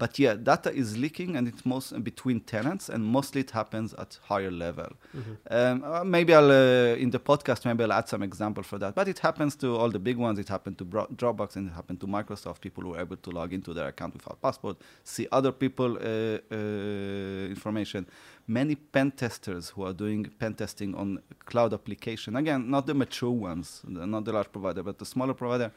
But 0.00 0.18
yeah, 0.18 0.34
data 0.34 0.72
is 0.72 0.96
leaking, 0.96 1.36
and 1.36 1.46
it's 1.46 1.66
most 1.66 2.02
between 2.02 2.40
tenants, 2.40 2.88
and 2.88 3.04
mostly 3.04 3.42
it 3.42 3.50
happens 3.50 3.92
at 4.02 4.18
higher 4.22 4.50
level. 4.50 4.90
Mm-hmm. 5.14 5.32
Um, 5.50 5.84
uh, 5.84 6.04
maybe 6.04 6.32
I'll 6.32 6.50
uh, 6.50 7.04
in 7.04 7.10
the 7.10 7.20
podcast 7.20 7.66
maybe 7.66 7.84
I'll 7.84 7.92
add 7.92 8.08
some 8.08 8.22
example 8.22 8.62
for 8.62 8.78
that. 8.78 8.94
But 8.94 9.08
it 9.08 9.18
happens 9.18 9.54
to 9.56 9.76
all 9.76 9.90
the 9.90 9.98
big 9.98 10.16
ones. 10.16 10.38
It 10.38 10.48
happened 10.48 10.78
to 10.78 10.86
Dropbox, 10.86 11.56
and 11.56 11.68
it 11.68 11.74
happened 11.74 12.00
to 12.00 12.06
Microsoft. 12.06 12.62
People 12.62 12.84
were 12.88 12.98
able 12.98 13.18
to 13.18 13.30
log 13.30 13.52
into 13.52 13.74
their 13.74 13.88
account 13.88 14.14
without 14.14 14.40
password, 14.40 14.76
see 15.04 15.28
other 15.30 15.52
people 15.52 15.98
uh, 15.98 16.38
uh, 16.50 17.54
information. 17.54 18.06
Many 18.46 18.76
pen 18.76 19.10
testers 19.10 19.68
who 19.68 19.84
are 19.84 19.92
doing 19.92 20.30
pen 20.38 20.54
testing 20.54 20.94
on 20.94 21.20
cloud 21.44 21.74
application. 21.74 22.36
Again, 22.36 22.70
not 22.70 22.86
the 22.86 22.94
mature 22.94 23.30
ones, 23.50 23.82
not 23.86 24.24
the 24.24 24.32
large 24.32 24.50
provider, 24.50 24.82
but 24.82 24.98
the 24.98 25.04
smaller 25.04 25.34
provider 25.34 25.70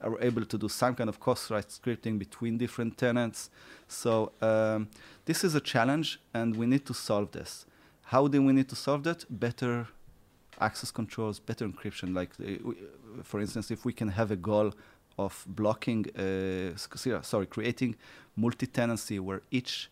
are 0.00 0.20
able 0.20 0.44
to 0.44 0.58
do 0.58 0.68
some 0.68 0.94
kind 0.94 1.08
of 1.08 1.20
cross-site 1.20 1.68
scripting 1.68 2.18
between 2.18 2.58
different 2.58 2.96
tenants. 2.96 3.50
So 3.88 4.32
um, 4.40 4.88
this 5.24 5.44
is 5.44 5.54
a 5.54 5.60
challenge, 5.60 6.20
and 6.32 6.56
we 6.56 6.66
need 6.66 6.86
to 6.86 6.94
solve 6.94 7.32
this. 7.32 7.66
How 8.02 8.26
do 8.28 8.42
we 8.42 8.52
need 8.52 8.68
to 8.68 8.76
solve 8.76 9.02
that? 9.04 9.24
Better 9.28 9.88
access 10.60 10.90
controls, 10.90 11.38
better 11.38 11.66
encryption. 11.66 12.14
Like, 12.14 12.30
uh, 12.40 12.72
for 13.22 13.40
instance, 13.40 13.70
if 13.70 13.84
we 13.84 13.92
can 13.92 14.08
have 14.08 14.30
a 14.30 14.36
goal 14.36 14.72
of 15.18 15.44
blocking, 15.48 16.06
uh, 16.16 16.76
sorry, 17.22 17.46
creating 17.46 17.96
multi-tenancy 18.36 19.18
where 19.18 19.42
each 19.50 19.90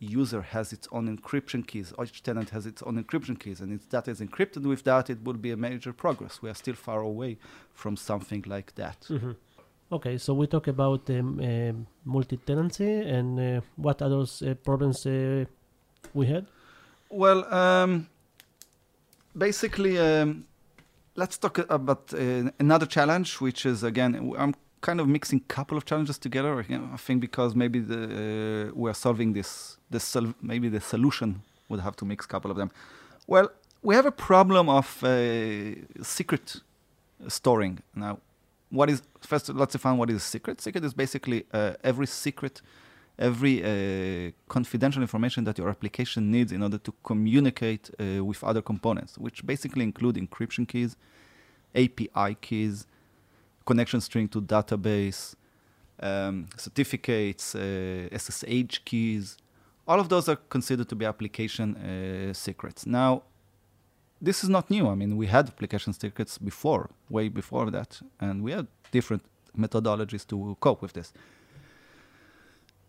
user 0.00 0.40
has 0.40 0.72
its 0.72 0.88
own 0.90 1.14
encryption 1.14 1.66
keys. 1.66 1.92
Each 2.02 2.22
tenant 2.22 2.50
has 2.50 2.66
its 2.66 2.82
own 2.82 3.02
encryption 3.02 3.38
keys, 3.38 3.60
and 3.60 3.72
its 3.72 3.86
data 3.86 4.10
is 4.10 4.20
encrypted 4.20 4.62
with 4.62 4.82
that, 4.84 5.10
it 5.10 5.22
will 5.22 5.34
be 5.34 5.50
a 5.50 5.56
major 5.56 5.92
progress. 5.92 6.42
We 6.42 6.48
are 6.48 6.54
still 6.54 6.74
far 6.74 7.00
away 7.00 7.38
from 7.74 7.96
something 7.96 8.44
like 8.46 8.74
that. 8.76 9.06
Mm-hmm. 9.08 9.32
Okay, 9.92 10.18
so 10.18 10.34
we 10.34 10.46
talk 10.46 10.68
about 10.68 11.10
um, 11.10 11.40
uh, 11.40 11.72
multi-tenancy 12.04 13.00
and 13.00 13.38
uh, 13.38 13.60
what 13.76 14.00
other 14.00 14.22
uh, 14.22 14.54
problems 14.54 15.04
uh, 15.04 15.44
we 16.14 16.26
had. 16.26 16.46
Well, 17.10 17.52
um, 17.52 18.08
basically, 19.36 19.98
um, 19.98 20.46
let's 21.16 21.36
talk 21.38 21.58
about 21.68 22.14
uh, 22.14 22.50
another 22.58 22.86
challenge, 22.86 23.40
which 23.40 23.66
is 23.66 23.82
again, 23.82 24.32
I'm 24.38 24.54
kind 24.80 25.00
of 25.00 25.08
mixing 25.08 25.40
couple 25.40 25.76
of 25.76 25.84
challenges 25.84 26.18
together. 26.18 26.58
I 26.58 26.96
think 26.96 27.20
because 27.20 27.54
maybe 27.54 27.80
the, 27.80 28.68
uh, 28.68 28.72
we're 28.74 28.94
solving 28.94 29.32
this, 29.32 29.76
this 29.90 30.04
sol- 30.04 30.34
maybe 30.40 30.68
the 30.68 30.80
solution 30.80 31.42
would 31.68 31.80
have 31.80 31.96
to 31.96 32.04
mix 32.04 32.24
a 32.24 32.28
couple 32.28 32.50
of 32.50 32.56
them. 32.56 32.70
Well, 33.26 33.50
we 33.82 33.94
have 33.94 34.06
a 34.06 34.12
problem 34.12 34.68
of 34.68 35.02
uh, 35.04 35.74
secret 36.02 36.60
storing. 37.28 37.78
Now, 37.94 38.18
what 38.70 38.88
is 38.90 39.02
first? 39.20 39.48
Let's 39.48 39.72
define 39.72 39.96
what 39.96 40.10
is 40.10 40.22
secret. 40.22 40.60
Secret 40.60 40.84
is 40.84 40.94
basically 40.94 41.44
uh, 41.52 41.72
every 41.82 42.06
secret, 42.06 42.62
every 43.18 43.62
uh, 43.62 44.30
confidential 44.48 45.02
information 45.02 45.44
that 45.44 45.58
your 45.58 45.68
application 45.68 46.30
needs 46.30 46.52
in 46.52 46.62
order 46.62 46.78
to 46.78 46.92
communicate 47.02 47.90
uh, 47.98 48.24
with 48.24 48.42
other 48.44 48.62
components, 48.62 49.18
which 49.18 49.44
basically 49.44 49.82
include 49.82 50.16
encryption 50.16 50.66
keys, 50.66 50.96
API 51.74 52.36
keys, 52.40 52.86
connection 53.64 54.00
string 54.00 54.28
to 54.28 54.40
database, 54.40 55.34
um, 56.00 56.46
certificates, 56.56 57.54
uh, 57.54 58.08
SSH 58.12 58.78
keys. 58.84 59.36
All 59.86 60.00
of 60.00 60.08
those 60.08 60.28
are 60.28 60.36
considered 60.36 60.88
to 60.88 60.96
be 60.96 61.04
application 61.04 61.76
uh, 61.76 62.32
secrets. 62.32 62.86
Now, 62.86 63.22
this 64.20 64.44
is 64.44 64.50
not 64.50 64.70
new. 64.70 64.88
I 64.88 64.94
mean, 64.94 65.16
we 65.16 65.26
had 65.26 65.48
application 65.48 65.92
secrets 65.92 66.38
before, 66.38 66.90
way 67.08 67.28
before 67.28 67.70
that, 67.70 68.00
and 68.20 68.42
we 68.42 68.52
had 68.52 68.66
different 68.92 69.22
methodologies 69.56 70.26
to 70.28 70.56
cope 70.60 70.82
with 70.82 70.92
this. 70.92 71.12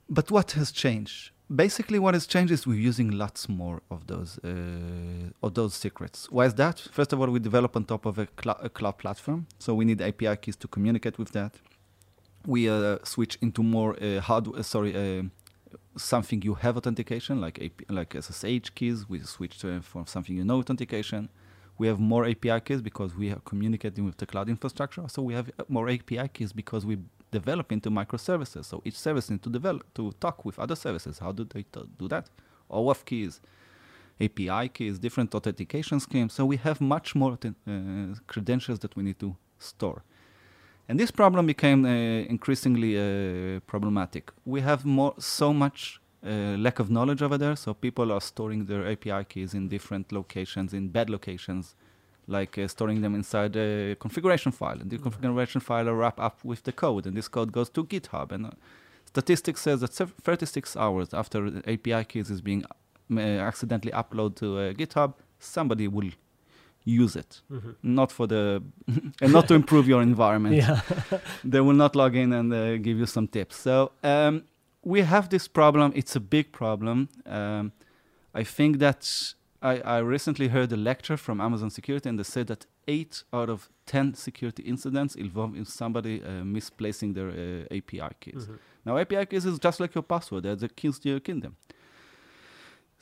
But 0.10 0.30
what 0.30 0.52
has 0.52 0.72
changed? 0.72 1.32
Basically, 1.54 2.00
what 2.00 2.14
has 2.14 2.26
changed 2.28 2.54
is 2.54 2.66
we're 2.66 2.80
using 2.80 3.12
lots 3.12 3.50
more 3.50 3.82
of 3.90 4.08
those 4.08 4.40
uh, 4.44 5.32
of 5.44 5.54
those 5.54 5.74
secrets. 5.74 6.32
Why 6.32 6.46
is 6.46 6.54
that? 6.54 6.80
First 6.80 7.12
of 7.12 7.20
all, 7.20 7.28
we 7.28 7.40
develop 7.40 7.76
on 7.76 7.84
top 7.84 8.06
of 8.06 8.18
a, 8.20 8.28
cl- 8.42 8.60
a 8.62 8.70
cloud 8.70 8.98
platform, 9.00 9.48
so 9.60 9.74
we 9.74 9.84
need 9.84 10.02
API 10.02 10.38
keys 10.38 10.56
to 10.58 10.68
communicate 10.70 11.18
with 11.18 11.32
that. 11.34 11.56
We 12.46 12.70
uh, 12.70 13.00
switch 13.04 13.38
into 13.42 13.64
more 13.64 14.02
uh, 14.02 14.22
hardware. 14.22 14.64
Sorry, 14.64 14.96
uh, 14.96 15.24
something 15.98 16.42
you 16.42 16.54
have 16.54 16.78
authentication, 16.78 17.42
like 17.42 17.62
AP, 17.62 17.82
like 17.90 18.16
SSH 18.16 18.70
keys. 18.74 19.10
We 19.10 19.20
switch 19.20 19.60
to 19.60 19.82
from 19.82 20.06
something 20.06 20.38
you 20.38 20.46
know 20.46 20.60
authentication. 20.60 21.28
We 21.78 21.88
have 21.88 22.00
more 22.00 22.26
API 22.26 22.62
keys 22.62 22.82
because 22.82 23.14
we 23.16 23.30
are 23.30 23.42
communicating 23.44 24.06
with 24.06 24.18
the 24.18 24.26
cloud 24.26 24.48
infrastructure. 24.48 25.04
So 25.10 25.22
we 25.22 25.34
have 25.34 25.52
uh, 25.60 25.64
more 25.68 25.90
API 25.90 26.30
keys 26.30 26.54
because 26.54 26.86
we 26.86 27.00
develop 27.32 27.72
into 27.72 27.90
microservices. 27.90 28.66
So 28.66 28.82
each 28.86 28.98
service 28.98 29.30
needs 29.30 29.44
to 29.44 29.50
develop 29.50 29.94
to 29.96 30.12
talk 30.20 30.46
with 30.46 30.60
other 30.60 30.76
services. 30.76 31.20
How 31.20 31.32
do 31.32 31.44
they 31.46 31.66
do 31.98 32.08
that? 32.10 32.30
OAuth 32.70 33.06
keys, 33.06 33.42
API 34.20 34.70
keys, 34.70 35.00
different 35.00 35.34
authentication 35.34 36.00
schemes. 36.00 36.34
So 36.34 36.46
we 36.46 36.58
have 36.58 36.80
much 36.82 37.16
more 37.16 37.38
uh, 37.44 37.52
credentials 38.28 38.80
that 38.80 38.96
we 38.96 39.04
need 39.04 39.20
to 39.20 39.36
store. 39.60 40.04
And 40.88 41.00
this 41.00 41.12
problem 41.12 41.46
became 41.46 41.86
uh, 41.86 41.90
increasingly 42.36 42.98
uh, 42.98 43.60
problematic. 43.62 44.32
We 44.46 44.62
have 44.62 44.86
more, 44.86 45.14
so 45.20 45.54
much 45.54 46.02
uh, 46.26 46.58
lack 46.58 46.80
of 46.80 46.92
knowledge 46.92 47.22
over 47.22 47.38
there. 47.38 47.56
So 47.56 47.74
people 47.74 48.12
are 48.12 48.22
storing 48.22 48.66
their 48.66 48.88
API 48.88 49.24
keys 49.26 49.54
in 49.54 49.70
different 49.70 50.12
locations, 50.12 50.74
in 50.74 50.90
bad 50.90 51.10
locations, 51.10 51.76
like 52.32 52.58
uh, 52.58 52.68
storing 52.68 53.02
them 53.02 53.14
inside 53.16 53.56
a 53.56 53.96
configuration 54.00 54.52
file. 54.52 54.80
And 54.82 54.90
the 54.90 54.98
Mhm. 54.98 55.04
configuration 55.04 55.62
file 55.62 55.94
wrap 55.94 56.20
up 56.20 56.36
with 56.44 56.62
the 56.64 56.72
code, 56.72 57.06
and 57.08 57.16
this 57.18 57.28
code 57.30 57.52
goes 57.52 57.70
to 57.72 57.84
GitHub. 57.84 58.32
And 58.32 58.46
uh, 58.46 58.52
statistics 59.06 59.62
says 59.62 59.80
that 59.82 59.94
36 60.24 60.76
hours 60.78 61.14
after 61.14 61.50
the 61.52 61.62
API 61.74 62.04
keys 62.06 62.30
is 62.32 62.42
being 62.42 62.64
uh, 63.12 63.20
accidentally 63.20 63.92
uploaded 63.92 64.36
to 64.36 64.46
uh, 64.58 64.74
GitHub, 64.74 65.14
somebody 65.40 65.88
will 65.88 66.12
use 67.04 67.16
it. 67.20 67.42
Mhm. 67.52 67.76
Not 67.82 68.12
for 68.12 68.28
the 68.28 68.62
and 69.22 69.32
not 69.34 69.48
to 69.48 69.54
improve 69.54 69.88
your 69.88 70.02
environment 70.02 70.56
Yeah. 70.56 70.80
they 71.52 71.62
will 71.62 71.76
not 71.78 71.96
log 71.96 72.16
in 72.16 72.34
and 72.34 72.54
uh, 72.54 72.78
give 72.78 72.98
you 72.98 73.06
some 73.06 73.28
tips. 73.28 73.56
So 73.58 73.92
um, 74.04 74.44
we 74.84 75.02
have 75.02 75.28
this 75.30 75.48
problem. 75.48 75.92
It's 75.96 76.16
a 76.16 76.20
big 76.20 76.52
problem. 76.52 77.08
Um, 77.26 77.72
I 78.34 78.44
think 78.46 78.80
that 78.80 79.34
I, 79.62 79.80
I 79.82 79.98
recently 80.00 80.48
heard 80.48 80.72
a 80.72 80.78
lecture 80.78 81.18
from 81.18 81.40
Amazon 81.40 81.70
Security, 81.70 82.10
and 82.10 82.18
they 82.18 82.24
said 82.24 82.48
that 82.48 82.66
eight 82.88 83.24
out 83.32 83.50
of 83.50 83.70
ten 83.86 84.14
security 84.16 84.64
incidents 84.64 85.16
involve 85.16 85.56
in 85.56 85.66
somebody 85.66 86.24
uh, 86.24 86.44
misplacing 86.44 87.14
their 87.14 87.30
uh, 87.30 87.76
API 87.78 88.10
keys. 88.20 88.48
Mhm. 88.48 88.58
Now, 88.86 88.98
API 88.98 89.26
keys 89.28 89.46
is 89.46 89.60
just 89.60 89.80
like 89.80 89.94
your 89.94 90.02
password; 90.04 90.44
they're 90.44 90.56
the 90.56 90.70
keys 90.70 90.98
to 91.00 91.10
your 91.10 91.20
kingdom. 91.20 91.56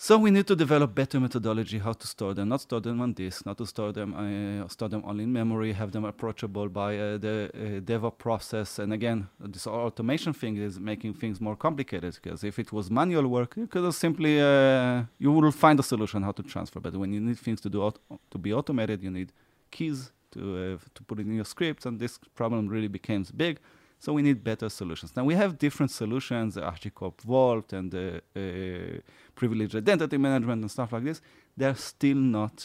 So 0.01 0.17
we 0.17 0.31
need 0.31 0.47
to 0.47 0.55
develop 0.55 0.95
better 0.95 1.19
methodology 1.19 1.77
how 1.77 1.91
to 1.91 2.07
store 2.07 2.33
them, 2.33 2.47
not 2.47 2.61
store 2.61 2.79
them 2.79 3.01
on 3.01 3.11
disk, 3.11 3.45
not 3.45 3.57
to 3.57 3.65
store 3.65 3.91
them, 3.91 4.13
uh, 4.13 4.65
store 4.69 4.87
them 4.87 5.03
only 5.05 5.25
in 5.25 5.33
memory, 5.33 5.73
have 5.73 5.91
them 5.91 6.05
approachable 6.05 6.69
by 6.69 6.97
uh, 6.97 7.17
the 7.17 7.51
uh, 7.53 7.81
DevOps 7.81 8.17
process. 8.17 8.79
And 8.79 8.93
again, 8.93 9.27
this 9.41 9.67
automation 9.67 10.31
thing 10.31 10.55
is 10.55 10.79
making 10.79 11.15
things 11.15 11.41
more 11.41 11.57
complicated 11.57 12.17
because 12.23 12.45
if 12.45 12.57
it 12.59 12.71
was 12.71 12.89
manual 12.89 13.27
work, 13.27 13.57
you 13.57 13.67
could 13.67 13.93
simply 13.93 14.39
uh, 14.39 15.03
you 15.17 15.33
will 15.33 15.51
find 15.51 15.77
a 15.81 15.83
solution 15.83 16.23
how 16.23 16.31
to 16.31 16.43
transfer. 16.43 16.79
But 16.79 16.95
when 16.95 17.11
you 17.11 17.19
need 17.19 17.37
things 17.37 17.59
to 17.59 17.69
do 17.69 17.91
to 18.31 18.37
be 18.37 18.53
automated, 18.53 19.03
you 19.03 19.11
need 19.11 19.33
keys 19.69 20.13
to 20.31 20.39
uh, 20.39 20.77
to 20.95 21.03
put 21.03 21.19
it 21.19 21.25
in 21.27 21.35
your 21.35 21.43
scripts, 21.43 21.85
and 21.85 21.99
this 21.99 22.17
problem 22.35 22.69
really 22.69 22.87
becomes 22.87 23.31
big. 23.31 23.59
So 24.01 24.13
we 24.13 24.21
need 24.21 24.45
better 24.45 24.69
solutions. 24.69 25.13
Now 25.15 25.25
we 25.25 25.35
have 25.35 25.57
different 25.57 25.91
solutions, 25.91 26.55
HashiCorp 26.55 27.19
Vault 27.21 27.73
and 27.73 27.93
uh, 27.93 28.21
uh, 28.33 29.01
privileged 29.41 29.75
identity 29.83 30.17
management 30.17 30.59
and 30.63 30.69
stuff 30.71 30.89
like 30.95 31.03
this. 31.09 31.21
They're 31.59 31.75
still 31.93 32.17
not 32.39 32.57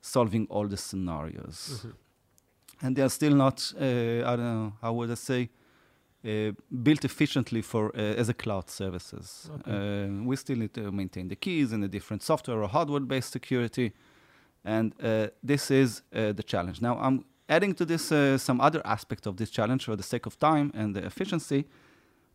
solving 0.00 0.46
all 0.50 0.66
the 0.68 0.76
scenarios, 0.76 1.58
Mhm. 1.84 1.92
and 2.82 2.96
they're 2.96 3.10
still 3.20 3.34
not. 3.44 3.56
Uh, 3.80 4.30
I 4.30 4.36
don't 4.36 4.54
know 4.54 4.72
how 4.82 4.92
would 4.98 5.10
I 5.10 5.16
say. 5.16 5.48
Uh, 6.26 6.52
built 6.82 7.04
efficiently 7.04 7.62
for 7.62 7.84
uh, 7.94 8.20
as 8.20 8.28
a 8.28 8.34
cloud 8.34 8.70
services. 8.70 9.50
Okay. 9.56 9.72
Uh, 9.72 10.24
we 10.28 10.36
still 10.36 10.56
need 10.58 10.72
to 10.72 10.90
maintain 10.90 11.28
the 11.28 11.36
keys 11.36 11.72
and 11.72 11.82
the 11.82 11.88
different 11.88 12.22
software 12.22 12.62
or 12.62 12.68
hardware-based 12.68 13.30
security, 13.30 13.92
and 14.64 14.92
uh, 15.02 15.26
this 15.46 15.70
is 15.70 16.02
uh, 16.14 16.32
the 16.32 16.42
challenge. 16.42 16.80
Now 16.80 16.94
I'm 17.06 17.24
adding 17.46 17.74
to 17.74 17.84
this 17.84 18.10
uh, 18.10 18.38
some 18.38 18.58
other 18.66 18.80
aspect 18.84 19.26
of 19.26 19.34
this 19.36 19.50
challenge 19.50 19.84
for 19.84 19.96
the 19.96 20.02
sake 20.02 20.24
of 20.26 20.38
time 20.38 20.70
and 20.74 20.94
the 20.96 21.04
efficiency. 21.04 21.64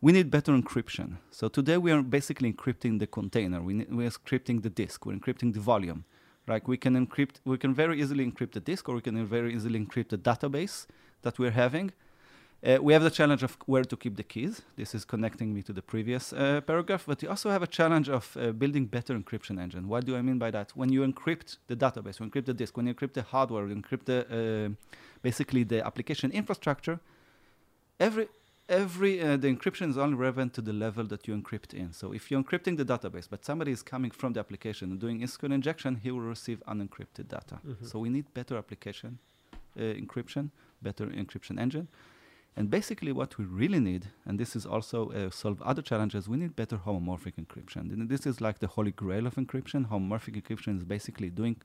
We 0.02 0.12
need 0.12 0.30
better 0.30 0.52
encryption. 0.52 1.18
So 1.30 1.48
today 1.48 1.76
we 1.76 1.92
are 1.92 2.02
basically 2.02 2.50
encrypting 2.50 3.00
the 3.00 3.06
container. 3.06 3.60
We, 3.60 3.74
ne- 3.74 3.86
we 3.90 4.06
are 4.06 4.10
encrypting 4.10 4.62
the 4.62 4.70
disk. 4.70 5.04
We're 5.04 5.14
encrypting 5.14 5.52
the 5.52 5.60
volume. 5.60 6.04
Right? 6.46 6.66
We 6.66 6.78
can 6.78 6.94
encrypt. 6.94 7.40
We 7.44 7.58
can 7.58 7.74
very 7.74 8.00
easily 8.00 8.24
encrypt 8.24 8.52
the 8.52 8.60
disk, 8.60 8.88
or 8.88 8.94
we 8.94 9.02
can 9.02 9.24
very 9.26 9.54
easily 9.54 9.78
encrypt 9.78 10.08
the 10.08 10.16
database 10.16 10.86
that 11.20 11.38
we're 11.38 11.50
having. 11.50 11.92
Uh, 12.66 12.78
we 12.80 12.94
have 12.94 13.02
the 13.02 13.10
challenge 13.10 13.42
of 13.42 13.58
where 13.66 13.84
to 13.84 13.96
keep 13.96 14.16
the 14.16 14.22
keys. 14.22 14.62
This 14.76 14.94
is 14.94 15.04
connecting 15.04 15.52
me 15.52 15.62
to 15.62 15.72
the 15.72 15.82
previous 15.82 16.32
uh, 16.32 16.62
paragraph. 16.62 17.04
But 17.06 17.20
we 17.20 17.28
also 17.28 17.50
have 17.50 17.62
a 17.62 17.66
challenge 17.66 18.08
of 18.08 18.36
uh, 18.38 18.52
building 18.52 18.86
better 18.86 19.14
encryption 19.18 19.60
engine. 19.60 19.86
What 19.86 20.06
do 20.06 20.16
I 20.16 20.22
mean 20.22 20.38
by 20.38 20.50
that? 20.50 20.72
When 20.74 20.90
you 20.90 21.02
encrypt 21.02 21.58
the 21.66 21.76
database, 21.76 22.20
when 22.20 22.28
you 22.28 22.32
encrypt 22.32 22.46
the 22.46 22.54
disk, 22.54 22.74
when 22.76 22.86
you 22.86 22.94
encrypt 22.94 23.12
the 23.12 23.22
hardware, 23.22 23.66
you 23.68 23.74
encrypt 23.74 24.06
the 24.06 24.18
uh, 24.70 24.96
basically 25.20 25.62
the 25.62 25.86
application 25.86 26.30
infrastructure. 26.32 27.00
Every 27.98 28.28
every 28.70 29.20
uh, 29.20 29.36
the 29.36 29.48
encryption 29.54 29.90
is 29.90 29.98
only 29.98 30.16
relevant 30.16 30.54
to 30.54 30.62
the 30.62 30.72
level 30.72 31.04
that 31.04 31.26
you 31.28 31.34
encrypt 31.34 31.74
in. 31.74 31.92
So 31.92 32.12
if 32.12 32.30
you're 32.30 32.42
encrypting 32.42 32.76
the 32.76 32.84
database, 32.84 33.28
but 33.28 33.44
somebody 33.44 33.72
is 33.72 33.82
coming 33.82 34.12
from 34.12 34.32
the 34.32 34.40
application 34.40 34.90
and 34.92 35.00
doing 35.00 35.20
SQL 35.20 35.52
injection, 35.52 35.96
he 35.96 36.10
will 36.10 36.20
receive 36.20 36.62
unencrypted 36.66 37.28
data. 37.28 37.58
Mhm. 37.66 37.86
So 37.86 37.98
we 37.98 38.08
need 38.08 38.32
better 38.32 38.56
application 38.56 39.18
uh, 39.76 39.82
encryption, 39.82 40.50
better 40.80 41.06
encryption 41.06 41.58
engine. 41.60 41.88
And 42.56 42.68
basically, 42.68 43.12
what 43.12 43.38
we 43.38 43.44
really 43.44 43.78
need, 43.78 44.08
and 44.26 44.38
this 44.38 44.56
is 44.56 44.66
also 44.66 45.10
uh, 45.10 45.30
solve 45.30 45.62
other 45.62 45.82
challenges, 45.82 46.28
we 46.28 46.36
need 46.36 46.56
better 46.56 46.78
homomorphic 46.78 47.34
encryption. 47.42 47.92
And 47.92 48.08
this 48.08 48.26
is 48.26 48.40
like 48.40 48.58
the 48.58 48.66
holy 48.66 48.90
grail 48.90 49.26
of 49.26 49.36
encryption. 49.36 49.88
Homomorphic 49.88 50.34
encryption 50.40 50.76
is 50.76 50.84
basically 50.84 51.30
doing 51.30 51.56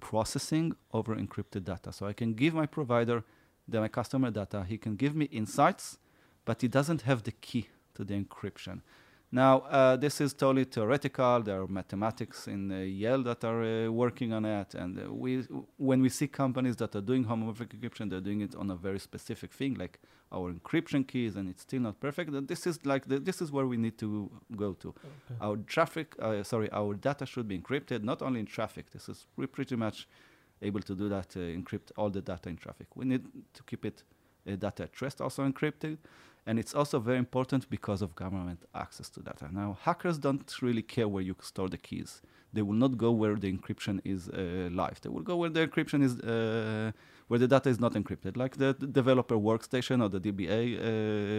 processing 0.00 0.74
over 0.92 1.14
encrypted 1.14 1.64
data. 1.64 1.92
So 1.92 2.06
I 2.06 2.12
can 2.12 2.34
give 2.34 2.54
my 2.54 2.66
provider 2.66 3.22
the, 3.68 3.80
my 3.80 3.88
customer 3.88 4.30
data. 4.30 4.64
He 4.68 4.78
can 4.78 4.96
give 4.96 5.14
me 5.14 5.26
insights, 5.26 5.98
but 6.44 6.62
he 6.62 6.68
doesn't 6.68 7.02
have 7.02 7.22
the 7.22 7.32
key 7.32 7.68
to 7.94 8.04
the 8.04 8.14
encryption. 8.14 8.80
Now, 9.34 9.60
uh, 9.60 9.96
this 9.96 10.20
is 10.20 10.34
totally 10.34 10.64
theoretical. 10.64 11.40
There 11.40 11.62
are 11.62 11.66
mathematics 11.66 12.48
in 12.48 12.70
uh, 12.70 12.80
Yale 12.80 13.22
that 13.22 13.42
are 13.44 13.62
uh, 13.62 13.90
working 13.90 14.34
on 14.34 14.44
it, 14.44 14.74
and 14.74 14.98
uh, 14.98 15.10
we, 15.10 15.46
when 15.78 16.02
we 16.02 16.10
see 16.10 16.28
companies 16.28 16.76
that 16.76 16.94
are 16.94 17.00
doing 17.00 17.24
homomorphic 17.24 17.68
encryption, 17.68 18.10
they're 18.10 18.20
doing 18.20 18.42
it 18.42 18.54
on 18.54 18.70
a 18.70 18.76
very 18.76 18.98
specific 18.98 19.50
thing, 19.50 19.72
like 19.74 20.00
our 20.30 20.52
encryption 20.52 21.06
keys, 21.06 21.36
and 21.36 21.48
it's 21.48 21.62
still 21.62 21.80
not 21.80 21.98
perfect. 21.98 22.30
And 22.34 22.46
this 22.46 22.66
is 22.66 22.84
like 22.84 23.06
the, 23.06 23.20
this 23.20 23.40
is 23.40 23.50
where 23.50 23.66
we 23.66 23.78
need 23.78 23.96
to 23.98 24.30
go 24.54 24.74
to. 24.74 24.88
Okay. 24.88 25.38
Our 25.40 25.56
traffic, 25.56 26.14
uh, 26.18 26.42
sorry, 26.42 26.70
our 26.70 26.92
data 26.92 27.24
should 27.24 27.48
be 27.48 27.58
encrypted, 27.58 28.02
not 28.02 28.20
only 28.20 28.40
in 28.40 28.46
traffic. 28.46 28.90
This 28.90 29.08
is 29.08 29.26
pretty 29.50 29.76
much 29.76 30.06
able 30.62 30.80
to 30.80 30.94
do 30.94 31.08
that, 31.08 31.36
uh, 31.36 31.40
encrypt 31.40 31.92
all 31.96 32.10
the 32.10 32.20
data 32.20 32.48
in 32.48 32.56
traffic. 32.56 32.88
We 32.96 33.04
need 33.04 33.24
to 33.54 33.62
keep 33.64 33.84
it 33.84 34.02
uh, 34.46 34.56
data 34.56 34.84
at 34.84 35.00
rest 35.00 35.20
also 35.20 35.46
encrypted, 35.48 35.98
and 36.46 36.58
it's 36.58 36.74
also 36.74 36.98
very 36.98 37.18
important 37.18 37.70
because 37.70 38.02
of 38.02 38.14
government 38.14 38.60
access 38.74 39.08
to 39.10 39.20
data. 39.20 39.48
Now, 39.52 39.78
hackers 39.82 40.18
don't 40.18 40.50
really 40.60 40.82
care 40.82 41.08
where 41.08 41.22
you 41.22 41.36
store 41.40 41.68
the 41.68 41.78
keys. 41.78 42.22
They 42.52 42.62
will 42.62 42.74
not 42.74 42.98
go 42.98 43.12
where 43.12 43.36
the 43.36 43.50
encryption 43.52 44.00
is 44.04 44.28
uh, 44.28 44.68
live. 44.72 45.00
They 45.00 45.08
will 45.08 45.22
go 45.22 45.36
where 45.36 45.50
the 45.50 45.66
encryption 45.66 46.02
is, 46.02 46.18
uh, 46.20 46.92
where 47.28 47.38
the 47.38 47.48
data 47.48 47.70
is 47.70 47.80
not 47.80 47.92
encrypted, 47.94 48.36
like 48.36 48.56
the, 48.56 48.74
developer 48.74 49.36
workstation 49.36 50.02
or 50.02 50.08
the 50.08 50.20
DBA 50.20 50.78
uh, 50.78 50.82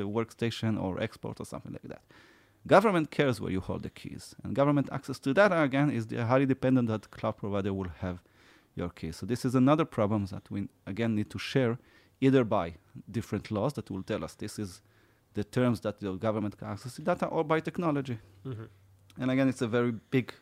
workstation 0.08 0.82
or 0.82 1.00
export 1.02 1.40
or 1.40 1.46
something 1.46 1.74
like 1.74 1.84
that. 1.84 2.02
Government 2.66 3.12
cares 3.12 3.42
where 3.42 3.52
you 3.52 3.60
hold 3.60 3.84
the 3.84 3.90
keys, 3.90 4.36
and 4.44 4.56
government 4.56 4.88
access 4.92 5.20
to 5.20 5.34
data 5.34 5.62
again 5.62 5.92
is 5.92 6.08
highly 6.12 6.46
dependent 6.46 6.88
that 6.88 7.12
cloud 7.12 7.36
provider 7.38 7.74
will 7.74 7.92
have 8.00 8.24
your 8.76 8.90
keys. 8.90 9.18
So 9.18 9.26
this 9.26 9.46
is 9.46 9.56
another 9.56 9.86
problem 9.86 10.26
that 10.28 10.50
we 10.52 10.68
again 10.86 11.16
need 11.16 11.30
to 11.30 11.40
share, 11.40 11.78
either 12.22 12.44
by 12.44 12.74
different 13.12 13.52
laws 13.52 13.74
that 13.74 13.90
will 13.92 14.04
tell 14.04 14.24
us 14.24 14.36
this 14.36 14.60
is 14.60 14.82
the 15.34 15.44
terms 15.44 15.80
that 15.82 16.00
the 16.00 16.14
government 16.14 16.58
can 16.58 16.68
access 16.70 16.96
to 16.96 17.02
data, 17.02 17.26
or 17.28 17.44
by 17.44 17.60
technology. 17.62 18.18
Mhm. 18.46 18.68
And 19.20 19.32
again, 19.32 19.50
it's 19.50 19.62
a 19.62 19.68
very 19.68 19.92
big 20.12 20.34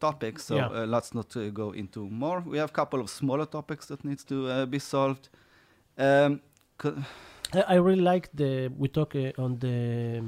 topic, 0.00 0.38
so 0.38 0.56
Yeah. 0.56 0.66
uh, 0.82 0.86
let's 0.86 1.12
not 1.14 1.36
uh, 1.36 1.50
go 1.50 1.72
into 1.74 2.08
more. 2.10 2.40
We 2.46 2.58
have 2.58 2.70
a 2.70 2.72
couple 2.72 3.00
of 3.00 3.08
smaller 3.10 3.46
topics 3.46 3.86
that 3.86 4.04
needs 4.04 4.24
to 4.24 4.34
uh, 4.48 4.66
be 4.66 4.78
solved. 4.78 5.28
Um, 5.98 6.40
co- 6.78 7.02
I, 7.68 7.74
really 7.76 8.02
like 8.02 8.28
the 8.34 8.68
we 8.78 8.88
talk 8.88 9.14
uh, 9.14 9.32
on 9.38 9.58
the 9.58 10.22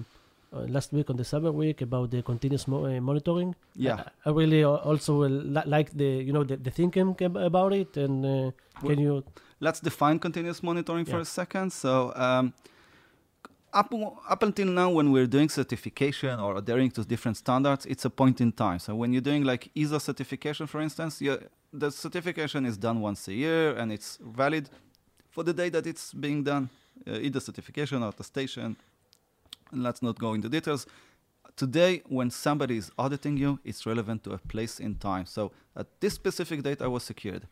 last 0.68 0.92
week 0.92 1.10
on 1.10 1.16
the 1.16 1.24
Cyber 1.24 1.52
Week 1.52 1.82
about 1.82 2.10
the 2.10 2.22
continuous 2.22 2.66
mo- 2.68 2.84
uh, 2.86 3.00
monitoring. 3.00 3.54
yeah, 3.76 4.04
I, 4.24 4.28
I 4.28 4.32
really 4.32 4.62
al- 4.64 4.76
also 4.90 5.22
uh, 5.22 5.28
li- 5.28 5.66
like 5.66 5.90
the 5.96 6.10
you 6.26 6.32
know 6.32 6.44
the, 6.44 6.56
the 6.56 6.70
thinking 6.70 7.16
about 7.20 7.72
it 7.72 7.96
and 7.96 8.24
uh, 8.24 8.50
Well, 8.82 8.90
can 8.94 8.98
you 9.00 9.24
let's 9.60 9.80
define 9.80 10.18
continuous 10.18 10.62
monitoring 10.62 11.04
for 11.06 11.18
a 11.20 11.24
second. 11.24 11.72
So, 11.72 12.12
um, 12.16 12.52
up, 13.72 13.92
up 14.28 14.42
until 14.42 14.68
now, 14.68 14.90
when 14.90 15.10
we're 15.10 15.26
doing 15.26 15.48
certification 15.48 16.38
or 16.38 16.56
adhering 16.58 16.90
to 16.92 17.04
different 17.04 17.36
standards, 17.36 17.86
it's 17.86 18.04
a 18.04 18.10
point 18.10 18.40
in 18.40 18.52
time. 18.52 18.78
So, 18.78 18.94
when 18.94 19.12
you're 19.12 19.22
doing 19.30 19.42
like 19.44 19.70
ISO 19.74 20.00
certification, 20.00 20.66
for 20.66 20.80
instance, 20.80 21.20
the 21.72 21.90
certification 21.90 22.66
is 22.66 22.76
done 22.76 23.00
once 23.00 23.26
a 23.28 23.32
year 23.32 23.76
and 23.76 23.90
it's 23.92 24.18
valid 24.22 24.68
for 25.30 25.42
the 25.42 25.52
day 25.52 25.68
that 25.70 25.86
it's 25.86 26.12
being 26.12 26.44
done, 26.44 26.68
uh, 27.08 27.18
either 27.26 27.40
certification 27.40 28.02
or 28.02 28.10
attestation. 28.10 28.76
Let's 29.82 30.02
not 30.02 30.18
go 30.18 30.34
into 30.34 30.48
details. 30.48 30.86
Today, 31.56 32.02
when 32.08 32.30
somebody 32.30 32.76
is 32.78 32.90
auditing 32.98 33.36
you, 33.36 33.58
it's 33.64 33.86
relevant 33.86 34.24
to 34.24 34.32
a 34.32 34.38
place 34.38 34.80
in 34.80 34.96
time. 34.96 35.24
So, 35.26 35.52
at 35.76 35.86
this 36.00 36.14
specific 36.14 36.62
date, 36.62 36.82
I 36.82 36.86
was 36.88 37.02
secured 37.04 37.46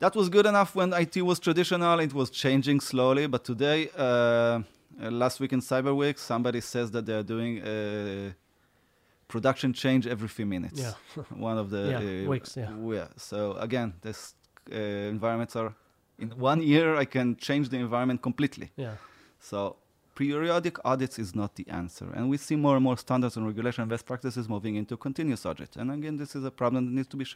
that 0.00 0.14
was 0.14 0.28
good 0.28 0.46
enough 0.46 0.74
when 0.74 0.92
IT 0.92 1.22
was 1.22 1.38
traditional. 1.40 1.98
It 2.00 2.14
was 2.14 2.30
changing 2.30 2.80
slowly, 2.80 3.26
but 3.26 3.44
today, 3.44 3.90
uh, 3.98 4.02
uh, 4.02 4.60
last 5.10 5.40
week 5.40 5.52
in 5.52 5.60
Cyber 5.60 5.94
Week, 5.94 6.18
somebody 6.18 6.60
says 6.60 6.90
that 6.92 7.04
they 7.04 7.14
are 7.14 7.22
doing 7.24 7.60
a 7.64 8.32
production 9.26 9.72
change 9.72 10.06
every 10.06 10.28
few 10.28 10.46
minutes. 10.46 10.80
yeah 10.80 10.92
One 11.48 11.58
of 11.58 11.70
the 11.70 11.82
Yeah, 11.90 11.98
uh, 12.26 12.30
weeks, 12.30 12.56
yeah. 12.56 12.70
yeah. 12.92 13.08
So 13.16 13.52
again, 13.58 13.94
this 14.00 14.34
uh, 14.72 14.76
environments 15.14 15.56
are 15.56 15.74
in 16.18 16.30
one 16.30 16.62
year. 16.62 16.96
I 16.96 17.04
can 17.04 17.36
change 17.36 17.68
the 17.68 17.76
environment 17.78 18.22
completely. 18.22 18.70
yeah 18.76 18.94
So 19.40 19.76
periodic 20.18 20.76
audits 20.84 21.16
is 21.20 21.36
not 21.36 21.54
the 21.54 21.66
answer. 21.68 22.08
And 22.12 22.28
we 22.28 22.38
see 22.38 22.56
more 22.56 22.74
and 22.74 22.82
more 22.82 22.98
standards 22.98 23.36
and 23.36 23.46
regulation 23.46 23.82
and 23.82 23.90
best 23.90 24.04
practices 24.04 24.48
moving 24.48 24.74
into 24.74 24.96
continuous 24.96 25.46
audit. 25.46 25.76
And 25.76 25.92
again, 25.92 26.16
this 26.16 26.34
is 26.34 26.44
a 26.44 26.50
problem 26.50 26.86
that 26.86 26.92
needs 26.92 27.08
to 27.08 27.16
be 27.16 27.26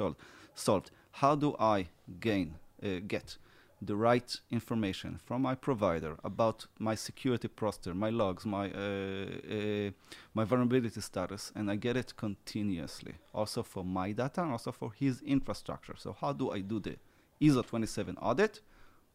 solved. 0.56 0.90
How 1.12 1.36
do 1.36 1.54
I 1.60 1.86
gain, 2.18 2.56
uh, 2.82 2.98
get 3.06 3.36
the 3.80 3.94
right 3.94 4.36
information 4.50 5.20
from 5.24 5.42
my 5.42 5.54
provider 5.54 6.16
about 6.24 6.66
my 6.80 6.96
security 6.96 7.46
posture, 7.46 7.94
my 7.94 8.10
logs, 8.10 8.44
my 8.44 8.66
uh, 8.72 9.26
uh, 9.56 9.90
my 10.34 10.44
vulnerability 10.44 11.00
status, 11.00 11.52
and 11.54 11.70
I 11.70 11.76
get 11.76 11.96
it 11.96 12.16
continuously, 12.16 13.14
also 13.32 13.62
for 13.62 13.84
my 13.84 14.10
data 14.10 14.42
and 14.42 14.52
also 14.52 14.72
for 14.72 14.92
his 14.92 15.22
infrastructure. 15.22 15.94
So 15.96 16.16
how 16.20 16.32
do 16.32 16.50
I 16.50 16.60
do 16.60 16.80
the 16.80 16.96
ISO 17.40 17.64
27 17.64 18.16
audit 18.16 18.60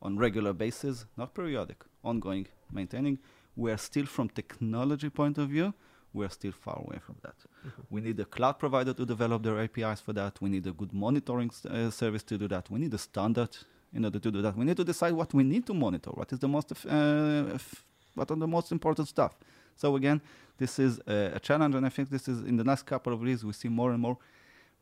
on 0.01 0.18
regular 0.18 0.53
basis, 0.53 1.05
not 1.18 1.34
periodic, 1.34 1.84
ongoing, 2.03 2.47
maintaining? 2.72 3.20
We're 3.58 3.82
still 3.89 4.05
from 4.05 4.30
technology 4.30 5.10
point 5.10 5.38
of 5.38 5.49
view, 5.49 5.74
we're 6.14 6.30
still 6.30 6.53
far 6.53 6.78
away 6.86 6.99
from 7.05 7.16
that. 7.24 7.36
Mm-hmm. 7.39 7.82
We 7.89 8.01
need 8.01 8.20
a 8.20 8.26
cloud 8.26 8.60
provider 8.60 8.93
to 8.93 9.05
develop 9.05 9.43
their 9.43 9.60
APIs 9.60 9.99
for 9.99 10.14
that. 10.14 10.39
We 10.41 10.49
need 10.49 10.66
a 10.68 10.72
good 10.72 10.93
monitoring 10.93 11.51
uh, 11.70 11.89
service 11.89 12.24
to 12.24 12.38
do 12.38 12.47
that. 12.47 12.70
We 12.72 12.80
need 12.80 12.93
a 12.93 12.97
standard 12.97 13.53
in 13.93 14.05
order 14.05 14.20
to 14.20 14.32
do 14.32 14.41
that. 14.41 14.55
We 14.55 14.66
need 14.66 14.78
to 14.78 14.84
decide 14.84 15.14
what 15.14 15.34
we 15.34 15.43
need 15.43 15.66
to 15.68 15.74
monitor, 15.74 16.12
what 16.12 16.32
is 16.32 16.39
the 16.39 16.47
most, 16.47 16.72
uh, 16.72 17.58
what 18.16 18.32
are 18.32 18.36
the 18.36 18.47
most 18.47 18.72
important 18.72 19.08
stuff. 19.08 19.34
So 19.76 19.95
again, 19.95 20.22
this 20.58 20.80
is 20.80 20.99
a, 21.08 21.34
a, 21.36 21.39
challenge, 21.39 21.76
and 21.76 21.86
I 21.86 21.89
think 21.89 22.10
this 22.10 22.28
is 22.28 22.39
in 22.41 22.58
the 22.58 22.64
next 22.64 22.84
couple 22.84 23.14
of 23.14 23.22
years 23.26 23.45
we 23.45 23.53
see 23.53 23.70
more 23.70 23.91
and 23.91 24.01
more 24.01 24.18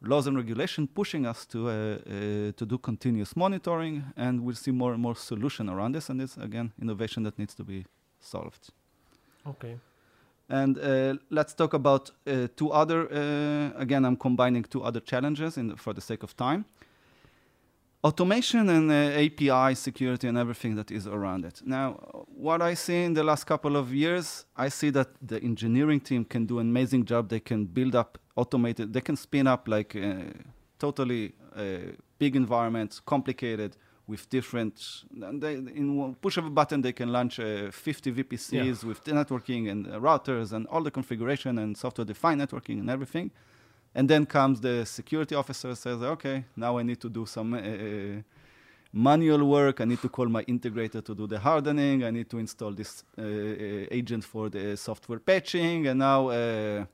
laws 0.02 0.28
and 0.28 0.38
regulation 0.38 0.88
pushing 0.88 1.26
us 1.26 1.46
to 1.48 1.68
uh, 1.68 1.72
uh, 1.72 2.52
to 2.60 2.66
do 2.66 2.78
continuous 2.78 3.36
monitoring, 3.36 4.04
and 4.16 4.42
we'll 4.44 4.56
see 4.56 4.72
more 4.72 4.94
and 4.94 5.02
more 5.02 5.16
solution 5.16 5.70
around 5.70 5.92
this. 5.96 6.10
And 6.10 6.20
this 6.20 6.38
again, 6.38 6.72
innovation 6.82 7.24
that 7.24 7.38
needs 7.38 7.54
to 7.56 7.64
be 7.64 7.86
solved. 8.26 8.70
Okay. 9.48 9.78
And 10.50 10.78
uh, 10.78 11.16
let's 11.30 11.54
talk 11.54 11.74
about 11.74 12.12
uh, 12.28 12.48
two 12.56 12.72
other. 12.72 13.12
Uh, 13.12 13.82
again, 13.82 14.06
I'm 14.06 14.18
combining 14.18 14.64
two 14.64 14.84
other 14.84 15.00
challenges 15.00 15.58
in 15.58 15.70
the, 15.70 15.76
for 15.76 15.94
the 15.94 16.02
sake 16.02 16.24
of 16.24 16.36
time 16.36 16.66
automation 18.06 18.70
and 18.70 18.92
uh, 18.92 19.26
API 19.26 19.74
security 19.74 20.28
and 20.28 20.38
everything 20.38 20.76
that 20.76 20.92
is 20.92 21.08
around 21.08 21.44
it. 21.44 21.62
Now, 21.66 21.94
what 22.48 22.62
I 22.62 22.76
see 22.76 23.04
in 23.04 23.16
the 23.16 23.24
last 23.24 23.46
couple 23.46 23.76
of 23.76 23.92
years, 23.92 24.46
I 24.56 24.70
see 24.70 24.92
that 24.92 25.10
the 25.22 25.42
engineering 25.42 26.00
team 26.00 26.24
can 26.24 26.46
do 26.46 26.60
an 26.60 26.70
amazing 26.70 27.06
job. 27.06 27.30
They 27.30 27.40
can 27.40 27.66
build 27.66 27.96
up 27.96 28.20
automated, 28.36 28.94
they 28.94 29.02
can 29.02 29.16
spin 29.16 29.48
up 29.48 29.68
like 29.68 29.96
uh, 29.96 30.26
totally 30.78 31.34
uh, 31.56 31.94
big 32.20 32.36
environments, 32.36 33.00
complicated 33.00 33.76
with 34.08 34.30
different, 34.30 35.04
they, 35.12 35.56
in 35.56 35.98
one 35.98 36.16
push 36.16 36.38
of 36.38 36.46
a 36.46 36.50
button, 36.50 36.82
they 36.82 36.94
can 36.94 37.12
launch 37.12 37.40
uh, 37.40 37.72
50 37.72 38.12
VPCs 38.12 38.52
yeah. 38.52 38.88
with 38.88 39.04
networking 39.06 39.70
and 39.70 39.88
routers 39.88 40.54
and 40.54 40.68
all 40.68 40.84
the 40.84 40.92
configuration 40.92 41.58
and 41.58 41.76
software 41.76 42.06
defined 42.06 42.40
networking 42.40 42.80
and 42.80 42.90
everything. 42.90 43.32
And 43.96 44.10
then 44.10 44.26
comes 44.26 44.62
the 44.62 44.86
security 44.86 45.36
officer 45.36 45.74
says, 45.74 46.02
okay, 46.02 46.46
now 46.56 46.78
I 46.78 46.84
need 46.84 47.00
to 47.02 47.10
do 47.10 47.26
some 47.26 47.54
uh, 47.54 47.58
uh, 47.58 48.22
manual 48.94 49.46
work. 49.46 49.82
I 49.82 49.86
need 49.86 50.02
to 50.02 50.10
call 50.10 50.28
my 50.28 50.44
integrator 50.44 51.04
to 51.04 51.16
do 51.16 51.26
the 51.26 51.40
hardening. 51.40 52.04
I 52.04 52.12
need 52.12 52.30
to 52.30 52.38
install 52.38 52.72
this 52.72 53.04
uh, 53.18 53.22
uh 53.22 53.98
agent 54.00 54.24
for 54.24 54.50
the 54.50 54.76
software 54.78 55.20
patching. 55.20 55.88
And 55.88 56.00
now 56.00 56.30
uh, 56.30 56.86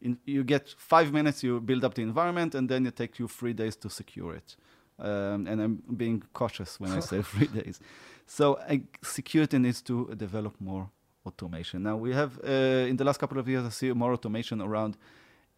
in, 0.00 0.18
you 0.24 0.44
get 0.44 0.74
five 0.78 1.12
minutes, 1.12 1.42
you 1.42 1.60
build 1.60 1.84
up 1.84 1.94
the 1.94 2.02
environment, 2.02 2.54
and 2.54 2.68
then 2.68 2.86
it 2.86 2.96
takes 2.96 3.18
you 3.18 3.28
three 3.28 3.52
days 3.52 3.76
to 3.76 3.90
secure 3.90 4.34
it. 4.34 4.56
Um, 4.98 5.46
and 5.46 5.60
I'm 5.60 5.82
being 5.96 6.22
cautious 6.32 6.80
when 6.80 6.90
I 6.92 7.00
say 7.00 7.22
three 7.32 7.48
days. 7.48 7.80
So 8.26 8.58
security 9.02 9.58
needs 9.58 9.82
to 9.82 10.14
develop 10.16 10.54
more 10.60 10.90
automation. 11.26 11.82
Now 11.82 11.96
we 11.96 12.12
have, 12.12 12.38
uh, 12.44 12.90
in 12.90 12.96
the 12.96 13.04
last 13.04 13.18
couple 13.18 13.38
of 13.38 13.48
years, 13.48 13.64
I 13.64 13.70
see 13.70 13.92
more 13.92 14.12
automation 14.12 14.60
around 14.62 14.96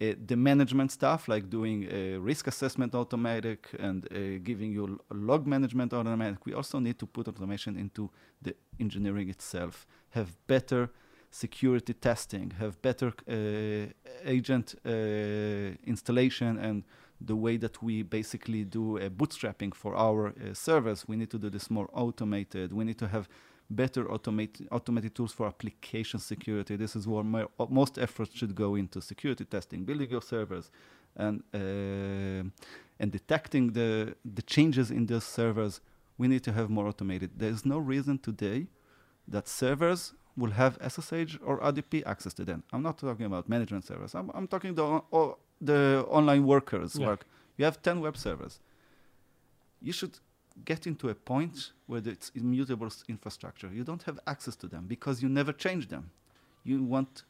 uh, 0.00 0.12
the 0.26 0.36
management 0.36 0.92
stuff, 0.92 1.28
like 1.28 1.50
doing 1.50 1.88
risk 2.22 2.46
assessment 2.46 2.94
automatic 2.94 3.68
and 3.78 4.06
uh, 4.12 4.38
giving 4.42 4.72
you 4.72 5.00
log 5.10 5.46
management 5.46 5.92
automatic, 5.92 6.46
we 6.46 6.54
also 6.54 6.78
need 6.78 6.98
to 6.98 7.06
put 7.06 7.26
automation 7.26 7.76
into 7.76 8.08
the 8.40 8.54
engineering 8.78 9.28
itself, 9.28 9.86
have 10.10 10.36
better 10.46 10.88
security 11.30 11.94
testing, 11.94 12.52
have 12.58 12.80
better 12.80 13.12
uh, 13.28 13.92
agent 14.24 14.74
uh, 14.86 14.90
installation 15.84 16.58
and 16.58 16.84
the 17.20 17.36
way 17.36 17.56
that 17.56 17.82
we 17.82 18.02
basically 18.02 18.64
do 18.64 18.96
a 18.96 19.10
bootstrapping 19.10 19.74
for 19.74 19.96
our 19.96 20.28
uh, 20.28 20.54
servers. 20.54 21.06
We 21.08 21.16
need 21.16 21.30
to 21.30 21.38
do 21.38 21.50
this 21.50 21.70
more 21.70 21.88
automated. 21.92 22.72
We 22.72 22.84
need 22.84 22.98
to 22.98 23.08
have 23.08 23.28
better 23.70 24.10
automated 24.10 24.66
automated 24.70 25.14
tools 25.14 25.32
for 25.32 25.46
application 25.46 26.20
security. 26.20 26.76
This 26.76 26.96
is 26.96 27.06
where 27.06 27.24
my, 27.24 27.44
most 27.68 27.98
efforts 27.98 28.34
should 28.34 28.54
go 28.54 28.76
into 28.76 29.00
security 29.00 29.44
testing, 29.44 29.84
building 29.84 30.10
your 30.10 30.22
servers, 30.22 30.70
and 31.16 31.42
uh, 31.52 32.48
and 33.00 33.12
detecting 33.12 33.72
the 33.72 34.14
the 34.24 34.42
changes 34.42 34.90
in 34.90 35.06
those 35.06 35.24
servers. 35.24 35.80
We 36.16 36.26
need 36.28 36.42
to 36.44 36.52
have 36.52 36.68
more 36.68 36.86
automated. 36.88 37.30
There 37.36 37.50
is 37.50 37.64
no 37.64 37.78
reason 37.78 38.18
today 38.18 38.66
that 39.28 39.46
servers 39.46 40.14
will 40.36 40.50
have 40.52 40.78
SSH 40.80 41.38
or 41.44 41.60
RDP 41.60 42.04
access 42.06 42.32
to 42.34 42.44
them. 42.44 42.62
I'm 42.72 42.82
not 42.82 42.98
talking 42.98 43.26
about 43.26 43.48
management 43.48 43.84
servers. 43.84 44.14
I'm, 44.14 44.30
I'm 44.34 44.46
talking 44.46 44.74
the 44.74 45.00
the 45.60 46.04
online 46.08 46.46
workers 46.46 46.96
yeah. 46.96 47.06
work. 47.06 47.26
You 47.56 47.64
have 47.64 47.82
10 47.82 48.00
web 48.00 48.16
servers. 48.16 48.60
You 49.80 49.92
should 49.92 50.18
get 50.64 50.86
into 50.86 51.08
a 51.08 51.14
point 51.14 51.72
where 51.86 52.02
it's 52.04 52.30
immutable 52.34 52.88
infrastructure. 53.08 53.68
You 53.72 53.84
don't 53.84 54.02
have 54.04 54.18
access 54.26 54.56
to 54.56 54.66
them 54.66 54.86
because 54.86 55.22
you 55.22 55.28
never 55.28 55.52
change 55.52 55.88
them. 55.88 56.10
You 56.64 56.82
want 56.82 57.22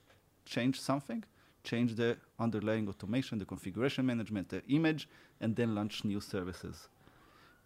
change 0.44 0.80
something, 0.80 1.24
change 1.62 1.94
the 1.94 2.16
underlying 2.38 2.88
automation, 2.88 3.38
the 3.38 3.44
configuration 3.44 4.06
management, 4.06 4.48
the 4.48 4.62
image, 4.68 5.08
and 5.40 5.54
then 5.54 5.74
launch 5.74 6.04
new 6.04 6.20
services. 6.20 6.88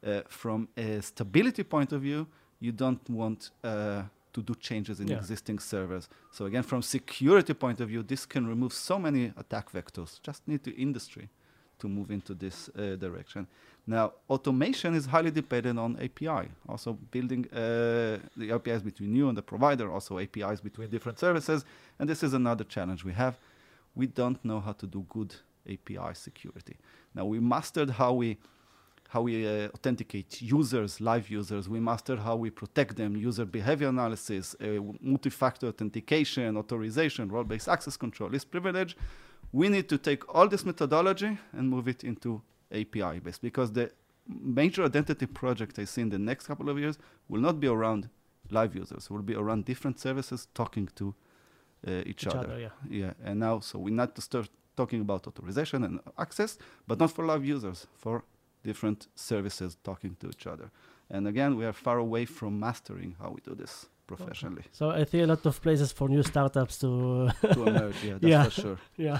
Uh, 0.05 0.23
from 0.29 0.69
a 0.77 1.01
stability 1.01 1.63
point 1.63 1.93
of 1.93 2.03
view, 2.03 2.27
you 2.59 2.73
don't 2.73 3.09
want 3.09 3.51
uh, 3.63 4.03
to 4.33 4.43
do 4.43 4.55
changes 4.55 5.01
in 5.01 5.09
yeah. 5.09 5.17
existing 5.17 5.59
servers. 5.59 6.09
So 6.31 6.47
again, 6.47 6.63
from 6.63 6.83
security 6.83 7.55
point 7.55 7.81
of 7.81 7.89
view, 7.89 8.03
this 8.03 8.27
can 8.27 8.47
remove 8.47 8.73
so 8.73 8.99
many 8.99 9.33
attack 9.37 9.73
vectors. 9.73 10.21
Just 10.23 10.47
need 10.47 10.63
the 10.65 10.73
industry 10.73 11.29
to 11.79 11.89
move 11.89 12.11
into 12.11 12.35
this 12.35 12.71
uh, 12.71 12.97
direction. 12.97 13.47
Now, 13.87 14.13
automation 14.31 14.95
is 14.95 15.07
highly 15.07 15.33
dependent 15.33 15.79
on 15.79 15.99
API. 16.01 16.49
Also, 16.69 16.93
building 17.11 17.47
uh, 17.53 18.19
the 18.37 18.53
APIs 18.53 18.83
between 18.83 19.15
you 19.15 19.29
and 19.29 19.37
the 19.37 19.43
provider, 19.43 19.91
also 19.91 20.19
APIs 20.19 20.61
between 20.61 20.89
different 20.89 21.19
services. 21.19 21.65
And 21.99 22.09
this 22.09 22.23
is 22.23 22.33
another 22.33 22.65
challenge 22.65 23.05
we 23.05 23.13
have. 23.13 23.37
We 23.95 24.07
don't 24.07 24.43
know 24.45 24.61
how 24.61 24.73
to 24.73 24.87
do 24.87 25.05
good 25.09 25.35
API 25.69 26.15
security. 26.15 26.77
Now, 27.15 27.25
we 27.25 27.41
mastered 27.41 27.91
how 27.91 28.13
we 28.15 28.39
how 29.13 29.21
we 29.21 29.47
uh, 29.47 29.69
authenticate 29.75 30.41
users, 30.41 30.99
live 30.99 31.29
users. 31.29 31.69
We 31.69 31.81
master 31.81 32.17
how 32.17 32.35
we 32.37 32.49
protect 32.49 32.97
them, 32.97 33.15
user 33.15 33.45
behavior 33.45 33.89
analysis, 33.89 34.57
uh, 34.59 34.81
multi-factor 35.03 35.67
authentication, 35.67 36.57
authorization, 36.57 37.29
role-based 37.29 37.69
access 37.69 37.99
control, 37.99 38.31
least 38.31 38.51
privilege. 38.51 38.97
We 39.53 39.69
need 39.69 39.87
to 39.91 39.99
take 39.99 40.23
all 40.35 40.49
this 40.49 40.65
methodology 40.65 41.37
and 41.53 41.69
move 41.69 41.89
it 41.89 42.05
into 42.05 42.41
API 42.81 43.19
based 43.19 43.43
because 43.43 43.71
the 43.73 43.91
major 44.27 44.83
identity 44.85 45.27
project 45.27 45.79
I 45.79 45.85
see 45.85 46.01
in 46.01 46.09
the 46.09 46.19
next 46.19 46.47
couple 46.47 46.71
of 46.71 46.79
years 46.79 46.97
will 47.29 47.43
not 47.43 47.61
be 47.61 47.67
around 47.67 48.09
live 48.49 48.75
users. 48.75 49.05
It 49.05 49.11
will 49.11 49.29
be 49.33 49.35
around 49.35 49.67
different 49.67 50.01
services 50.01 50.49
talking 50.55 50.89
to 50.95 51.15
uh, 51.87 51.91
each, 52.07 52.09
each, 52.09 52.27
other. 52.29 52.39
other. 52.39 52.59
yeah. 52.59 52.71
yeah. 52.89 53.13
And 53.23 53.41
now, 53.41 53.61
so 53.61 53.79
we 53.79 53.91
need 53.91 54.15
to 54.15 54.23
start 54.23 54.49
talking 54.75 55.03
about 55.03 55.27
authorization 55.27 55.85
and 55.85 56.01
access, 56.19 56.57
but 56.87 56.99
not 56.99 57.11
for 57.11 57.27
live 57.27 57.45
users, 57.45 57.87
for 57.95 58.25
different 58.63 59.09
services 59.15 59.77
talking 59.83 60.17
to 60.21 60.29
each 60.29 60.47
other. 60.47 60.71
And 61.11 61.29
again, 61.29 61.57
we 61.57 61.65
are 61.67 61.73
far 61.73 61.99
away 61.99 62.25
from 62.25 62.59
mastering 62.59 63.17
how 63.21 63.31
we 63.31 63.41
do 63.43 63.55
this 63.55 63.87
professionally. 64.07 64.61
Okay. 64.61 64.69
So 64.73 64.91
I 64.91 65.05
see 65.05 65.21
a 65.21 65.27
lot 65.27 65.45
of 65.47 65.61
places 65.61 65.93
for 65.93 66.09
new 66.09 66.23
startups 66.23 66.79
to 66.79 67.29
to 67.55 67.63
emerge. 67.67 68.05
Yeah, 68.05 68.19
that's 68.21 68.31
yeah. 68.33 68.45
for 68.45 68.51
sure. 68.51 68.79
Yeah. 68.97 69.19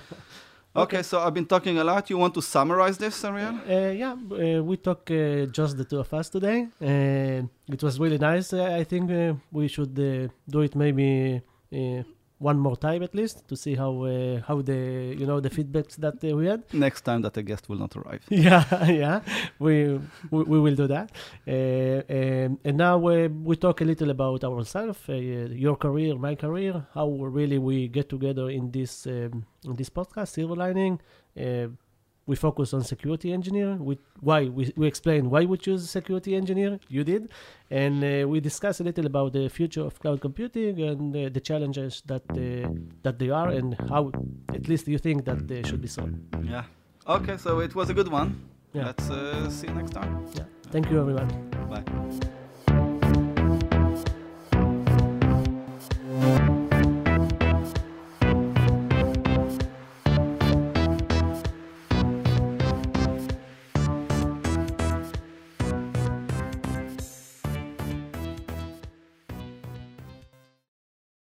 Okay. 0.75 0.83
okay. 0.83 1.03
so 1.03 1.21
I've 1.21 1.35
been 1.35 1.47
talking 1.47 1.79
a 1.79 1.85
lot. 1.85 2.09
You 2.11 2.19
want 2.19 2.35
to 2.35 2.43
summarize 2.43 2.97
this, 2.97 3.25
Ariel? 3.25 3.57
Uh, 3.69 3.93
yeah, 4.03 4.13
uh, 4.13 4.63
we 4.63 4.77
talk 4.77 5.11
uh, 5.11 5.47
just 5.59 5.77
the 5.77 5.85
two 5.85 6.01
of 6.01 6.13
us 6.15 6.31
today. 6.31 6.69
Uh, 6.81 7.73
it 7.75 7.83
was 7.83 7.99
really 8.01 8.19
nice. 8.19 8.53
Uh, 8.53 8.81
I 8.81 8.85
think 8.85 9.11
uh, 9.11 9.35
we 9.51 9.69
should 9.69 9.95
do 10.55 10.61
it 10.61 10.75
maybe 10.75 11.43
one 12.43 12.59
more 12.59 12.77
time 12.77 13.03
at 13.03 13.15
least 13.15 13.47
to 13.49 13.57
see 13.57 13.75
how 13.75 14.05
uh, 14.05 14.41
how 14.49 14.61
the 14.61 15.15
you 15.19 15.27
know 15.27 15.41
the 15.41 15.51
feedbacks 15.51 15.97
that 15.97 16.23
uh, 16.25 16.37
we 16.37 16.47
had. 16.47 16.63
Next 16.73 17.03
time 17.03 17.23
that 17.23 17.37
a 17.37 17.43
guest 17.43 17.69
will 17.69 17.79
not 17.79 17.97
arrive. 17.97 18.23
yeah, 18.29 18.65
yeah, 18.87 19.21
we, 19.59 20.01
we, 20.31 20.43
we 20.45 20.59
will 20.61 20.75
do 20.75 20.87
that. 20.89 21.11
Uh, 21.47 22.03
um, 22.13 22.59
and 22.65 22.77
now 22.77 22.97
uh, 22.97 23.29
we 23.29 23.57
talk 23.57 23.81
a 23.81 23.85
little 23.85 24.11
about 24.11 24.45
ourselves, 24.45 24.99
uh, 25.09 25.13
your 25.13 25.77
career, 25.77 26.17
my 26.17 26.35
career, 26.35 26.87
how 26.95 27.09
really 27.09 27.59
we 27.59 27.89
get 27.89 28.09
together 28.09 28.51
in 28.51 28.71
this 28.71 29.07
um, 29.07 29.47
in 29.65 29.75
this 29.77 29.91
podcast, 29.91 30.29
Silver 30.29 30.57
Lining. 30.57 31.01
We 32.27 32.37
focus 32.37 32.73
on 32.73 32.85
security 32.85 33.33
engineer. 33.33 33.75
We, 33.75 33.99
why 34.21 34.45
we, 34.45 34.73
we 34.77 34.87
explain 34.87 35.29
why 35.29 35.45
we 35.45 35.57
choose 35.59 35.91
security 35.91 36.37
engineer. 36.37 36.79
You 36.89 37.03
did, 37.05 37.31
and 37.71 38.05
uh, 38.05 38.29
we 38.29 38.41
discuss 38.41 38.81
a 38.81 38.85
little 38.85 39.07
about 39.07 39.33
the 39.33 39.49
future 39.49 39.83
of 39.83 39.99
cloud 39.99 40.21
computing 40.21 40.81
and 40.81 41.17
uh, 41.17 41.29
the 41.33 41.41
challenges 41.41 42.03
that 42.07 42.23
uh, 42.31 42.69
that 43.03 43.19
they 43.19 43.31
are 43.31 43.49
and 43.49 43.77
how 43.89 44.13
at 44.55 44.69
least 44.69 44.87
you 44.89 44.99
think 44.99 45.25
that 45.25 45.49
they 45.49 45.63
should 45.63 45.83
be 45.83 45.89
solved. 45.89 46.15
Yeah. 46.45 46.65
Okay, 47.09 47.37
so 47.37 47.59
it 47.59 47.75
was 47.75 47.91
a 47.91 47.95
good 47.95 48.09
one. 48.09 48.49
Yeah. 48.73 48.87
Let's 48.87 49.11
uh, 49.11 49.51
see 49.51 49.67
you 49.67 49.75
next 49.75 49.91
time. 49.91 50.25
Yeah. 50.35 50.45
Thank 50.71 50.91
you, 50.91 51.01
everyone. 51.01 51.29
Bye. 51.69 51.85